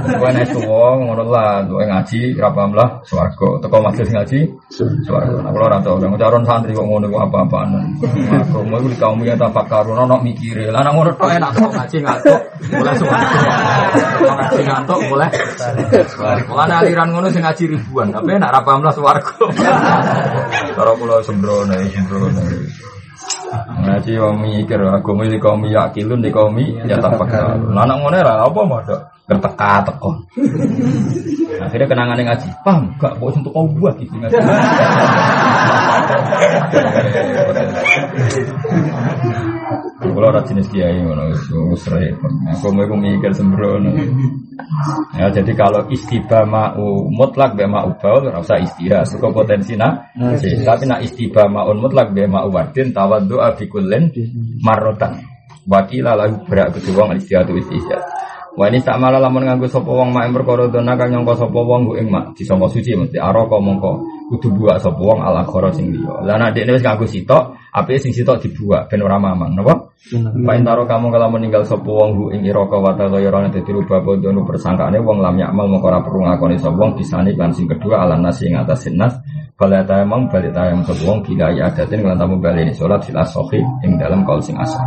Gue 0.05 0.31
naik 0.37 0.53
suwo, 0.53 1.01
ngono 1.01 1.33
lah, 1.33 1.65
gue 1.65 1.81
ngaji, 1.81 2.37
apa 2.37 2.63
belas 2.69 2.91
swargo. 3.09 3.57
Toko 3.65 3.81
majelis 3.81 4.13
ngaji, 4.13 4.39
swargo. 5.09 5.41
Nah, 5.41 5.49
kalau 5.57 5.73
rata 5.73 5.97
udah 5.97 6.09
ngajaron 6.13 6.45
santri 6.45 6.77
kok 6.77 6.85
ngono 6.85 7.09
apa 7.17 7.49
apaan. 7.49 7.89
Aku 8.53 8.61
mau 8.69 8.85
di 8.85 9.01
kaum 9.01 9.25
ya 9.25 9.33
tak 9.33 9.65
karun, 9.65 9.97
nono 9.97 10.21
mikir. 10.21 10.69
Lah 10.69 10.85
ngono 10.93 11.09
tuh 11.17 11.33
enak 11.33 11.57
kok 11.57 11.73
ngaji 11.73 11.97
ngantuk, 12.05 12.41
mulai 12.69 12.95
swargo. 13.01 13.39
Ngaji 14.29 14.61
ngantuk, 14.61 15.01
mulai. 15.09 15.31
Mulai 16.53 16.77
aliran 16.85 17.09
ngono 17.17 17.33
sih 17.33 17.41
ngaji 17.41 17.65
ribuan, 17.73 18.13
tapi 18.13 18.37
enak 18.37 18.53
apa 18.53 18.77
belas 18.77 18.93
swargo. 18.93 19.38
Cara 20.77 20.93
kula 20.99 21.23
sembrono 21.23 21.75
sembrono. 21.91 22.43
Ngaji 23.85 24.13
wong 24.21 24.37
mikir 24.45 24.81
agama 24.83 25.25
iki 25.25 25.39
kaum 25.41 25.65
yakilun 25.65 26.21
di 26.21 26.31
kaum 26.31 26.59
ya 26.61 27.01
tafakkar. 27.01 27.57
Lah 27.73 27.85
anak 27.87 27.99
ngene 28.05 28.19
ra 28.21 28.45
apa 28.45 28.61
modok 28.67 29.18
kerteka 29.29 29.85
teko. 29.85 30.11
Akhirnya 31.69 31.87
kenangan 31.91 32.19
ngaji. 32.25 32.49
Paham 32.65 32.97
gak 32.97 33.21
kok 33.21 33.29
untuk 33.37 33.53
kau 33.53 33.69
buat 33.77 33.95
gitu 34.01 34.17
ngaji. 34.17 34.41
Kalau 39.99 40.31
orang 40.31 40.47
jenis 40.47 40.71
kiai 40.71 41.03
repot. 41.03 42.33
Aku 42.55 42.71
mau 42.71 42.97
mikir 42.97 43.35
sembrono. 43.35 43.91
Ya 45.19 45.27
jadi 45.31 45.53
kalau 45.59 45.87
istiba 45.91 46.47
mau 46.47 47.07
mutlak 47.11 47.59
be 47.59 47.67
mau 47.67 47.91
baul 47.99 48.31
ora 48.31 48.39
usah 48.39 48.63
istihad. 48.63 49.07
Suka 49.11 49.31
potensi 49.35 49.75
nak. 49.75 50.15
Tapi 50.15 50.85
nak 50.87 51.03
istiba 51.03 51.51
mau 51.51 51.71
mutlak 51.75 52.15
be 52.15 52.31
mau 52.31 52.47
wadin 52.47 52.95
tawaddu 52.95 53.43
abikullen 53.43 54.11
marrotan. 54.63 55.19
Wakila 55.69 56.15
lagu 56.17 56.47
berak 56.47 56.79
kedua 56.79 57.13
istihad 57.19 57.51
istihad. 57.51 58.03
Wah 58.59 58.67
ini 58.67 58.83
tak 58.83 58.99
malah 58.99 59.23
lamun 59.23 59.47
nganggo 59.47 59.71
sapa 59.71 59.87
wong 59.87 60.11
mak 60.11 60.35
perkara 60.35 60.67
dona 60.67 60.99
kang 60.99 61.15
nyangka 61.15 61.47
sapa 61.47 61.55
wong 61.63 61.87
ku 61.87 61.93
ing 61.95 62.11
mak 62.11 62.35
disangka 62.35 62.67
suci 62.67 62.99
mesti 62.99 63.15
araka 63.15 63.55
mongko 63.55 64.03
kudu 64.35 64.51
buak 64.51 64.83
sapa 64.83 64.99
wong 64.99 65.23
ala 65.23 65.47
khara 65.47 65.71
sing 65.71 65.95
liya. 65.95 66.27
Lah 66.27 66.35
nek 66.43 66.59
dekne 66.59 66.75
wis 66.75 66.83
nganggo 66.83 67.07
sitok, 67.07 67.55
ape 67.71 68.03
sing 68.03 68.11
sitok 68.11 68.43
dibuak 68.43 68.91
ben 68.91 69.07
ora 69.07 69.15
mamang, 69.15 69.55
napa? 69.55 69.95
Pain 70.19 70.67
taro 70.67 70.91
kamu 70.91 71.07
kalau 71.07 71.31
meninggal 71.31 71.63
sapa 71.63 71.87
wong 71.87 72.11
ku 72.19 72.25
ing 72.35 72.51
iraka 72.51 72.83
wa 72.83 72.99
ta 72.99 73.07
ora 73.07 73.47
dadi 73.47 73.71
rubah 73.71 74.03
bodono 74.03 74.43
persangkaane 74.43 74.99
wong 75.07 75.23
lam 75.23 75.39
yakmal 75.39 75.71
mongko 75.71 75.87
ora 75.95 76.03
perlu 76.03 76.27
ngakoni 76.27 76.59
sapa 76.59 76.75
wong 76.83 76.99
disani 76.99 77.39
lan 77.39 77.55
sing 77.55 77.71
kedua 77.71 78.03
ala 78.03 78.19
nasi 78.19 78.51
ing 78.51 78.59
atas 78.59 78.91
nas 78.91 79.15
Balik 79.59 79.91
tayamum 79.91 80.31
balik 80.31 80.55
tayamum 80.55 80.87
sapa 80.87 81.03
wong 81.03 81.19
bila 81.27 81.51
ya 81.51 81.67
adatin 81.67 82.07
lan 82.07 82.15
tamu 82.15 82.39
balik 82.39 82.75
salat 82.79 83.03
fil 83.03 83.19
asohi 83.19 83.59
ing 83.87 83.99
dalam 83.99 84.27
kaul 84.27 84.39
sing 84.39 84.55
asal. 84.55 84.83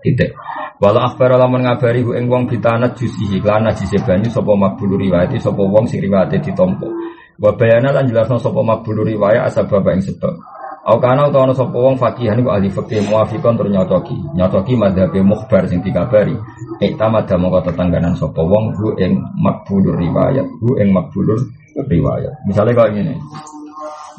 Titik. 0.00 0.32
Walau 0.80 1.04
akhbar 1.04 1.36
lamun 1.36 1.68
ngabari 1.68 2.00
ing 2.00 2.24
wong 2.32 2.48
bitanat 2.48 2.96
jusihi 2.96 3.44
lan 3.44 3.68
najise 3.68 4.00
banyu 4.00 4.32
sapa 4.32 4.56
makbulu 4.56 4.96
riwayat 4.96 5.36
sapa 5.36 5.60
wong 5.60 5.84
sing 5.84 6.00
riwayate 6.00 6.40
ditampa. 6.40 6.88
Wa 7.36 7.52
bayana 7.52 7.92
lan 7.92 8.08
jelasno 8.08 8.40
sapa 8.40 8.64
makbulu 8.64 9.04
riwayat 9.04 9.52
bapak 9.52 9.92
ing 10.00 10.02
sebab. 10.08 10.34
Au 10.80 10.96
kana 10.96 11.28
utawa 11.28 11.52
ana 11.52 11.52
sapa 11.52 11.76
wong 11.76 12.00
fakih 12.00 12.32
niku 12.32 12.48
ahli 12.48 12.72
fikih 12.72 13.04
muafiqon 13.12 13.60
tur 13.60 13.68
nyocoki. 13.68 14.16
Nyocoki 14.32 14.72
madzhabe 14.80 15.20
mukhbar 15.20 15.68
sing 15.68 15.84
dikabari. 15.84 16.32
Iktamada 16.80 17.36
mongko 17.36 17.68
tetangganan 17.68 18.16
sapa 18.16 18.40
wong 18.40 18.72
ku 18.72 18.96
ing 18.96 19.20
makbulur 19.36 20.00
riwayat, 20.00 20.48
ku 20.64 20.80
ing 20.80 20.96
makbulur 20.96 21.36
riwayat. 21.76 22.32
Misalnya 22.48 22.72
kayak 22.72 22.92
gini. 22.96 23.14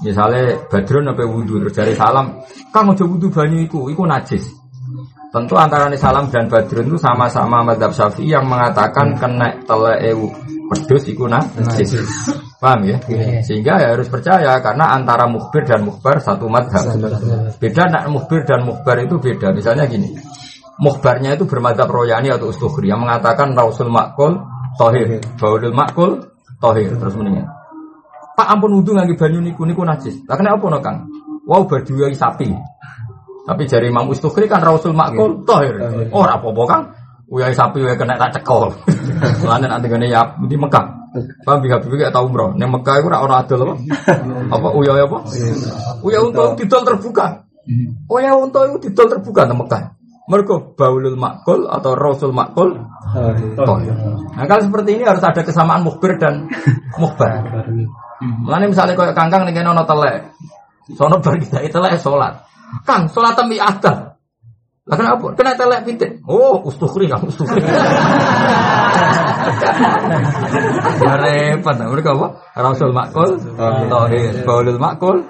Misalnya 0.06 0.62
Badrun 0.70 1.10
apa 1.10 1.26
wudhu 1.26 1.62
terus 1.62 1.78
dari 1.78 1.94
salam, 1.94 2.42
kamu 2.74 2.94
coba 2.98 3.10
wudhu 3.10 3.28
banyu 3.30 3.58
iku, 3.66 3.90
iku 3.90 4.06
najis. 4.06 4.61
Tentu 5.32 5.56
antara 5.56 5.88
salam 5.96 6.28
dan 6.28 6.52
Badrun 6.52 6.92
itu 6.92 7.00
sama-sama 7.00 7.64
madhab 7.64 7.96
syafi'i 7.96 8.36
yang 8.36 8.44
mengatakan 8.52 9.16
kena 9.16 9.64
tele 9.64 9.96
ewu 10.12 10.28
pedus 10.68 11.08
iku 11.08 11.32
najis. 11.32 11.96
Paham 12.60 12.84
ya? 12.84 13.00
Sehingga 13.40 13.80
ya 13.80 13.96
harus 13.96 14.12
percaya 14.12 14.60
karena 14.60 14.92
antara 14.92 15.32
mukbir 15.32 15.64
dan 15.64 15.88
mukbar 15.88 16.20
satu 16.20 16.52
madhab. 16.52 16.84
Beda 17.64 17.88
nak 17.88 18.12
mukbir 18.12 18.44
dan 18.44 18.68
mukbar 18.68 19.00
itu 19.00 19.24
beda. 19.24 19.56
Misalnya 19.56 19.88
gini, 19.88 20.12
mukbarnya 20.84 21.40
itu 21.40 21.48
bermadhab 21.48 21.88
royani 21.88 22.28
atau 22.28 22.52
ustukhri 22.52 22.92
yang 22.92 23.00
mengatakan 23.00 23.56
rausul 23.56 23.88
makul 23.88 24.36
tohir, 24.76 25.24
baulul 25.40 25.72
makul 25.72 26.28
tohir 26.60 26.92
terus 26.92 27.16
mendingan. 27.16 27.48
Pak 28.36 28.48
ampun 28.52 28.84
wudhu 28.84 29.00
ngangge 29.00 29.16
banyu 29.16 29.40
niku 29.40 29.64
niku 29.64 29.88
najis. 29.88 30.28
Lah 30.28 30.36
kenapa 30.36 30.68
no 30.68 30.84
Kang? 30.84 31.08
Wow 31.48 31.72
berdua 31.72 32.12
sapi. 32.12 32.52
Tapi 33.42 33.66
jari 33.66 33.90
Imam 33.90 34.06
Ustukri 34.10 34.46
kan 34.46 34.62
Rasul 34.62 34.94
Makul 34.94 35.44
tohir. 35.44 35.76
Oh 36.14 36.22
apa-apa 36.22 36.64
Kang. 36.70 36.84
Uyai 37.32 37.56
sapi 37.56 37.80
uyai 37.80 37.96
kena 37.96 38.20
tak 38.20 38.36
cekol. 38.40 38.76
Soalnya 39.40 39.72
nanti 39.72 39.88
gini 39.88 40.12
ya 40.12 40.36
di 40.36 40.60
Mekah. 40.60 40.86
Paham 41.48 41.64
biga 41.64 41.80
biga 41.80 42.12
tau 42.12 42.28
umroh. 42.28 42.52
Neng 42.60 42.72
Mekah 42.76 43.00
itu 43.00 43.08
ora 43.08 43.40
adol 43.40 43.64
apa? 43.66 43.76
Apa 44.52 44.68
uyai 44.76 45.00
apa? 45.00 45.18
Uyai 46.04 46.22
untuk 46.22 46.60
didol 46.60 46.84
terbuka. 46.84 47.48
Uyai 48.12 48.36
untuk 48.36 48.68
itu 48.68 48.92
didol 48.92 49.08
terbuka 49.16 49.48
neng 49.48 49.64
Mekah. 49.64 49.96
Mereka 50.28 50.78
baulul 50.80 51.16
makul 51.16 51.68
atau 51.68 51.92
rasul 51.98 52.32
makul. 52.32 52.78
Nah 54.38 54.46
kalau 54.48 54.64
seperti 54.64 55.00
ini 55.00 55.04
harus 55.04 55.24
ada 55.24 55.42
kesamaan 55.44 55.84
mukbir 55.84 56.16
dan 56.20 56.48
mukbar. 57.00 57.42
Mulane 58.46 58.70
misalnya 58.70 58.94
kayak 58.94 59.18
kangkang 59.18 59.50
nih 59.50 59.66
nono 59.66 59.82
telek, 59.82 60.30
sono 60.94 61.18
bar 61.18 61.42
kita 61.42 61.66
telek 61.66 61.98
sholat. 61.98 62.51
Kang 62.88 63.12
sholat 63.12 63.36
tembi 63.36 63.60
ada. 63.60 64.12
Lah 64.82 64.96
kenapa? 64.98 65.38
Kena 65.38 65.54
telek 65.54 65.86
pitik. 65.86 66.26
Oh, 66.26 66.66
ustukri 66.66 67.06
kang 67.06 67.22
ustukri. 67.24 67.62
Ya 71.02 71.14
repot, 71.22 71.76
mereka 71.78 72.18
apa? 72.18 72.28
Rasul 72.58 72.90
makul, 72.90 73.40
tauhid, 73.88 74.42
baulul 74.42 74.82
makul. 74.82 75.22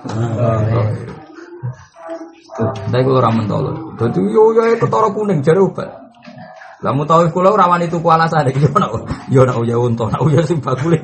Tapi 2.62 3.04
kalau 3.08 3.24
ramen 3.24 3.48
tolong, 3.48 3.96
jadi 3.96 4.20
yo 4.28 4.52
yo 4.52 4.62
ketara 4.76 5.08
kuning 5.16 5.40
jare 5.40 5.64
obat. 5.64 5.88
Lah 6.82 6.92
mau 6.98 7.06
tahu 7.06 7.30
kula 7.30 7.54
ora 7.54 7.70
wani 7.70 7.86
tuku 7.88 8.10
alasan 8.10 8.50
iki 8.50 8.66
yo 8.66 8.74
nak 8.74 8.92
yo 9.30 9.46
nak 9.46 9.62
uya 9.62 9.78
unta, 9.78 10.10
nak 10.10 10.26
uya 10.26 10.42
sing 10.44 10.60
bakule. 10.60 10.98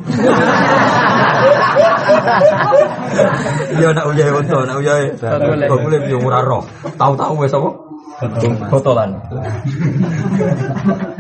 Yo 3.78 3.90
nak 3.94 4.06
uya 4.10 4.34
unta, 4.34 4.58
nak 4.66 4.78
uya 4.82 4.94
bakule 5.68 5.98
yo 6.10 6.18
ora 6.24 6.40
roh. 6.42 6.64
Tahu-tahu 6.98 7.44
wis 7.44 7.54
apa? 7.54 7.70
Botolan. 8.74 9.14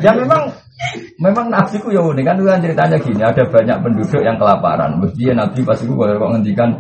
ya 0.01 0.11
memang 0.17 0.49
memang 1.21 1.53
nafsiku 1.53 1.93
ya 1.93 2.01
unik. 2.01 2.25
Kan 2.25 2.41
kan 2.41 2.63
ceritanya 2.63 2.97
gini 2.97 3.21
ada 3.21 3.43
banyak 3.45 3.77
penduduk 3.85 4.21
yang 4.25 4.37
kelaparan. 4.41 4.97
Mesti 4.97 5.33
nabi 5.33 5.61
pas 5.61 5.77
itu 5.77 5.93
kok 5.93 6.31
ngendikan 6.33 6.71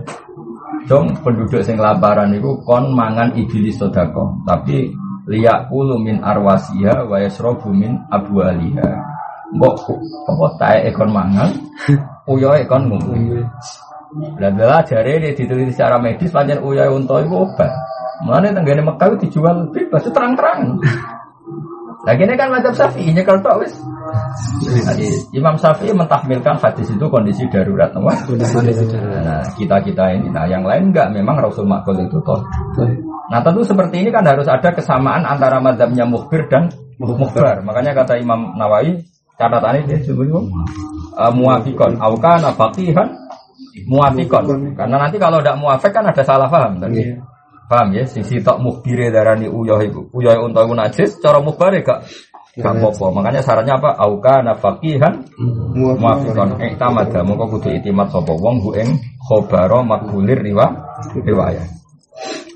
dong 0.87 1.11
penduduk 1.19 1.59
yang 1.67 1.77
kelaparan 1.77 2.31
itu 2.31 2.55
kon 2.63 2.95
mangan 2.95 3.35
iblis 3.35 3.75
sodako 3.75 4.39
tapi 4.47 4.95
liyak 5.27 5.67
min 5.99 6.23
arwasiha 6.23 7.03
wa 7.03 7.19
yasrobu 7.19 7.75
min 7.75 7.99
abwaliha 8.07 8.95
mbok 9.51 9.83
apa 10.31 10.45
tae 10.55 10.77
ekon 10.87 11.11
mangan 11.11 11.51
uyo 12.27 12.51
ekon 12.59 12.91
ngombe 12.91 13.43
lah 14.39 14.51
lah 14.51 14.81
jare 14.83 15.19
ini 15.19 15.35
diteliti 15.35 15.71
secara 15.75 15.99
medis 15.99 16.31
pancen 16.31 16.59
uyo 16.63 16.83
unta 16.95 17.19
iku 17.23 17.47
obat 17.47 17.71
Mana 18.25 18.49
tenggane 18.49 18.81
Mekah 18.81 19.13
itu 19.13 19.29
dijual 19.29 19.69
bebas 19.69 20.01
terang-terang. 20.09 20.81
Lagi 22.07 22.23
ini 22.23 22.39
kan 22.39 22.47
macam 22.47 22.71
Syafi'i 22.71 23.11
kalau 23.19 23.43
tak 23.43 23.55
wis. 23.59 23.73
Imam 25.35 25.59
Syafi'i 25.59 25.91
mentahmilkan 25.91 26.55
hadis 26.55 26.87
itu 26.87 27.05
kondisi 27.11 27.43
darurat, 27.51 27.91
Kondisi 27.91 28.87
darurat. 28.87 29.21
Nah, 29.27 29.43
kita 29.59 29.83
kita 29.83 30.15
ini, 30.15 30.31
nah 30.31 30.47
yang 30.47 30.63
lain 30.63 30.95
enggak, 30.95 31.11
memang 31.11 31.35
Rasul 31.35 31.67
Makul 31.67 32.07
itu 32.07 32.15
toh. 32.23 32.39
Nah 33.27 33.43
tentu 33.43 33.59
seperti 33.67 34.07
ini 34.07 34.09
kan 34.13 34.23
harus 34.23 34.47
ada 34.47 34.71
kesamaan 34.71 35.27
antara 35.27 35.59
madhabnya 35.59 36.07
mukhbir 36.07 36.47
dan 36.47 36.71
mukhbar. 36.95 37.59
Makanya 37.67 37.91
kata 37.91 38.23
Imam 38.23 38.55
Nawawi 38.55 39.03
catatan 39.37 39.85
ini 39.85 40.01
disebut 40.01 40.27
uh, 40.33 41.31
muafikon. 41.31 42.01
Aukana 42.01 42.51
faqihan 42.57 43.07
muafikon. 43.85 44.73
Karena 44.75 45.07
nanti 45.07 45.17
kalau 45.21 45.39
tidak 45.39 45.57
muafik 45.61 45.93
kan 45.93 46.09
ada 46.09 46.23
salah 46.25 46.49
paham. 46.49 46.81
Tadi. 46.81 46.99
Iya. 46.99 47.21
Paham 47.67 47.95
ya? 47.95 48.03
Sisi 48.07 48.41
tak 48.41 48.59
mukhbire 48.59 49.13
darani 49.13 49.45
uyah 49.47 49.79
itu. 49.83 50.07
Uyah 50.15 50.39
untuk 50.39 50.65
itu 50.65 50.73
najis, 50.75 51.09
cara 51.21 51.39
mukhbare 51.39 51.83
gak 51.85 52.03
Gak 52.57 52.73
apa-apa. 52.73 53.13
Makanya 53.13 53.45
sarannya 53.45 53.77
apa? 53.77 54.01
Auka 54.01 54.41
nafakihan 54.41 55.13
muafikon. 55.77 56.57
Eh 56.57 56.73
tamada. 56.73 57.21
Maka 57.21 57.45
kudu 57.53 57.69
itimat 57.69 58.09
sopo 58.09 58.33
wong 58.33 58.65
hu 58.65 58.73
ing 58.73 58.97
khobaro 59.21 59.85
makbulir 59.85 60.41
riwayat 60.41 61.77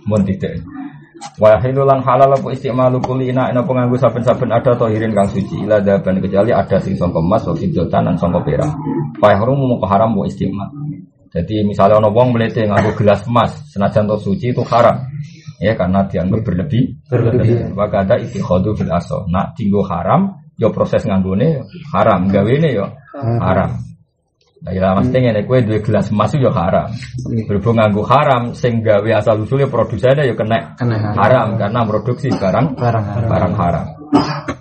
mun 0.10 0.22
tidak 0.26 0.58
Wa 1.38 1.62
hilulan 1.62 2.02
halal 2.02 2.34
apa 2.34 2.50
istimalu 2.54 2.98
kulina 3.02 3.50
ina 3.54 3.62
penganggu 3.62 3.98
saben-saben 3.98 4.50
ada 4.50 4.74
tohirin 4.74 5.14
kang 5.14 5.30
suci 5.30 5.64
ila 5.66 5.78
daban 5.82 6.18
kecuali 6.18 6.50
ada 6.50 6.78
sing 6.82 6.98
sangka 6.98 7.22
emas 7.22 7.46
wa 7.46 7.54
fiddatan 7.54 8.10
dan 8.10 8.16
sangka 8.18 8.42
perak. 8.42 8.72
Fa 9.22 9.38
harum 9.38 9.62
mau 9.62 9.78
haram 9.86 10.18
mau 10.18 10.26
istimal. 10.26 10.70
Jadi 11.32 11.64
misalnya 11.64 12.04
ono 12.04 12.12
wong 12.12 12.36
melete 12.36 12.68
nganggo 12.68 12.92
gelas 12.98 13.24
emas 13.30 13.54
senajan 13.72 14.10
to 14.10 14.18
suci 14.20 14.52
itu 14.52 14.62
haram. 14.68 14.98
Ya 15.62 15.78
karena 15.78 16.04
dianggap 16.10 16.42
berlebih 16.42 17.06
berlebih. 17.06 17.78
Wa 17.78 17.86
kada 17.88 18.18
ittikhadu 18.18 18.74
fil 18.74 18.92
aso. 18.92 19.30
Nak 19.30 19.54
tinggo 19.54 19.86
haram 19.86 20.42
yo 20.58 20.70
proses 20.74 21.06
nganggone 21.06 21.64
haram, 21.94 22.30
gawene 22.30 22.70
yo 22.74 22.86
haram. 23.18 23.91
Nah, 24.62 24.78
ya 24.78 24.94
mesti 24.94 25.18
ngene 25.18 25.42
kowe 25.50 25.58
duwe 25.66 25.82
gelas 25.82 26.14
emas 26.14 26.38
yo 26.38 26.54
haram. 26.54 26.86
Berhubung 27.50 27.82
nganggo 27.82 28.06
haram 28.06 28.54
sing 28.54 28.86
gawe 28.86 29.10
asal 29.18 29.42
usulnya 29.42 29.66
produsennya 29.66 30.22
yo 30.22 30.38
kena, 30.38 30.78
haram 31.18 31.58
karena 31.58 31.82
produksi 31.82 32.30
barang 32.30 32.78
barang 32.78 33.06
haram. 33.10 33.26
Barang 33.26 33.54
haram. 33.58 33.86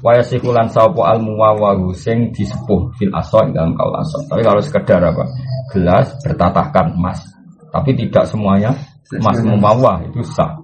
Waya 0.00 0.24
sikulan 0.24 0.72
sapa 0.72 1.04
al 1.04 1.20
muwawahu 1.20 1.92
sing 1.92 2.32
disepuh 2.32 2.96
fil 2.96 3.12
aso 3.12 3.44
dalam 3.52 3.76
kaul 3.76 3.92
aso. 3.92 4.24
Tapi 4.24 4.40
kalau 4.40 4.64
sekedar 4.64 5.04
apa? 5.04 5.28
Gelas 5.68 6.16
bertatahkan 6.24 6.96
emas. 6.96 7.20
Tapi 7.68 7.92
tidak 7.92 8.24
semuanya 8.24 8.72
emas 9.12 9.36
mumawah 9.44 10.00
itu 10.08 10.24
sah. 10.24 10.56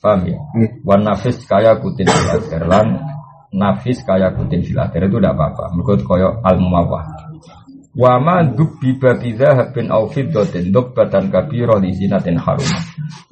Paham 0.00 0.32
ya? 0.32 0.38
Wan 0.86 1.04
nafis 1.04 1.44
kaya 1.44 1.76
kutin 1.76 2.08
fil 2.08 2.64
lan 2.64 2.96
nafis 3.52 4.00
kaya 4.00 4.32
kutin 4.32 4.64
fil 4.64 4.80
itu 4.80 5.16
tidak 5.20 5.36
apa-apa. 5.36 5.76
Menurut 5.76 6.00
koyo 6.08 6.40
al 6.40 6.56
muwawah. 6.56 7.04
Wa 7.98 8.14
ma 8.22 8.46
dubbi 8.46 8.94
babi 8.94 9.34
dhahabin 9.34 9.90
au 9.90 10.06
fiddatin 10.06 10.70
dubbatan 10.70 11.34
kabira 11.34 11.82
li 11.82 11.90
zinatin 11.90 12.38
harum. 12.38 12.70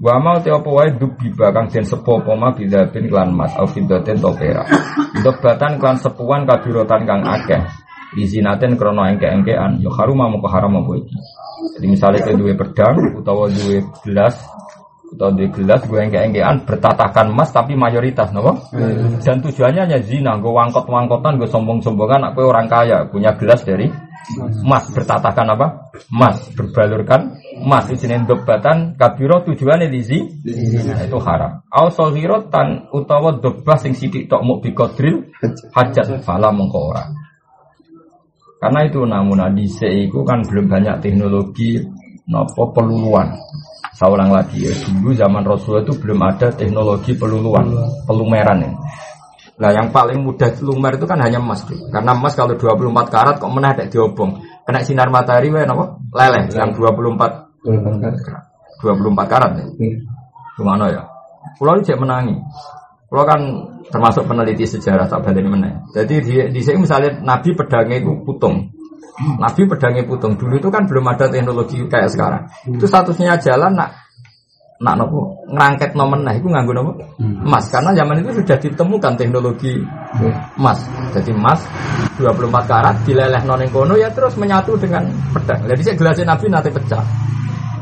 Wa 0.02 0.18
ma 0.18 0.42
te 0.42 0.50
apa 0.50 0.66
wae 0.66 0.90
dubbi 0.98 1.30
kang 1.38 1.70
den 1.70 1.86
sepo 1.86 2.18
apa 2.18 2.34
ma 2.34 2.50
bidhabin 2.50 3.06
klan 3.06 3.30
mas 3.30 3.54
au 3.54 3.70
fiddatin 3.70 4.18
to 4.18 4.34
perak. 4.34 4.66
Dubbatan 5.22 5.78
klan 5.78 6.02
sepuan 6.02 6.50
kabiratan 6.50 7.06
kang 7.06 7.22
akeh. 7.22 7.62
Li 8.18 8.26
zinatin 8.26 8.74
krana 8.74 9.14
engke-engkean 9.14 9.78
yo 9.78 9.94
harum 9.94 10.18
mau 10.18 10.50
haram 10.50 10.82
apa 10.82 10.92
iki. 10.98 11.14
Jadi 11.78 11.86
misalnya 11.86 12.26
ke 12.26 12.34
dua 12.34 12.58
pedang 12.58 13.22
utawa 13.22 13.46
dua 13.46 13.78
gelas 14.02 14.34
atau 15.06 15.30
di 15.30 15.46
gelas 15.54 15.86
gue 15.86 16.02
enggak 16.02 16.26
enggean 16.26 16.66
bertatahkan 16.66 17.30
emas 17.30 17.54
tapi 17.54 17.78
mayoritas 17.78 18.34
nopo 18.34 18.58
dan 19.22 19.38
tujuannya 19.38 19.86
hanya 19.86 19.98
zina 20.02 20.34
gue 20.42 20.50
wangkot 20.50 20.82
wangkotan 20.82 21.38
gue 21.38 21.46
sombong 21.46 21.78
sombongan 21.78 22.34
aku 22.34 22.50
orang 22.50 22.66
kaya 22.66 23.06
punya 23.06 23.38
gelas 23.38 23.62
dari 23.62 23.86
emas 24.34 24.90
bertatahkan 24.90 25.46
apa? 25.54 25.66
Emas 26.10 26.50
berbalurkan. 26.54 27.38
Emas 27.56 27.86
di 27.88 27.96
sini 27.96 28.26
dobatan 28.26 28.98
kabiro 28.98 29.46
tujuannya 29.46 29.88
di 29.88 30.00
nah, 30.90 31.02
itu 31.06 31.18
haram. 31.22 31.62
Au 31.70 31.88
tan 32.50 32.90
utawa 32.90 33.38
dobah 33.38 33.78
sing 33.78 33.94
sidik 33.94 34.26
tok 34.26 34.42
mau 34.42 34.58
bikodril. 34.58 35.30
Hajat 35.72 36.20
fala 36.26 36.50
mengko 36.50 36.92
karena 38.56 38.88
itu 38.88 39.04
namun 39.04 39.38
di 39.52 39.68
itu 39.68 40.20
kan 40.24 40.40
belum 40.40 40.66
banyak 40.66 41.04
teknologi 41.04 41.76
nopo 42.26 42.72
peluluan. 42.72 43.36
Saya 43.96 44.12
ulang 44.12 44.28
lagi 44.28 44.60
ya, 44.60 44.72
dulu 44.92 45.16
zaman 45.16 45.40
Rasulullah 45.40 45.80
itu 45.88 45.96
belum 45.96 46.20
ada 46.20 46.52
teknologi 46.52 47.16
peluluan, 47.16 47.72
pelumeran 48.04 48.60
ya. 48.60 48.70
Nah 49.56 49.70
yang 49.72 49.88
paling 49.88 50.20
mudah 50.20 50.52
lumer 50.60 51.00
itu 51.00 51.08
kan 51.08 51.16
hanya 51.24 51.40
emas 51.40 51.64
tuh. 51.64 51.88
Karena 51.88 52.12
emas 52.12 52.36
kalau 52.36 52.56
24 52.60 53.08
karat 53.08 53.40
kok 53.40 53.48
menah 53.48 53.72
ada 53.72 53.84
diobong. 53.88 54.44
Kena 54.68 54.84
sinar 54.84 55.08
matahari 55.08 55.48
wae 55.48 55.64
napa? 55.64 55.96
Leleh 56.12 56.52
yang 56.52 56.76
24 56.76 57.64
24 58.84 59.32
karat 59.32 59.50
ya. 59.56 59.64
Gimana 60.60 60.84
ya? 60.92 61.02
Pulau 61.56 61.80
cek 61.80 61.96
menangi. 61.96 62.36
Pulau 63.08 63.24
kan 63.24 63.40
termasuk 63.88 64.28
peneliti 64.28 64.68
sejarah 64.68 65.08
tak 65.08 65.24
balik 65.24 65.46
mana. 65.46 65.88
Jadi 65.94 66.14
di, 66.20 66.34
di 66.52 66.60
sini 66.60 66.84
misalnya 66.84 67.16
Nabi 67.22 67.54
pedangnya 67.56 68.02
itu 68.02 68.12
putung. 68.26 68.76
Nabi 69.40 69.62
pedangnya 69.64 70.04
putung. 70.04 70.36
Dulu 70.36 70.60
itu 70.60 70.68
kan 70.68 70.84
belum 70.84 71.06
ada 71.08 71.32
teknologi 71.32 71.80
kayak 71.88 72.12
sekarang. 72.12 72.42
Itu 72.68 72.84
statusnya 72.84 73.40
jalan 73.40 73.72
nak 73.78 74.05
nak 74.76 74.94
nopo 75.00 75.40
ngerangket 75.48 75.96
nomen 75.96 76.20
nah 76.20 76.34
itu 76.36 76.46
nganggu 76.48 76.72
nopo 76.76 76.92
emas 77.20 77.64
karena 77.72 77.96
zaman 77.96 78.20
itu 78.20 78.44
sudah 78.44 78.56
ditemukan 78.60 79.12
teknologi 79.16 79.80
emas 80.60 80.78
jadi 81.16 81.32
emas 81.32 81.64
24 82.16 82.48
karat 82.64 82.96
dileleh 83.04 83.42
noning 83.44 83.68
kono 83.68 83.94
ya 83.94 84.08
terus 84.08 84.34
menyatu 84.40 84.72
dengan 84.80 85.04
pedang. 85.36 85.60
Jadi 85.68 85.80
saya 85.84 85.96
gelasnya 86.00 86.24
nabi 86.32 86.46
nanti 86.48 86.70
pecah. 86.72 87.04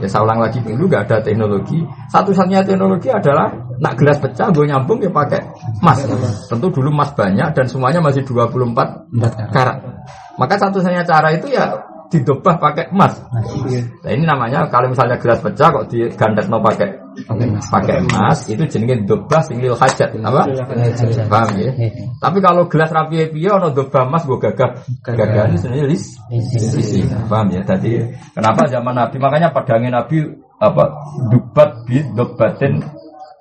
Ya 0.03 0.11
saya 0.11 0.27
ulang 0.27 0.43
lagi 0.43 0.59
dulu 0.59 0.91
gak 0.91 1.07
ada 1.07 1.23
teknologi. 1.23 1.87
Satu-satunya 2.11 2.67
teknologi 2.67 3.09
adalah 3.15 3.47
nak 3.79 3.95
gelas 3.95 4.19
pecah 4.19 4.51
gue 4.51 4.67
nyambung 4.67 4.99
ya 5.03 5.11
pakai 5.11 5.43
emas 5.83 6.03
tentu 6.51 6.67
dulu 6.71 6.91
emas 6.91 7.15
banyak 7.15 7.55
dan 7.55 7.67
semuanya 7.71 8.03
masih 8.03 8.27
24 8.27 9.55
karat. 9.55 9.79
Maka 10.35 10.55
satu-satunya 10.59 11.07
cara 11.07 11.31
itu 11.31 11.47
ya 11.55 11.94
didobah 12.13 12.61
pakai 12.61 12.93
emas. 12.93 13.17
Nah, 14.05 14.11
ini 14.13 14.25
namanya 14.29 14.69
kalau 14.69 14.93
misalnya 14.93 15.17
gelas 15.19 15.41
pecah 15.41 15.69
kok 15.73 15.89
digandet 15.91 16.47
mau 16.53 16.61
pakai 16.63 17.01
pakai 17.71 18.03
emas 18.03 18.39
itu 18.51 18.63
jenenge 18.67 19.07
dobah 19.09 19.41
singgil 19.43 19.75
hajat 19.75 20.13
apa? 20.23 20.47
Paham 21.27 21.49
ya? 21.59 21.71
Tapi 22.21 22.39
kalau 22.45 22.69
gelas 22.69 22.91
rapi 22.93 23.31
piye 23.33 23.51
ono 23.51 23.73
dobah 23.73 24.07
emas 24.07 24.23
gue 24.29 24.39
gagah 24.39 24.71
gagah 25.03 25.45
ini 25.51 25.57
sebenarnya 25.59 25.87
lis 25.91 26.05
isi. 26.31 27.03
Paham 27.27 27.51
ya? 27.51 27.63
Tadi 27.65 27.99
kenapa 28.35 28.69
zaman 28.69 28.95
Nabi 28.95 29.17
makanya 29.19 29.49
pedangnya 29.51 30.03
Nabi 30.03 30.23
apa 30.63 30.85
dubat 31.33 31.83
bi 31.89 31.99
dobatin 32.15 32.79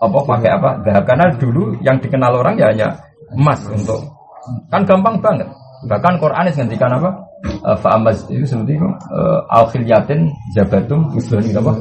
apa 0.01 0.17
pakai 0.23 0.49
apa? 0.49 0.69
Karena 1.05 1.29
dulu 1.35 1.77
yang 1.83 2.01
dikenal 2.01 2.31
orang 2.41 2.57
ya 2.57 2.71
hanya 2.73 2.87
emas 3.35 3.61
untuk 3.69 4.01
kan 4.71 4.83
gampang 4.87 5.19
banget. 5.21 5.47
Bahkan 5.83 6.15
Quran 6.15 6.47
ngendikan 6.47 6.95
apa? 6.95 7.32
Uh, 7.43 7.75
Fa'amaz 7.75 8.23
itu 8.31 8.47
seperti 8.47 8.79
itu. 8.79 8.87
Uh, 9.11 9.43
Al-khilyatin 9.51 10.31
jabatum 10.55 11.11
Usulun 11.11 11.43
itu 11.43 11.59
apa? 11.59 11.75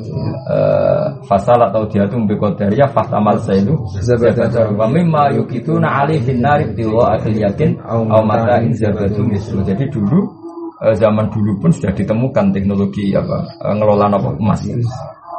Uh, 0.51 1.07
fasal 1.31 1.59
atau 1.63 1.87
diatum 1.87 2.27
Bekodaria 2.27 2.91
Fahtamal 2.91 3.39
saidu 3.39 3.79
Zabatum 4.03 4.75
Wa 4.75 4.91
mimma 4.91 5.31
yukituna 5.39 6.03
ali 6.03 6.19
finnari 6.19 6.75
Tiwa 6.75 7.15
akhilyatin 7.15 7.79
Au 7.87 8.03
mata'in 8.27 8.75
zabatum 8.75 9.31
Jadi 9.39 9.87
dulu 9.87 10.43
Zaman 10.83 11.31
dulu 11.31 11.63
pun 11.63 11.71
sudah 11.71 11.95
ditemukan 11.95 12.51
teknologi 12.51 13.15
apa 13.15 13.47
Ngelola 13.63 14.11
apa 14.11 14.35
emas. 14.35 14.67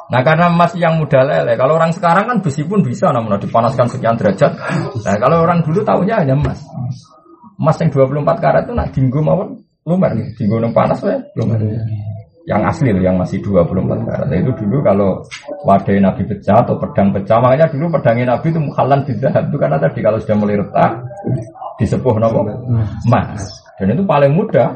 Nah 0.08 0.22
karena 0.24 0.48
emas 0.48 0.72
yang 0.80 1.04
mudah 1.04 1.20
lele, 1.20 1.60
kalau 1.60 1.76
orang 1.76 1.92
sekarang 1.92 2.32
kan 2.32 2.38
besi 2.40 2.64
pun 2.64 2.80
bisa, 2.80 3.12
namun 3.12 3.36
dipanaskan 3.44 3.92
sekian 3.92 4.16
derajat. 4.16 4.56
Nah 5.04 5.16
kalau 5.20 5.44
orang 5.44 5.60
dulu 5.68 5.84
tahunya 5.84 6.24
hanya 6.24 6.40
emas. 6.40 6.64
Emas 7.60 7.76
yang 7.76 7.92
24 7.92 8.24
karat 8.40 8.64
itu 8.64 8.72
nak 8.72 8.88
dinggo 8.96 9.20
mawon 9.20 9.60
lumer 9.84 10.12
nih, 10.16 10.28
dinggo 10.36 10.58
nang 10.60 10.72
panas 10.72 11.00
ya 11.04 11.20
lumer. 11.36 11.60
Yang 12.44 12.62
asli 12.76 12.92
loh, 12.92 13.00
yang 13.00 13.16
masih 13.16 13.40
24 13.40 14.04
karat. 14.04 14.28
Nah, 14.28 14.36
itu 14.36 14.52
dulu 14.60 14.84
kalau 14.84 15.24
wadah 15.64 15.96
Nabi 15.96 16.28
pecah 16.28 16.60
atau 16.60 16.76
pedang 16.76 17.16
pecah, 17.16 17.40
makanya 17.40 17.72
dulu 17.72 17.88
pedangnya 17.96 18.36
Nabi 18.36 18.52
itu 18.52 18.60
mukhalan 18.60 19.00
tidak 19.08 19.48
itu 19.48 19.56
karena 19.56 19.80
tadi 19.80 20.00
kalau 20.04 20.20
sudah 20.20 20.36
mulai 20.36 20.60
retak 20.60 20.92
disepuh 21.80 22.20
nopo 22.20 22.44
emas. 23.08 23.64
Dan 23.80 23.96
itu 23.96 24.04
paling 24.04 24.36
mudah, 24.36 24.76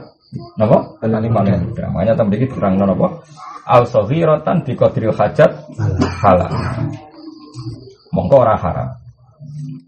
nopo 0.55 0.95
paling 1.03 1.27
paling 1.27 1.55
mudah. 1.67 1.87
Makanya 1.91 2.13
tadi 2.15 2.47
kurang 2.47 2.79
nopo 2.79 3.19
al 3.67 3.83
rotan 3.83 4.63
di 4.63 4.71
kodril 4.71 5.11
hajat 5.11 5.51
halal. 6.23 6.51
Mongko 8.15 8.35
ora 8.47 8.55
haram. 8.55 8.89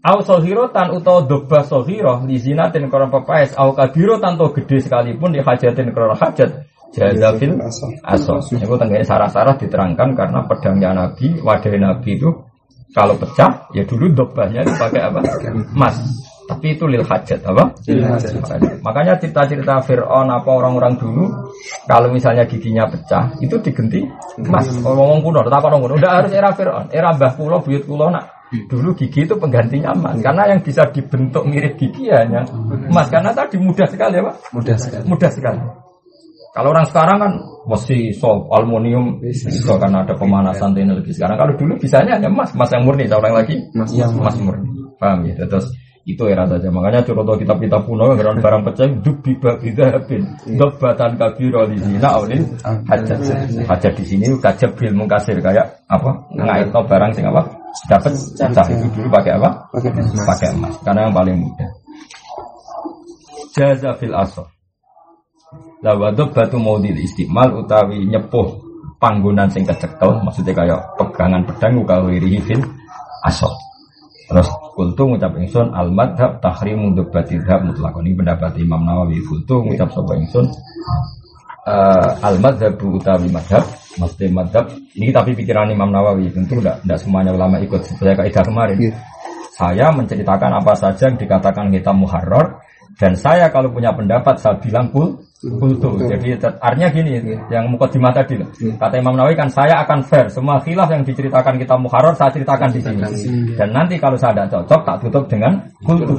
Au 0.00 0.24
sohirotan 0.24 0.96
utawa 0.96 1.28
doba 1.28 1.60
sohiroh 1.60 2.24
di 2.24 2.40
zinatin 2.40 2.88
koron 2.88 3.12
pepaes 3.12 3.52
au 3.60 3.76
kabiro 3.76 4.16
tanto 4.16 4.48
gede 4.56 4.80
sekalipun 4.80 5.36
di 5.36 5.44
hajatin 5.44 5.92
koron 5.92 6.16
hajat 6.16 6.64
jazafil 6.96 7.60
asos. 8.08 8.48
Itu 8.56 8.80
tengganya 8.80 9.04
sarah-sarah 9.04 9.60
diterangkan 9.60 10.16
karena 10.16 10.40
pedangnya 10.48 10.90
Nabi, 10.96 11.36
wadah 11.44 11.74
Nabi 11.76 12.16
itu 12.16 12.32
kalau 12.96 13.14
pecah 13.20 13.68
ya 13.76 13.84
dulu 13.84 14.08
dobahnya 14.16 14.64
dipakai 14.64 15.04
apa? 15.04 15.20
Emas. 15.76 16.00
Tapi 16.48 16.74
itu 16.74 16.88
lil 16.88 17.06
hajat 17.06 17.46
apa? 17.46 17.70
Makanya 18.82 19.20
cerita-cerita 19.22 19.84
Fir'aun 19.86 20.32
apa 20.32 20.50
orang-orang 20.50 20.98
dulu 20.98 21.28
kalau 21.86 22.10
misalnya 22.10 22.48
giginya 22.48 22.88
pecah 22.90 23.36
itu 23.38 23.54
digenti 23.62 24.02
emas. 24.40 24.66
Ngomong 24.80 25.22
kuno, 25.22 25.44
tetap 25.46 25.62
orang 25.62 25.78
kuno. 25.84 25.94
Udah 26.00 26.24
harus 26.24 26.32
era 26.32 26.50
Fir'aun, 26.50 26.88
era 26.90 27.14
Mbah 27.14 27.38
Kulo, 27.38 27.62
buyut 27.62 27.86
Kulo 27.86 28.10
nak 28.10 28.39
Dulu 28.50 28.98
gigi 28.98 29.22
itu 29.22 29.34
penggantinya 29.38 29.94
emas 29.94 30.18
karena 30.18 30.50
yang 30.50 30.60
bisa 30.66 30.90
dibentuk 30.90 31.46
mirip 31.46 31.78
gigi 31.78 32.10
hanya 32.10 32.42
emas 32.90 33.06
karena 33.06 33.30
tadi 33.30 33.62
mudah 33.62 33.86
sekali 33.86 34.18
ya 34.18 34.26
pak. 34.26 34.34
Mudah 34.50 34.76
sekali. 34.76 35.04
Mudah 35.06 35.30
sekali. 35.30 35.60
Kalau 36.50 36.74
orang 36.74 36.86
sekarang 36.90 37.18
kan 37.22 37.32
mesti 37.70 38.10
sol 38.10 38.50
aluminium 38.50 39.22
bisa 39.22 39.78
karena 39.78 40.02
ada 40.02 40.18
pemanasan 40.18 40.74
teknologi 40.74 41.14
sekarang. 41.14 41.38
Kalau 41.38 41.54
dulu 41.54 41.78
bisanya 41.78 42.18
hanya 42.18 42.26
emas, 42.26 42.50
emas 42.58 42.74
yang 42.74 42.82
murni. 42.82 43.06
Ulang 43.06 43.34
lagi, 43.38 43.54
emas, 43.70 43.90
yang 43.94 44.10
emas 44.18 44.34
murni. 44.42 44.66
Paham 44.98 45.30
ya? 45.30 45.46
Terus 45.46 45.70
itu 46.02 46.26
era 46.26 46.42
saja. 46.50 46.66
Makanya 46.74 47.06
contoh 47.06 47.38
kitab-kitab 47.38 47.86
kuno 47.86 48.18
yang 48.18 48.42
barang 48.42 48.62
pecah 48.66 48.90
dubi 48.98 49.38
babida 49.38 49.94
bin 50.10 50.26
dobatan 50.58 51.14
kabiro 51.14 51.70
di 51.70 51.78
sini. 51.78 52.02
Nah, 52.02 52.18
ini 52.26 52.42
hajat 52.66 53.18
hajat 53.70 53.92
di 53.94 54.04
sini 54.10 54.26
kajab 54.42 54.74
bil 54.74 54.90
mengkasir 54.98 55.38
kayak 55.38 55.86
apa? 55.86 56.10
Ngait 56.34 56.74
barang 56.74 57.10
sing 57.14 57.30
apa? 57.30 57.59
Dapat 57.86 58.12
cah 58.36 58.66
itu 58.66 58.86
dulu 58.94 59.08
pakai 59.10 59.32
apa? 59.38 59.50
Pakai 60.26 60.48
emas. 60.54 60.74
Karena 60.82 61.06
yang 61.06 61.14
paling 61.14 61.36
mudah. 61.38 61.70
Jaza 63.54 63.90
fil 63.98 64.14
asor. 64.14 64.46
Lawadub 65.80 66.36
batu 66.36 66.60
maudil 66.60 66.94
istimal 66.94 67.64
utawi 67.64 68.04
nyepuh 68.06 68.62
panggonan 69.00 69.48
sing 69.48 69.64
kecekel 69.64 70.20
maksudnya 70.20 70.52
kayak 70.52 70.80
pegangan 71.00 71.42
pedang 71.48 71.80
ukawiri 71.80 72.38
fil 72.44 72.62
asor. 73.26 73.54
Terus 74.30 74.46
kultu 74.78 75.10
ngucap 75.10 75.34
ingsun 75.34 75.74
al 75.74 75.90
madhab 75.90 76.38
tahrimu 76.38 76.94
debatil 76.94 77.42
hab 77.50 77.66
mutlakon 77.66 78.06
ini 78.06 78.14
pendapat 78.14 78.54
Imam 78.62 78.86
Nawawi 78.86 79.18
kultu 79.26 79.66
ngucap 79.66 79.90
sapa 79.90 80.14
ingsun 80.14 80.46
uh, 81.66 82.10
al 82.24 82.36
madhab 82.38 82.76
utawi 82.80 83.28
madhab 83.28 83.64
Maksudnya 83.98 84.30
madhab, 84.30 84.70
ini 84.94 85.10
tapi 85.10 85.34
pikiran 85.34 85.66
Imam 85.66 85.90
Nawawi, 85.90 86.30
tentu 86.30 86.62
tidak, 86.62 86.78
tidak 86.86 86.98
semuanya 87.02 87.34
ulama 87.34 87.58
ikut. 87.58 87.82
Saya 87.82 88.14
kaidah 88.14 88.44
kemarin. 88.46 88.78
Yeah. 88.78 88.94
Saya 89.50 89.86
menceritakan 89.90 90.62
apa 90.62 90.72
saja 90.78 91.10
yang 91.10 91.18
dikatakan 91.18 91.74
kita 91.74 91.90
muharrar, 91.90 92.62
dan 92.96 93.18
saya 93.18 93.50
kalau 93.50 93.74
punya 93.74 93.90
pendapat, 93.90 94.38
saya 94.38 94.62
bilang 94.62 94.94
kul, 94.94 95.18
kultu. 95.40 95.96
Jadi 96.04 96.36
artinya 96.60 96.88
gini, 96.92 97.16
yang 97.48 97.72
mukadimah 97.72 98.12
tadi 98.12 98.36
loh. 98.36 98.48
Kata 98.52 99.00
Imam 99.00 99.16
Nawawi 99.16 99.32
kan 99.32 99.48
saya 99.48 99.80
akan 99.80 100.04
fair. 100.04 100.28
Semua 100.28 100.60
khilaf 100.60 100.92
yang 100.92 101.00
diceritakan 101.00 101.56
kita 101.56 101.80
muharrar 101.80 102.12
saya 102.12 102.28
ceritakan 102.28 102.68
di 102.68 102.80
sini. 102.84 103.00
Dan 103.56 103.72
nanti 103.72 103.96
kalau 103.96 104.20
saya 104.20 104.36
tidak 104.36 104.52
cocok 104.52 104.80
tak 104.84 104.96
tutup 105.00 105.24
dengan 105.32 105.64
kultu. 105.80 106.12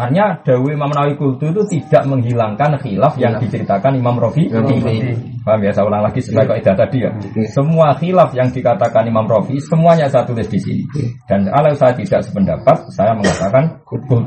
Artinya 0.00 0.40
Dawi 0.40 0.72
Imam 0.72 0.88
Nawawi 0.88 1.14
kultu 1.20 1.52
itu 1.52 1.62
tidak 1.76 2.08
menghilangkan 2.08 2.80
khilaf 2.80 3.20
yang 3.20 3.36
diceritakan 3.36 4.00
Imam 4.00 4.16
Rofi. 4.16 4.48
Paham 5.44 5.60
ya? 5.60 5.76
Saya 5.76 5.84
ulang 5.84 6.02
lagi 6.08 6.24
sesuai 6.24 6.48
kaidah 6.48 6.72
tadi 6.72 7.04
ya. 7.04 7.12
Semua 7.52 7.92
khilaf 8.00 8.32
yang 8.32 8.48
dikatakan 8.48 9.04
Imam 9.04 9.28
Rofi 9.28 9.60
semuanya 9.60 10.08
saya 10.08 10.24
tulis 10.24 10.48
di 10.48 10.56
sini. 10.56 10.84
Dan 11.28 11.44
kalau 11.52 11.76
saya 11.76 11.92
tidak 11.92 12.24
sependapat, 12.24 12.88
saya 12.96 13.12
mengatakan 13.12 13.84
kultu. 13.84 14.24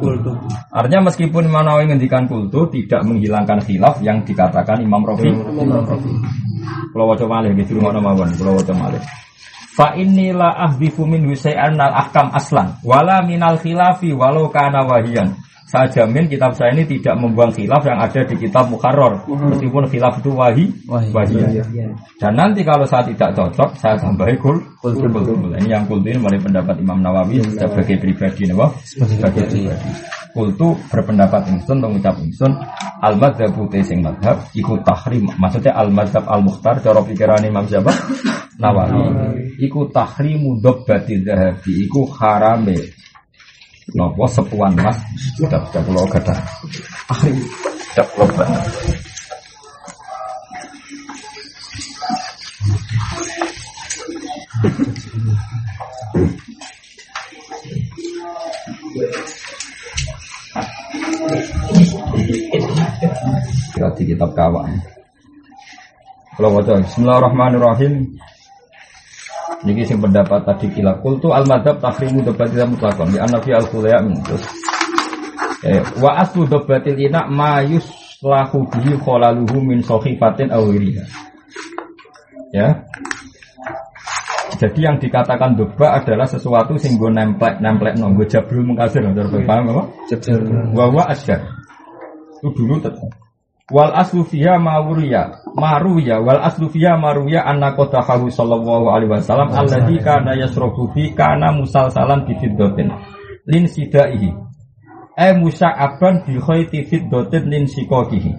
Artinya 0.70 1.10
meskipun 1.10 1.50
Imam 1.50 1.66
Nawawi 1.66 1.90
menghentikan 1.90 2.30
kultu 2.30 2.70
tidak 2.70 3.02
menghilangkan 3.02 3.66
khilaf 3.66 3.98
yang 4.06 4.22
dikatakan 4.22 4.78
Imam 4.78 5.02
Rafi. 5.02 5.34
Imam 5.34 5.82
Rafi. 5.82 6.14
Kalau 6.94 7.06
wajah 7.10 7.26
malih 7.26 7.52
gitu 7.58 7.82
ngono 7.82 7.98
mawon, 7.98 8.30
kalau 8.38 8.54
wajah 8.54 8.78
malih. 8.78 9.02
Fa 9.78 9.94
inilah 9.94 10.70
ahdifu 10.70 11.06
min 11.06 11.26
husai'an 11.30 11.78
al 11.78 11.94
ahkam 11.94 12.34
aslan 12.34 12.82
wala 12.82 13.22
minal 13.22 13.62
khilafi 13.62 14.10
walau 14.10 14.50
kana 14.50 14.82
wahiyan 14.82 15.38
saya 15.68 15.92
jamin 15.92 16.32
kitab 16.32 16.56
saya 16.56 16.72
ini 16.72 16.88
tidak 16.88 17.20
membuang 17.20 17.52
khilaf 17.52 17.84
yang 17.84 18.00
ada 18.00 18.24
di 18.24 18.40
kitab 18.40 18.72
Mukharrar. 18.72 19.28
Meskipun 19.28 19.84
khilaf 19.92 20.24
itu 20.24 20.32
wahi, 20.32 20.72
wahi. 20.88 21.60
Dan 22.16 22.40
nanti 22.40 22.64
kalau 22.64 22.88
saya 22.88 23.04
tidak 23.12 23.36
cocok, 23.36 23.76
saya 23.76 24.00
tambahi 24.00 24.40
kul, 24.40 24.56
kul, 24.80 24.96
kul, 24.96 25.12
kul. 25.12 25.52
Ini 25.60 25.76
yang 25.76 25.84
kul 25.84 26.00
ini 26.08 26.24
mulai 26.24 26.40
pendapat 26.40 26.80
Imam 26.80 27.04
Nawawi 27.04 27.44
sebagai 27.52 28.00
pribadi, 28.00 28.48
nih, 28.48 28.56
sebagai 28.88 29.44
pribadi. 29.44 29.92
Kul 30.32 30.56
itu 30.56 30.68
berpendapat 30.88 31.52
insun, 31.52 31.84
mengucap 31.84 32.16
insun, 32.24 32.56
al 33.04 33.20
madhab 33.20 33.52
putih 33.52 33.84
sing 33.84 34.00
madhab, 34.00 34.48
ikut 34.56 34.88
tahrim. 34.88 35.28
Maksudnya 35.36 35.76
al 35.76 35.92
madhab 35.92 36.24
al 36.32 36.48
mukhtar, 36.48 36.80
cara 36.80 37.04
pikiran 37.04 37.44
Imam 37.44 37.68
siapa? 37.68 37.92
Nawawi. 38.56 39.04
Iku 39.68 39.92
tahrimu 39.92 40.64
dobbati 40.64 41.28
dahabi, 41.28 41.92
iku 41.92 42.08
harame 42.08 42.96
Nopo 43.96 44.28
sepuan 44.28 44.76
mas 44.76 45.00
sudah 45.40 45.64
pulau 45.72 46.04
kata 46.12 46.36
akhir 47.08 47.32
sudah 47.96 48.06
pulau 48.12 48.28
banget. 48.36 48.64
Kira 63.72 63.90
di 63.96 64.04
kitab 64.04 64.32
kawan. 64.36 64.74
Kalau 66.36 66.50
baca 66.60 66.74
Bismillahirrahmanirrahim. 66.84 68.17
Niki 69.68 69.84
sing 69.84 70.00
pendapat 70.00 70.48
tadi 70.48 70.72
kila 70.72 71.04
kultu 71.04 71.36
al 71.36 71.44
madhab 71.44 71.84
tahrimu 71.84 72.24
debat 72.24 72.48
tidak 72.48 72.72
mutlakon 72.72 73.12
di 73.12 73.20
anafi 73.20 73.52
al 73.52 73.68
kulaya 73.68 74.00
terus 74.24 74.48
eh, 75.68 75.84
wa 76.00 76.24
aslu 76.24 76.48
debatil 76.48 76.96
ina 76.96 77.28
mayus 77.28 77.84
lahu 78.24 78.64
bihi 78.72 78.96
kholaluhu 78.96 79.60
min 79.60 79.84
sohifatin 79.84 80.56
awiriha 80.56 81.04
ya 82.56 82.88
jadi 84.58 84.80
yang 84.80 84.98
dikatakan 84.98 85.60
doba 85.60 86.02
adalah 86.02 86.26
sesuatu 86.26 86.80
sing 86.80 86.96
gue 86.96 87.12
nemplek 87.12 87.60
nemplek 87.60 88.00
nonggo 88.00 88.26
jabrul 88.26 88.66
mengkasir 88.66 89.06
paham 89.46 89.70
apa? 89.70 89.84
Jabrul. 90.10 90.74
Wawa 90.74 91.14
asyar. 91.14 91.46
Itu 92.42 92.50
dulu 92.58 92.82
tetap. 92.82 93.27
Wal 93.68 93.92
aslu 93.92 94.24
fiha 94.24 94.56
mawuriya 94.56 95.44
maruya 95.52 96.24
wal 96.24 96.40
aslu 96.40 96.72
fiha 96.72 96.96
maruya 96.96 97.44
anna 97.44 97.76
qadahu 97.76 98.32
sallallahu 98.32 98.88
alaihi 98.88 99.12
wasallam 99.12 99.52
alladzi 99.52 100.00
kana 100.00 100.40
yasrabu 100.40 100.88
fi 100.96 101.12
kana 101.12 101.52
musalsalan 101.52 102.24
bi 102.24 102.40
fiddatin 102.40 102.88
lin 103.44 103.68
sidaihi. 103.68 104.32
Ay 105.20 105.36
musa'aban 105.36 106.24
bi 106.24 106.40
khayti 106.40 106.88
fiddatin 106.88 107.44
lin 107.52 107.68
sikokihi. 107.68 108.32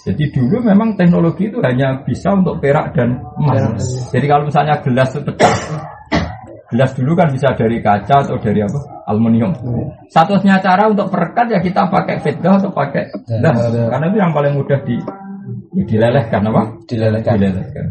Jadi 0.00 0.32
dulu 0.32 0.64
memang 0.64 0.96
teknologi 0.96 1.52
itu 1.52 1.60
hanya 1.60 2.00
bisa 2.00 2.32
untuk 2.32 2.56
perak 2.56 2.96
dan 2.96 3.20
emas. 3.36 4.08
Jadi 4.08 4.24
kalau 4.24 4.48
misalnya 4.48 4.80
gelas 4.80 5.12
pecah, 5.12 5.54
gelas 6.70 6.94
dulu 6.94 7.18
kan 7.18 7.34
bisa 7.34 7.50
dari 7.58 7.82
kaca 7.82 8.24
atau 8.24 8.38
dari 8.38 8.62
apa? 8.62 8.78
aluminium. 9.10 9.50
Satunya 10.06 10.62
cara 10.62 10.86
untuk 10.86 11.10
perekat 11.10 11.50
ya 11.50 11.58
kita 11.58 11.90
pakai 11.90 12.22
fitdah 12.22 12.62
atau 12.62 12.70
pakai 12.70 13.10
dah, 13.42 13.54
karena 13.90 14.06
itu 14.06 14.18
yang 14.22 14.30
paling 14.30 14.54
mudah 14.54 14.78
di 14.86 14.96
ya 15.74 15.82
dilelehkan 15.82 16.46
apa? 16.46 16.62
Dilelehkan. 16.86 17.34
Dilelehkan. 17.38 17.86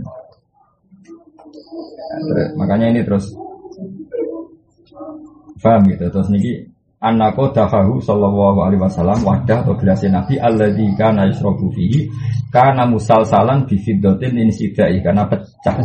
makanya 2.58 2.90
ini 2.92 3.02
terus 3.06 3.32
paham 5.62 5.82
gitu 5.88 6.10
terus 6.10 6.28
niki 6.32 6.69
anako 7.00 7.56
dahahu 7.56 8.04
sallallahu 8.04 8.60
alaihi 8.60 8.84
wasallam 8.84 9.24
wadah 9.24 9.64
atau 9.64 9.76
gelas 9.80 10.04
nabi 10.04 10.36
alladzi 10.36 10.88
kana 11.00 11.32
yasrabu 11.32 11.72
fihi 11.72 12.12
kana 12.52 12.84
musalsalan 12.84 13.64
bi 13.64 13.80
fiddatin 13.80 14.36
in 14.36 14.52
sidai 14.52 15.00
karena 15.00 15.24
pecah 15.32 15.80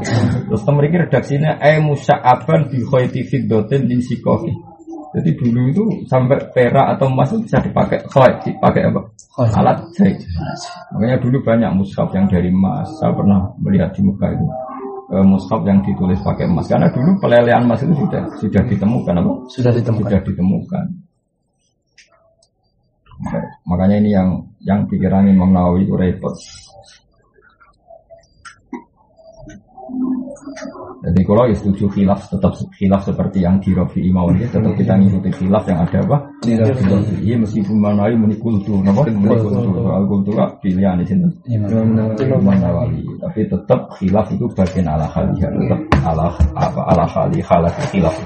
terus 0.51 0.63
memiliki 0.67 1.07
redaksinya 1.07 1.63
ay 1.63 1.79
musa'aban 1.79 2.67
bi 2.67 2.83
khayti 2.83 3.23
fiddatin 3.31 3.87
in 3.87 4.03
sikohi 4.03 4.75
jadi 5.15 5.31
dulu 5.39 5.61
itu 5.71 5.85
sampai 6.11 6.43
perak 6.51 6.99
atau 6.99 7.07
emas 7.07 7.31
itu 7.31 7.47
bisa 7.47 7.63
dipakai 7.63 8.03
koi, 8.11 8.35
dipakai 8.43 8.91
apa? 8.91 9.01
Alat 9.55 9.79
jahit. 9.95 10.19
Makanya 10.91 11.23
dulu 11.23 11.39
banyak 11.39 11.71
mushaf 11.79 12.11
yang 12.11 12.27
dari 12.27 12.51
emas. 12.51 12.91
Saya 12.99 13.15
pernah 13.15 13.47
melihat 13.63 13.95
di 13.95 14.03
muka 14.03 14.27
itu 14.35 14.47
e, 15.15 15.17
mushaf 15.23 15.63
yang 15.63 15.79
ditulis 15.87 16.19
pakai 16.19 16.51
emas. 16.51 16.67
Karena 16.67 16.91
dulu 16.91 17.15
pelelehan 17.23 17.63
emas 17.63 17.87
itu 17.87 17.95
sudah 17.95 18.23
sudah 18.43 18.63
ditemukan 18.67 19.15
apa? 19.23 19.33
Sudah 19.55 19.71
ditemukan. 19.71 20.11
Sudah 20.11 20.23
ditemukan. 20.27 20.85
Makanya 23.69 23.97
ini 24.01 24.11
yang 24.13 24.29
yang 24.65 24.81
pikiran 24.89 25.29
Imam 25.29 25.53
Nawawi 25.53 25.89
itu 25.89 25.95
repot. 25.97 26.37
Jadi 31.05 31.21
kalau 31.21 31.45
ya 31.45 31.53
setuju 31.53 31.85
khilaf 31.93 32.33
tetap 32.33 32.57
khilaf 32.81 33.05
seperti 33.05 33.45
yang 33.45 33.61
di 33.61 33.77
Rafi 33.77 34.01
Imam 34.09 34.33
ini 34.33 34.49
tetap 34.49 34.73
kita 34.73 34.97
ngikuti 34.97 35.31
khilaf 35.37 35.69
yang 35.69 35.85
ada 35.85 36.01
apa? 36.01 36.17
Di 36.41 36.57
Rafi. 36.57 36.85
Iya 37.21 37.37
meskipun 37.45 37.77
manai 37.77 38.17
muni 38.17 38.41
kultu, 38.41 38.81
apa? 38.81 39.05
Muni 39.13 39.37
kultu, 39.37 39.85
soal 39.85 40.05
kultu 40.09 40.31
kak 40.33 40.65
pilihan 40.65 40.97
di 40.97 41.05
sini. 41.05 41.29
Imam 41.53 42.57
Nawawi. 42.57 43.05
Tapi 43.21 43.41
tetap 43.45 43.93
khilaf 44.01 44.33
itu 44.33 44.49
bagian 44.57 44.89
ala 44.89 45.05
khaliyah, 45.13 45.51
tetap 45.53 45.81
ala 46.09 46.33
apa 46.57 46.81
ala 46.89 47.05
halat 47.05 47.75
khilaf. 47.93 48.17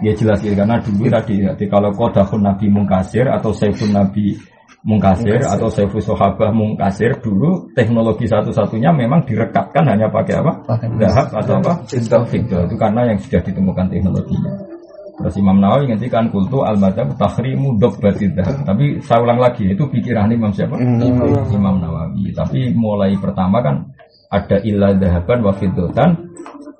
Ya 0.00 0.12
jelas 0.16 0.40
karena 0.40 0.80
dulu 0.80 1.08
tadi, 1.08 1.40
jadi 1.44 1.64
kalau 1.68 1.92
kodahun 1.92 2.40
Nabi 2.44 2.68
Mungkasir 2.68 3.24
atau 3.28 3.52
Saifun 3.56 3.92
Nabi 3.92 4.36
mungkasir 4.84 5.40
atau 5.40 5.72
sefu 5.72 5.96
sohabah 5.96 6.52
mungkasir 6.52 7.16
dulu 7.24 7.72
teknologi 7.72 8.28
satu-satunya 8.28 8.92
memang 8.92 9.24
direkatkan 9.24 9.80
hanya 9.88 10.12
pakai 10.12 10.44
apa? 10.44 10.52
Dahab 11.00 11.26
atau 11.32 11.54
apa? 11.58 11.72
Cinta 11.88 12.20
itu 12.28 12.76
karena 12.76 13.08
yang 13.08 13.18
sudah 13.18 13.40
ditemukan 13.40 13.88
teknologinya. 13.88 14.52
Terus 15.14 15.34
Imam 15.38 15.62
Nawawi 15.62 15.94
ngendikan 15.94 16.26
kultu 16.28 16.66
al 16.66 16.76
madhab 16.76 17.16
tahrimu 17.16 17.78
batid 17.80 18.34
dahab. 18.36 18.66
Tapi 18.66 19.00
saya 19.00 19.24
ulang 19.24 19.40
lagi 19.40 19.72
itu 19.72 19.86
pikiran 19.88 20.28
Imam 20.28 20.52
siapa? 20.52 20.76
Imam, 20.76 21.32
Imam 21.48 21.76
Nawawi. 21.80 22.34
Tapi 22.34 22.74
mulai 22.76 23.16
pertama 23.16 23.64
kan 23.64 23.88
ada 24.28 24.58
ilah 24.66 24.92
dahaban 24.98 25.46
wa 25.46 25.54
fiddotan 25.54 26.18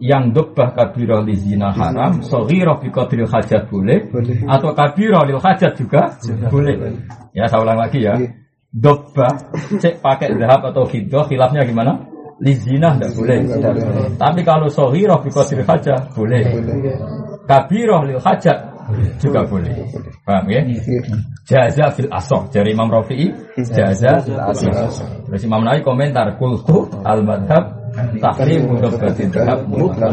yang 0.03 0.35
dobah 0.35 0.75
kabiro 0.75 1.23
li 1.23 1.37
zina 1.39 1.71
haram, 1.71 2.23
sohiro 2.23 2.79
fi 2.83 2.89
qadril 2.91 3.31
hajat 3.31 3.71
boleh, 3.71 4.11
atau 4.49 4.75
kabiro 4.75 5.23
lil 5.23 5.39
hajat 5.39 5.73
juga 5.79 6.19
boleh. 6.51 6.99
Ya 7.35 7.47
saya 7.47 7.63
ulang 7.63 7.79
lagi 7.79 8.03
ya. 8.03 8.19
Iya. 8.19 8.31
Dobah 8.75 9.55
cek 9.79 10.03
pakai 10.03 10.35
zahab 10.35 10.67
atau 10.67 10.83
fiddah 10.91 11.31
khilafnya 11.31 11.63
gimana? 11.63 12.11
Li 12.43 12.59
zina 12.59 12.99
tidak 12.99 13.15
boleh. 13.15 13.39
Tapi 14.19 14.41
kalau 14.43 14.67
sohiro 14.67 15.23
fi 15.23 15.31
qadril 15.31 15.63
hajat 15.63 16.11
boleh. 16.11 16.43
Kabiro 17.47 18.03
lil 18.03 18.19
hajat 18.19 18.59
juga 19.23 19.47
boleh. 19.47 19.73
Paham 20.27 20.51
ya? 20.51 20.61
Jaza 21.47 21.95
fil 21.95 22.11
asok 22.11 22.51
dari 22.51 22.75
Imam 22.75 22.91
Rafi'i. 22.91 23.31
Jaza 23.63 24.21
fil. 24.27 24.75
Terus 25.31 25.43
Imam 25.47 25.63
Nawawi 25.63 25.87
komentar 25.87 26.35
kultu 26.37 26.91
al 27.05 27.23
madhab 27.23 27.84
tahrim 28.19 28.63
mudah 28.67 28.93
dan 28.99 29.59
mutlak 29.71 30.13